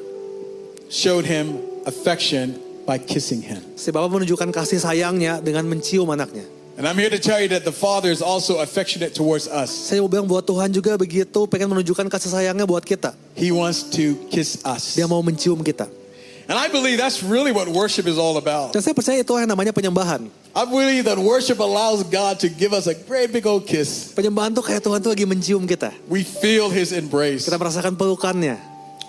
showed 0.91 1.23
him 1.23 1.63
affection 1.87 2.59
by 2.83 2.99
kissing 2.99 3.39
him. 3.39 3.63
Si 3.79 3.91
bapak 3.91 4.11
menunjukkan 4.11 4.51
kasih 4.51 4.83
sayangnya 4.83 5.39
dengan 5.39 5.63
mencium 5.67 6.11
anaknya. 6.11 6.43
And 6.73 6.89
I'm 6.89 6.97
here 6.97 7.13
to 7.13 7.21
tell 7.21 7.37
you 7.37 7.53
that 7.53 7.61
the 7.69 7.71
father 7.71 8.09
is 8.09 8.25
also 8.25 8.57
affectionate 8.57 9.13
towards 9.13 9.45
us. 9.45 9.69
Saya 9.69 10.01
mau 10.01 10.09
bilang 10.09 10.25
buat 10.25 10.41
Tuhan 10.41 10.73
juga 10.73 10.97
begitu 10.97 11.45
pengen 11.45 11.69
menunjukkan 11.69 12.09
kasih 12.09 12.33
sayangnya 12.33 12.65
buat 12.65 12.81
kita. 12.81 13.13
He 13.37 13.53
wants 13.53 13.85
to 13.93 14.17
kiss 14.33 14.57
us. 14.65 14.97
Dia 14.97 15.05
mau 15.05 15.21
mencium 15.21 15.61
kita. 15.61 15.85
And 16.49 16.57
I 16.57 16.67
believe 16.73 16.97
that's 16.97 17.21
really 17.21 17.53
what 17.53 17.69
worship 17.69 18.09
is 18.09 18.17
all 18.17 18.41
about. 18.41 18.73
Dan 18.73 18.81
saya 18.81 18.97
percaya 18.97 19.21
itu 19.21 19.31
yang 19.37 19.47
namanya 19.47 19.69
penyembahan. 19.69 20.27
I 20.57 20.65
believe 20.65 21.05
that 21.05 21.21
worship 21.21 21.61
allows 21.61 22.01
God 22.09 22.41
to 22.41 22.49
give 22.49 22.73
us 22.73 22.89
a 22.89 22.97
great 22.97 23.29
big 23.29 23.45
old 23.45 23.69
kiss. 23.69 24.09
Penyembahan 24.17 24.57
tuh 24.57 24.65
kayak 24.65 24.81
Tuhan 24.81 24.97
tuh 24.97 25.13
lagi 25.13 25.29
mencium 25.29 25.69
kita. 25.69 25.93
We 26.09 26.25
feel 26.25 26.73
his 26.73 26.89
embrace. 26.89 27.45
Kita 27.45 27.61
merasakan 27.61 27.93
pelukannya. 27.93 28.57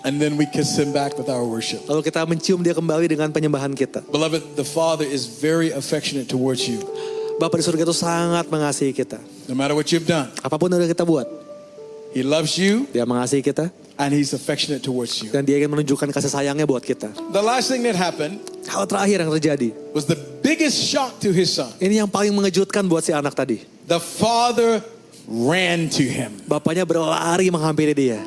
And 0.05 0.21
then 0.21 0.37
we 0.37 0.45
kiss 0.45 0.77
him 0.77 0.93
back 0.93 1.17
with 1.17 1.33
our 1.33 1.41
worship. 1.41 1.81
Lalu 1.89 2.05
kita 2.05 2.21
mencium 2.29 2.61
dia 2.61 2.77
kembali 2.77 3.09
dengan 3.09 3.33
penyembahan 3.33 3.73
kita. 3.73 4.05
Beloved, 4.13 4.53
the 4.53 4.61
Father 4.61 5.01
is 5.01 5.25
very 5.25 5.73
affectionate 5.73 6.29
towards 6.29 6.69
you. 6.69 6.85
Bapak 7.35 7.59
di 7.59 7.63
surga 7.67 7.83
itu 7.83 7.95
sangat 7.95 8.47
mengasihi 8.47 8.95
kita. 8.95 9.19
No 9.51 9.55
matter 9.59 9.75
what 9.75 9.91
you've 9.91 10.07
done, 10.07 10.31
Apa 10.39 10.55
pun 10.55 10.71
yang 10.71 10.87
kita 10.87 11.03
buat, 11.03 11.27
He 12.15 12.23
loves 12.23 12.55
you 12.55 12.87
dia 12.95 13.03
mengasihi 13.03 13.43
kita. 13.43 13.67
and 13.99 14.11
He's 14.15 14.31
affectionate 14.31 14.83
towards 14.83 15.19
you. 15.23 15.31
Dan 15.31 15.43
dia 15.43 15.59
ingin 15.59 15.71
menunjukkan 15.71 16.11
kasih 16.15 16.31
sayangnya 16.31 16.63
buat 16.63 16.83
kita. 16.83 17.11
The 17.35 17.43
last 17.43 17.67
thing 17.71 17.83
that 17.83 17.95
happened 17.95 18.39
Hal 18.67 18.87
terakhir 18.87 19.23
yang 19.23 19.31
terjadi. 19.35 19.69
was 19.91 20.07
the 20.07 20.15
biggest 20.39 20.79
shock 20.79 21.19
to 21.19 21.35
his 21.35 21.51
son. 21.51 21.71
Ini 21.79 22.03
yang 22.03 22.09
paling 22.11 22.31
mengejutkan 22.31 22.87
buat 22.87 23.03
si 23.03 23.11
anak 23.11 23.35
tadi. 23.35 23.63
The 23.87 23.99
father 23.99 24.79
ran 25.27 25.91
to 25.99 26.03
him. 26.07 26.39
Bapaknya 26.47 26.87
berlari 26.87 27.51
menghampiri 27.51 27.91
dia. 27.91 28.19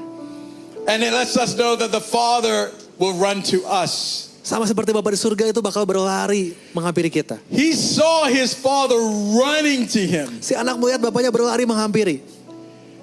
And 0.89 1.01
it 1.01 1.13
lets 1.13 1.37
us 1.37 1.57
know 1.57 1.77
that 1.81 1.93
the 1.93 2.01
father 2.01 2.73
will 3.01 3.17
run 3.17 3.41
to 3.53 3.65
us. 3.65 4.28
Sama 4.49 4.65
seperti 4.65 4.97
Bapak 4.97 5.13
di 5.13 5.21
surga 5.21 5.53
itu 5.53 5.61
bakal 5.61 5.85
berlari 5.85 6.57
menghampiri 6.73 7.13
kita. 7.13 7.37
He 7.53 7.77
saw 7.77 8.25
his 8.25 8.57
father 8.57 8.97
running 9.37 9.85
to 9.93 10.01
him. 10.01 10.41
Si 10.41 10.57
anak 10.57 10.81
melihat 10.81 11.05
bapaknya 11.05 11.29
berlari 11.29 11.69
menghampiri. 11.69 12.25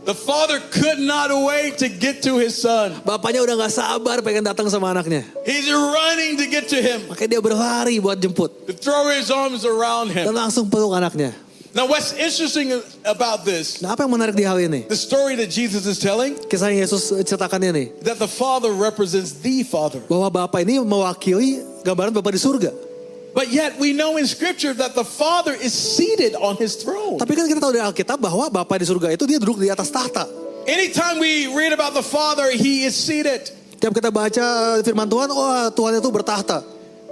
The 0.10 0.18
father 0.18 0.58
could 0.74 0.98
not 1.02 1.30
wait 1.46 1.78
to 1.82 1.90
get 1.90 2.26
to 2.26 2.42
his 2.42 2.58
son. 2.58 2.98
Bapaknya 3.06 3.46
udah 3.46 3.62
gak 3.62 3.74
sabar 3.78 4.26
pengen 4.26 4.42
datang 4.42 4.66
sama 4.74 4.90
anaknya. 4.90 5.22
He's 5.46 5.70
running 5.70 6.42
to 6.42 6.50
get 6.50 6.66
to 6.74 6.82
him, 6.82 7.06
Makanya 7.14 7.38
dia 7.38 7.42
berlari 7.46 8.02
buat 8.02 8.18
jemput. 8.18 8.50
to 8.66 8.74
throw 8.74 9.06
his 9.14 9.30
arms 9.30 9.62
around 9.70 10.10
Dan 10.18 10.30
him. 10.30 10.34
langsung 10.34 10.66
peluk 10.66 10.98
anaknya. 10.98 11.30
Now, 11.76 11.92
what's 11.92 12.16
interesting 12.16 12.72
about 13.04 13.44
this, 13.44 13.84
Nah 13.84 14.00
apa 14.00 14.08
yang 14.08 14.16
menarik 14.16 14.32
di 14.32 14.48
hal 14.48 14.56
ini? 14.64 14.88
the 14.88 14.96
story 14.96 15.36
that 15.36 15.52
Jesus 15.52 15.84
is 15.84 16.00
telling, 16.00 16.40
Kisah 16.48 16.72
yang 16.72 16.88
Yesus 16.88 17.12
ceritakan 17.28 17.60
ini. 17.60 17.92
that 18.08 18.16
the 18.16 18.32
father 18.32 18.72
represents 18.72 19.36
the 19.44 19.60
father. 19.68 20.00
Bahwa 20.08 20.32
Bapak 20.32 20.64
ini 20.64 20.80
mewakili 20.80 21.60
gambaran 21.84 22.16
Bapak 22.16 22.32
di 22.32 22.40
surga. 22.40 22.72
But 23.36 23.52
yet 23.52 23.76
we 23.76 23.92
know 23.92 24.16
in 24.16 24.24
scripture 24.24 24.72
that 24.72 24.96
the 24.96 25.04
father 25.04 25.52
is 25.52 25.76
seated 25.76 26.40
on 26.40 26.56
his 26.56 26.80
throne. 26.80 27.20
Tapi 27.20 27.36
kan 27.36 27.44
kita 27.44 27.60
tahu 27.60 27.76
dari 27.76 27.84
Alkitab 27.84 28.24
bahwa 28.24 28.48
Bapak 28.48 28.80
di 28.80 28.88
surga 28.88 29.12
itu 29.12 29.28
dia 29.28 29.36
duduk 29.36 29.60
di 29.60 29.68
atas 29.68 29.92
tahta. 29.92 30.24
Anytime 30.72 31.20
we 31.20 31.52
read 31.52 31.76
about 31.76 31.92
the 31.92 32.02
father, 32.08 32.56
he 32.56 32.88
is 32.88 32.96
seated. 32.96 33.52
Tiap 33.84 33.92
kita 33.92 34.16
baca 34.16 34.80
firman 34.80 35.12
Tuhan, 35.12 35.28
oh 35.28 35.68
Tuhan 35.76 36.00
itu 36.00 36.08
bertahta. 36.08 36.64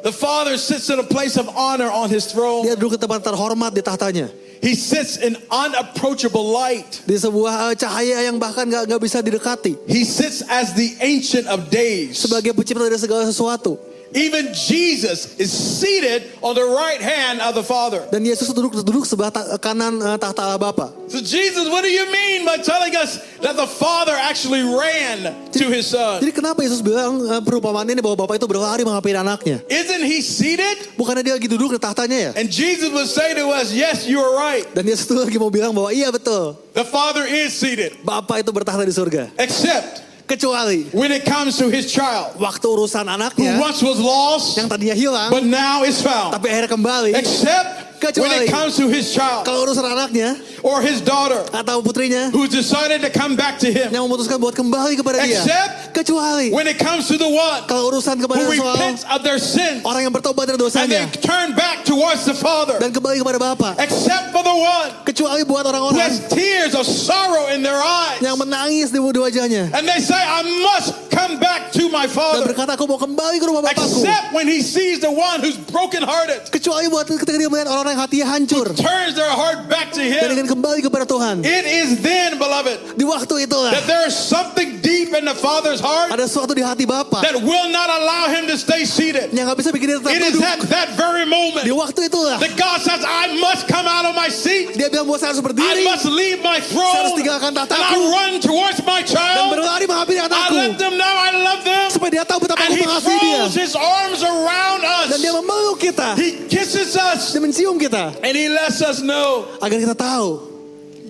The 0.08 0.16
father 0.16 0.56
sits 0.56 0.88
in 0.88 1.04
a 1.04 1.08
place 1.08 1.36
of 1.36 1.52
honor 1.52 1.92
on 1.92 2.08
his 2.08 2.32
throne. 2.32 2.64
Dia 2.64 2.80
duduk 2.80 2.96
di 2.96 3.00
tempat 3.04 3.20
terhormat 3.20 3.76
di 3.76 3.84
tahtanya. 3.84 4.32
He 4.64 4.80
sits 4.80 5.20
in 5.20 5.36
unapproachable 5.52 6.56
light. 6.56 7.04
Di 7.04 7.20
sebuah 7.20 7.76
eh, 7.76 7.76
cahaya 7.76 8.32
yang 8.32 8.40
bahkan 8.40 8.64
gak, 8.64 8.88
gak 8.88 9.02
bisa 9.04 9.20
didekati. 9.20 9.76
He 9.92 10.08
sits 10.08 10.40
as 10.48 10.72
the 10.72 10.96
ancient 11.04 11.52
of 11.52 11.68
days. 11.68 12.16
Sebagai 12.16 12.56
pencipta 12.56 12.88
dari 12.88 12.96
segala 12.96 13.28
sesuatu. 13.28 13.76
Even 14.14 14.54
Jesus 14.54 15.34
is 15.42 15.50
seated 15.50 16.30
on 16.46 16.54
the 16.54 16.64
right 16.64 17.02
hand 17.02 17.42
of 17.42 17.58
the 17.58 17.66
Father. 17.66 18.06
Dan 18.14 18.22
Yesus 18.22 18.54
duduk 18.54 18.78
duduk 18.86 19.10
sebelah 19.10 19.34
ta- 19.34 19.58
kanan 19.58 19.98
eh, 19.98 20.18
tahta 20.22 20.46
Allah 20.46 20.62
Bapa. 20.62 20.94
So, 21.10 21.18
Jesus, 21.18 21.66
what 21.70 21.82
do 21.82 21.90
you 21.90 22.06
mean 22.14 22.46
by 22.46 22.62
telling 22.62 22.94
us 22.94 23.18
that 23.42 23.58
the 23.58 23.66
Father 23.66 24.14
actually 24.14 24.62
ran 24.62 25.34
to 25.58 25.66
his 25.74 25.90
Son? 25.90 26.22
Jadi 26.22 26.30
kenapa 26.30 26.62
Yesus 26.62 26.86
bilang 26.86 27.26
eh, 27.26 27.42
perumpamaan 27.42 27.90
ini 27.90 28.06
bahwa 28.06 28.26
Bapak 28.26 28.38
itu 28.38 28.46
berlari 28.46 28.86
menghampiri 28.86 29.18
anaknya? 29.18 29.66
Isn't 29.66 30.06
he 30.06 30.22
seated? 30.22 30.94
Bukannya 30.94 31.26
dia 31.26 31.34
lagi 31.34 31.50
duduk 31.50 31.74
di 31.74 31.82
tahtanya 31.82 32.30
ya? 32.30 32.32
And 32.38 32.54
Jesus 32.54 32.94
would 32.94 33.10
say 33.10 33.34
to 33.34 33.50
us, 33.50 33.74
Yes, 33.74 34.06
you 34.06 34.22
are 34.22 34.38
right. 34.38 34.70
Dan 34.78 34.86
Yesus 34.86 35.10
tuh 35.10 35.18
lagi 35.26 35.42
mau 35.42 35.50
bilang 35.50 35.74
bahwa 35.74 35.90
iya 35.90 36.14
betul. 36.14 36.54
The 36.78 36.86
Father 36.86 37.26
is 37.26 37.50
seated. 37.58 37.98
Bapak 38.06 38.46
itu 38.46 38.54
bertahta 38.54 38.86
di 38.86 38.94
surga. 38.94 39.34
Except 39.42 40.13
Kecuali 40.24 40.88
when 40.96 41.12
it 41.12 41.28
comes 41.28 41.60
to 41.60 41.68
his 41.68 41.92
child, 41.92 42.40
waktu 42.40 42.64
urusan 42.64 43.04
who 43.04 43.16
anaknya 43.20 43.60
once 43.60 43.84
was 43.84 44.00
lost, 44.00 44.56
yang 44.56 44.72
tadinya 44.72 44.96
hilang 44.96 45.28
but 45.28 45.44
now 45.44 45.84
is 45.84 46.00
found. 46.00 46.32
tapi 46.32 46.48
akhirnya 46.48 46.72
kembali. 46.72 47.12
Except 47.12 47.83
when 48.04 48.12
Kecuali- 48.30 48.46
it 48.46 48.52
comes 48.52 48.76
to 48.76 48.86
his 48.92 49.10
child 49.10 49.48
Kalau 49.48 49.64
urusan 49.64 49.84
anaknya 49.84 50.36
or 50.62 50.80
his 50.80 51.00
daughter 51.00 51.40
atau 51.52 51.80
putrinya 51.80 52.28
decided 52.48 53.00
to 53.00 53.10
come 53.10 53.36
back 53.36 53.60
to 53.60 53.72
him. 53.72 53.88
yang 53.90 54.04
memutuskan 54.06 54.36
buat 54.38 54.52
kembali 54.52 55.00
kepada 55.00 55.24
dia. 55.24 55.40
Except 55.40 55.96
Kecuali 55.96 56.50
when 56.52 56.68
it 56.68 56.76
comes 56.78 57.08
to 57.08 57.16
the 57.16 57.28
one 57.28 57.64
kalau 57.66 57.88
urusan 57.90 58.18
kepada 58.18 58.44
who 58.44 58.52
soal 58.58 58.76
repents 58.76 59.04
of 59.08 59.22
their 59.22 59.38
sins 59.40 59.86
orang 59.86 60.04
yang 60.04 60.14
bertobat 60.14 60.50
dari 60.50 60.58
and 60.58 60.62
they 60.62 60.68
dosanya 60.68 61.02
turn 61.22 61.54
back 61.54 61.86
towards 61.86 62.26
the 62.26 62.36
Father. 62.36 62.76
dan 62.82 62.92
kembali 62.92 63.22
kepada 63.22 63.40
Bapa. 63.40 63.78
Except 63.80 64.34
for 64.34 64.42
the 64.42 64.52
one 64.52 64.90
Kecuali 65.06 65.44
buat 65.44 65.64
who 65.64 65.72
orang-orang 65.72 66.02
has 66.04 66.20
tears 66.28 66.74
of 66.74 66.84
sorrow 66.84 67.48
in 67.54 67.62
their 67.62 67.78
eyes. 67.78 68.20
yang 68.20 68.36
menangis 68.36 68.90
di 68.90 69.22
wajahnya 69.22 69.70
And 69.72 69.86
they 69.86 70.02
say, 70.02 70.18
I 70.18 70.42
must 70.66 70.92
come 71.14 71.38
back 71.38 71.70
to 71.78 71.88
my 71.90 72.06
dan 72.06 72.16
Father. 72.16 72.46
berkata 72.50 72.74
aku 72.74 72.86
mau 72.86 72.98
kembali 72.98 73.38
ke 73.38 73.46
rumah 73.46 73.62
Bapakku. 73.62 73.86
Except 74.02 74.34
when 74.34 74.50
he 74.50 74.60
sees 74.60 74.98
the 75.00 75.12
one 75.12 75.40
who's 75.40 75.56
brokenhearted, 75.70 76.50
Kecuali 76.50 76.90
buat 76.90 77.06
ketika 77.06 77.38
dia 77.38 77.50
melihat 77.50 77.70
orang-orang 77.70 77.93
yang 77.94 78.02
hatinya 78.02 78.28
hancur 78.28 78.68
turns 78.74 79.14
their 79.14 79.30
heart 79.30 79.70
back 79.70 79.94
to 79.94 80.02
dan 80.02 80.34
him. 80.34 80.42
ingin 80.42 80.50
kembali 80.50 80.82
kepada 80.82 81.06
Tuhan. 81.06 81.46
It 81.46 81.66
is 81.66 82.02
then, 82.02 82.36
beloved, 82.36 82.98
Di 82.98 83.06
waktu 83.06 83.46
itulah 83.46 83.72
that 83.72 83.86
there 83.86 84.04
is 84.04 84.18
something 84.18 84.82
deep 84.82 85.14
in 85.14 85.24
the 85.24 85.38
Father's 85.38 85.78
heart 85.78 86.10
ada 86.10 86.26
sesuatu 86.26 86.52
di 86.52 86.66
hati 86.66 86.84
Bapa 86.84 87.22
that 87.22 87.38
will 87.38 87.70
not 87.70 87.88
allow 87.88 88.28
him 88.28 88.50
to 88.50 88.58
stay 88.58 88.84
seated. 88.84 89.30
yang 89.32 89.46
nggak 89.46 89.62
bisa 89.62 89.70
bikin 89.70 89.94
dia 89.94 89.98
tetap 90.02 90.12
It 90.12 90.24
is 90.26 90.38
at 90.42 90.60
that 90.74 90.90
very 90.98 91.24
Di 91.24 91.32
moment 91.32 91.64
waktu 91.70 92.10
itulah 92.10 92.42
that 92.42 92.54
God 92.58 92.82
says, 92.82 93.06
I 93.06 93.38
must 93.38 93.70
come 93.70 93.86
out 93.86 94.10
of 94.10 94.18
my 94.18 94.28
seat. 94.28 94.74
dia 94.74 94.90
bilang 94.90 95.06
bahwa 95.06 95.20
saya 95.22 95.30
harus 95.32 95.42
I 95.42 95.46
berdiri 95.46 95.82
must 95.86 96.06
leave 96.10 96.40
my 96.42 96.58
Saya 96.60 96.72
throne 96.74 96.96
harus 96.98 97.12
and 97.14 97.20
tinggalkan 97.22 97.52
I 97.54 97.58
tahtaku 97.64 98.00
run 98.10 98.32
towards 98.42 98.80
my 98.84 99.02
dan 99.06 99.14
child. 99.14 99.54
berlari 99.54 99.86
menghampiri 99.86 100.20
I 100.20 100.26
anakku 100.26 100.56
let 100.58 100.76
them 100.82 100.94
know 100.98 101.14
I 101.14 101.30
love 101.38 101.62
them 101.62 101.86
supaya 101.94 102.10
dia 102.12 102.24
tahu 102.26 102.40
betapa 102.44 102.64
and 102.66 102.72
aku 102.74 102.82
he 102.82 102.84
throws 102.90 103.54
his 103.54 103.74
arms 103.78 104.22
around 104.24 104.82
Dan 104.84 105.20
dia 105.20 105.32
us. 105.32 105.38
memeluk 105.38 105.78
kita. 105.80 106.16
He 106.16 106.48
kisses 106.48 106.96
us 106.96 107.32
Dia 107.32 107.40
mencium 107.40 107.73
kita. 107.78 108.14
and 108.22 108.34
he 108.34 108.50
lets 108.50 108.80
us 108.80 109.00
know 109.00 109.46
Agar 109.60 109.78
kita 109.78 109.96
tahu, 109.96 110.42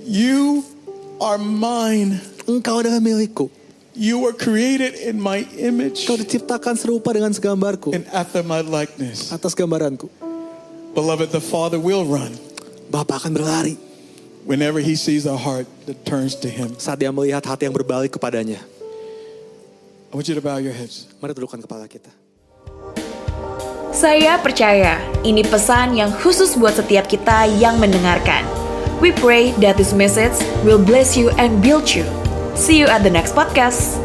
you 0.03 0.64
are 1.20 1.38
mine. 1.38 2.20
engkau 2.43 2.80
adalah 2.80 2.99
milikku. 2.99 3.47
You 3.93 4.18
were 4.26 4.34
created 4.34 4.97
in 4.97 5.22
my 5.22 5.45
image 5.53 6.09
Kau 6.09 6.18
diciptakan 6.18 6.74
serupa 6.74 7.14
dengan 7.14 7.30
segambarku. 7.30 7.93
and 7.93 8.09
after 8.09 8.41
my 8.41 8.66
likeness. 8.66 9.30
Atas 9.30 9.53
gambaranku. 9.53 10.09
Beloved, 10.93 11.30
the 11.30 11.41
Father 11.41 11.78
will 11.78 12.05
run 12.05 12.34
Bapak 12.89 13.26
akan 13.26 13.34
berlari 13.38 13.78
whenever 14.45 14.78
he 14.82 14.93
sees 14.93 15.26
a 15.26 15.34
heart 15.38 15.66
that 15.86 16.01
turns 16.05 16.34
to 16.41 16.49
him. 16.49 16.74
saat 16.78 16.97
dia 16.97 17.09
melihat 17.14 17.41
hati 17.45 17.66
yang 17.66 17.74
berbalik 17.74 18.14
kepadanya. 18.14 18.61
I 20.09 20.14
want 20.14 20.26
you 20.30 20.38
to 20.38 20.41
bow 20.45 20.57
your 20.61 20.74
heads. 20.74 21.09
Mari 21.22 21.34
tundukkan 21.34 21.61
kepala 21.66 21.89
kita. 21.89 22.09
Saya 23.94 24.41
percaya 24.41 24.98
ini 25.22 25.46
pesan 25.46 25.94
yang 25.94 26.10
khusus 26.18 26.58
buat 26.58 26.74
setiap 26.74 27.06
kita 27.06 27.46
yang 27.62 27.78
mendengarkan. 27.78 28.41
We 28.98 29.14
pray 29.14 29.54
that 29.62 29.78
this 29.78 29.94
message 29.94 30.34
will 30.66 30.82
bless 30.82 31.14
you 31.14 31.30
and 31.38 31.62
build 31.62 31.94
you. 31.94 32.02
See 32.58 32.82
you 32.82 32.89
at 32.89 33.06
the 33.06 33.14
next 33.14 33.38
podcast. 33.38 34.02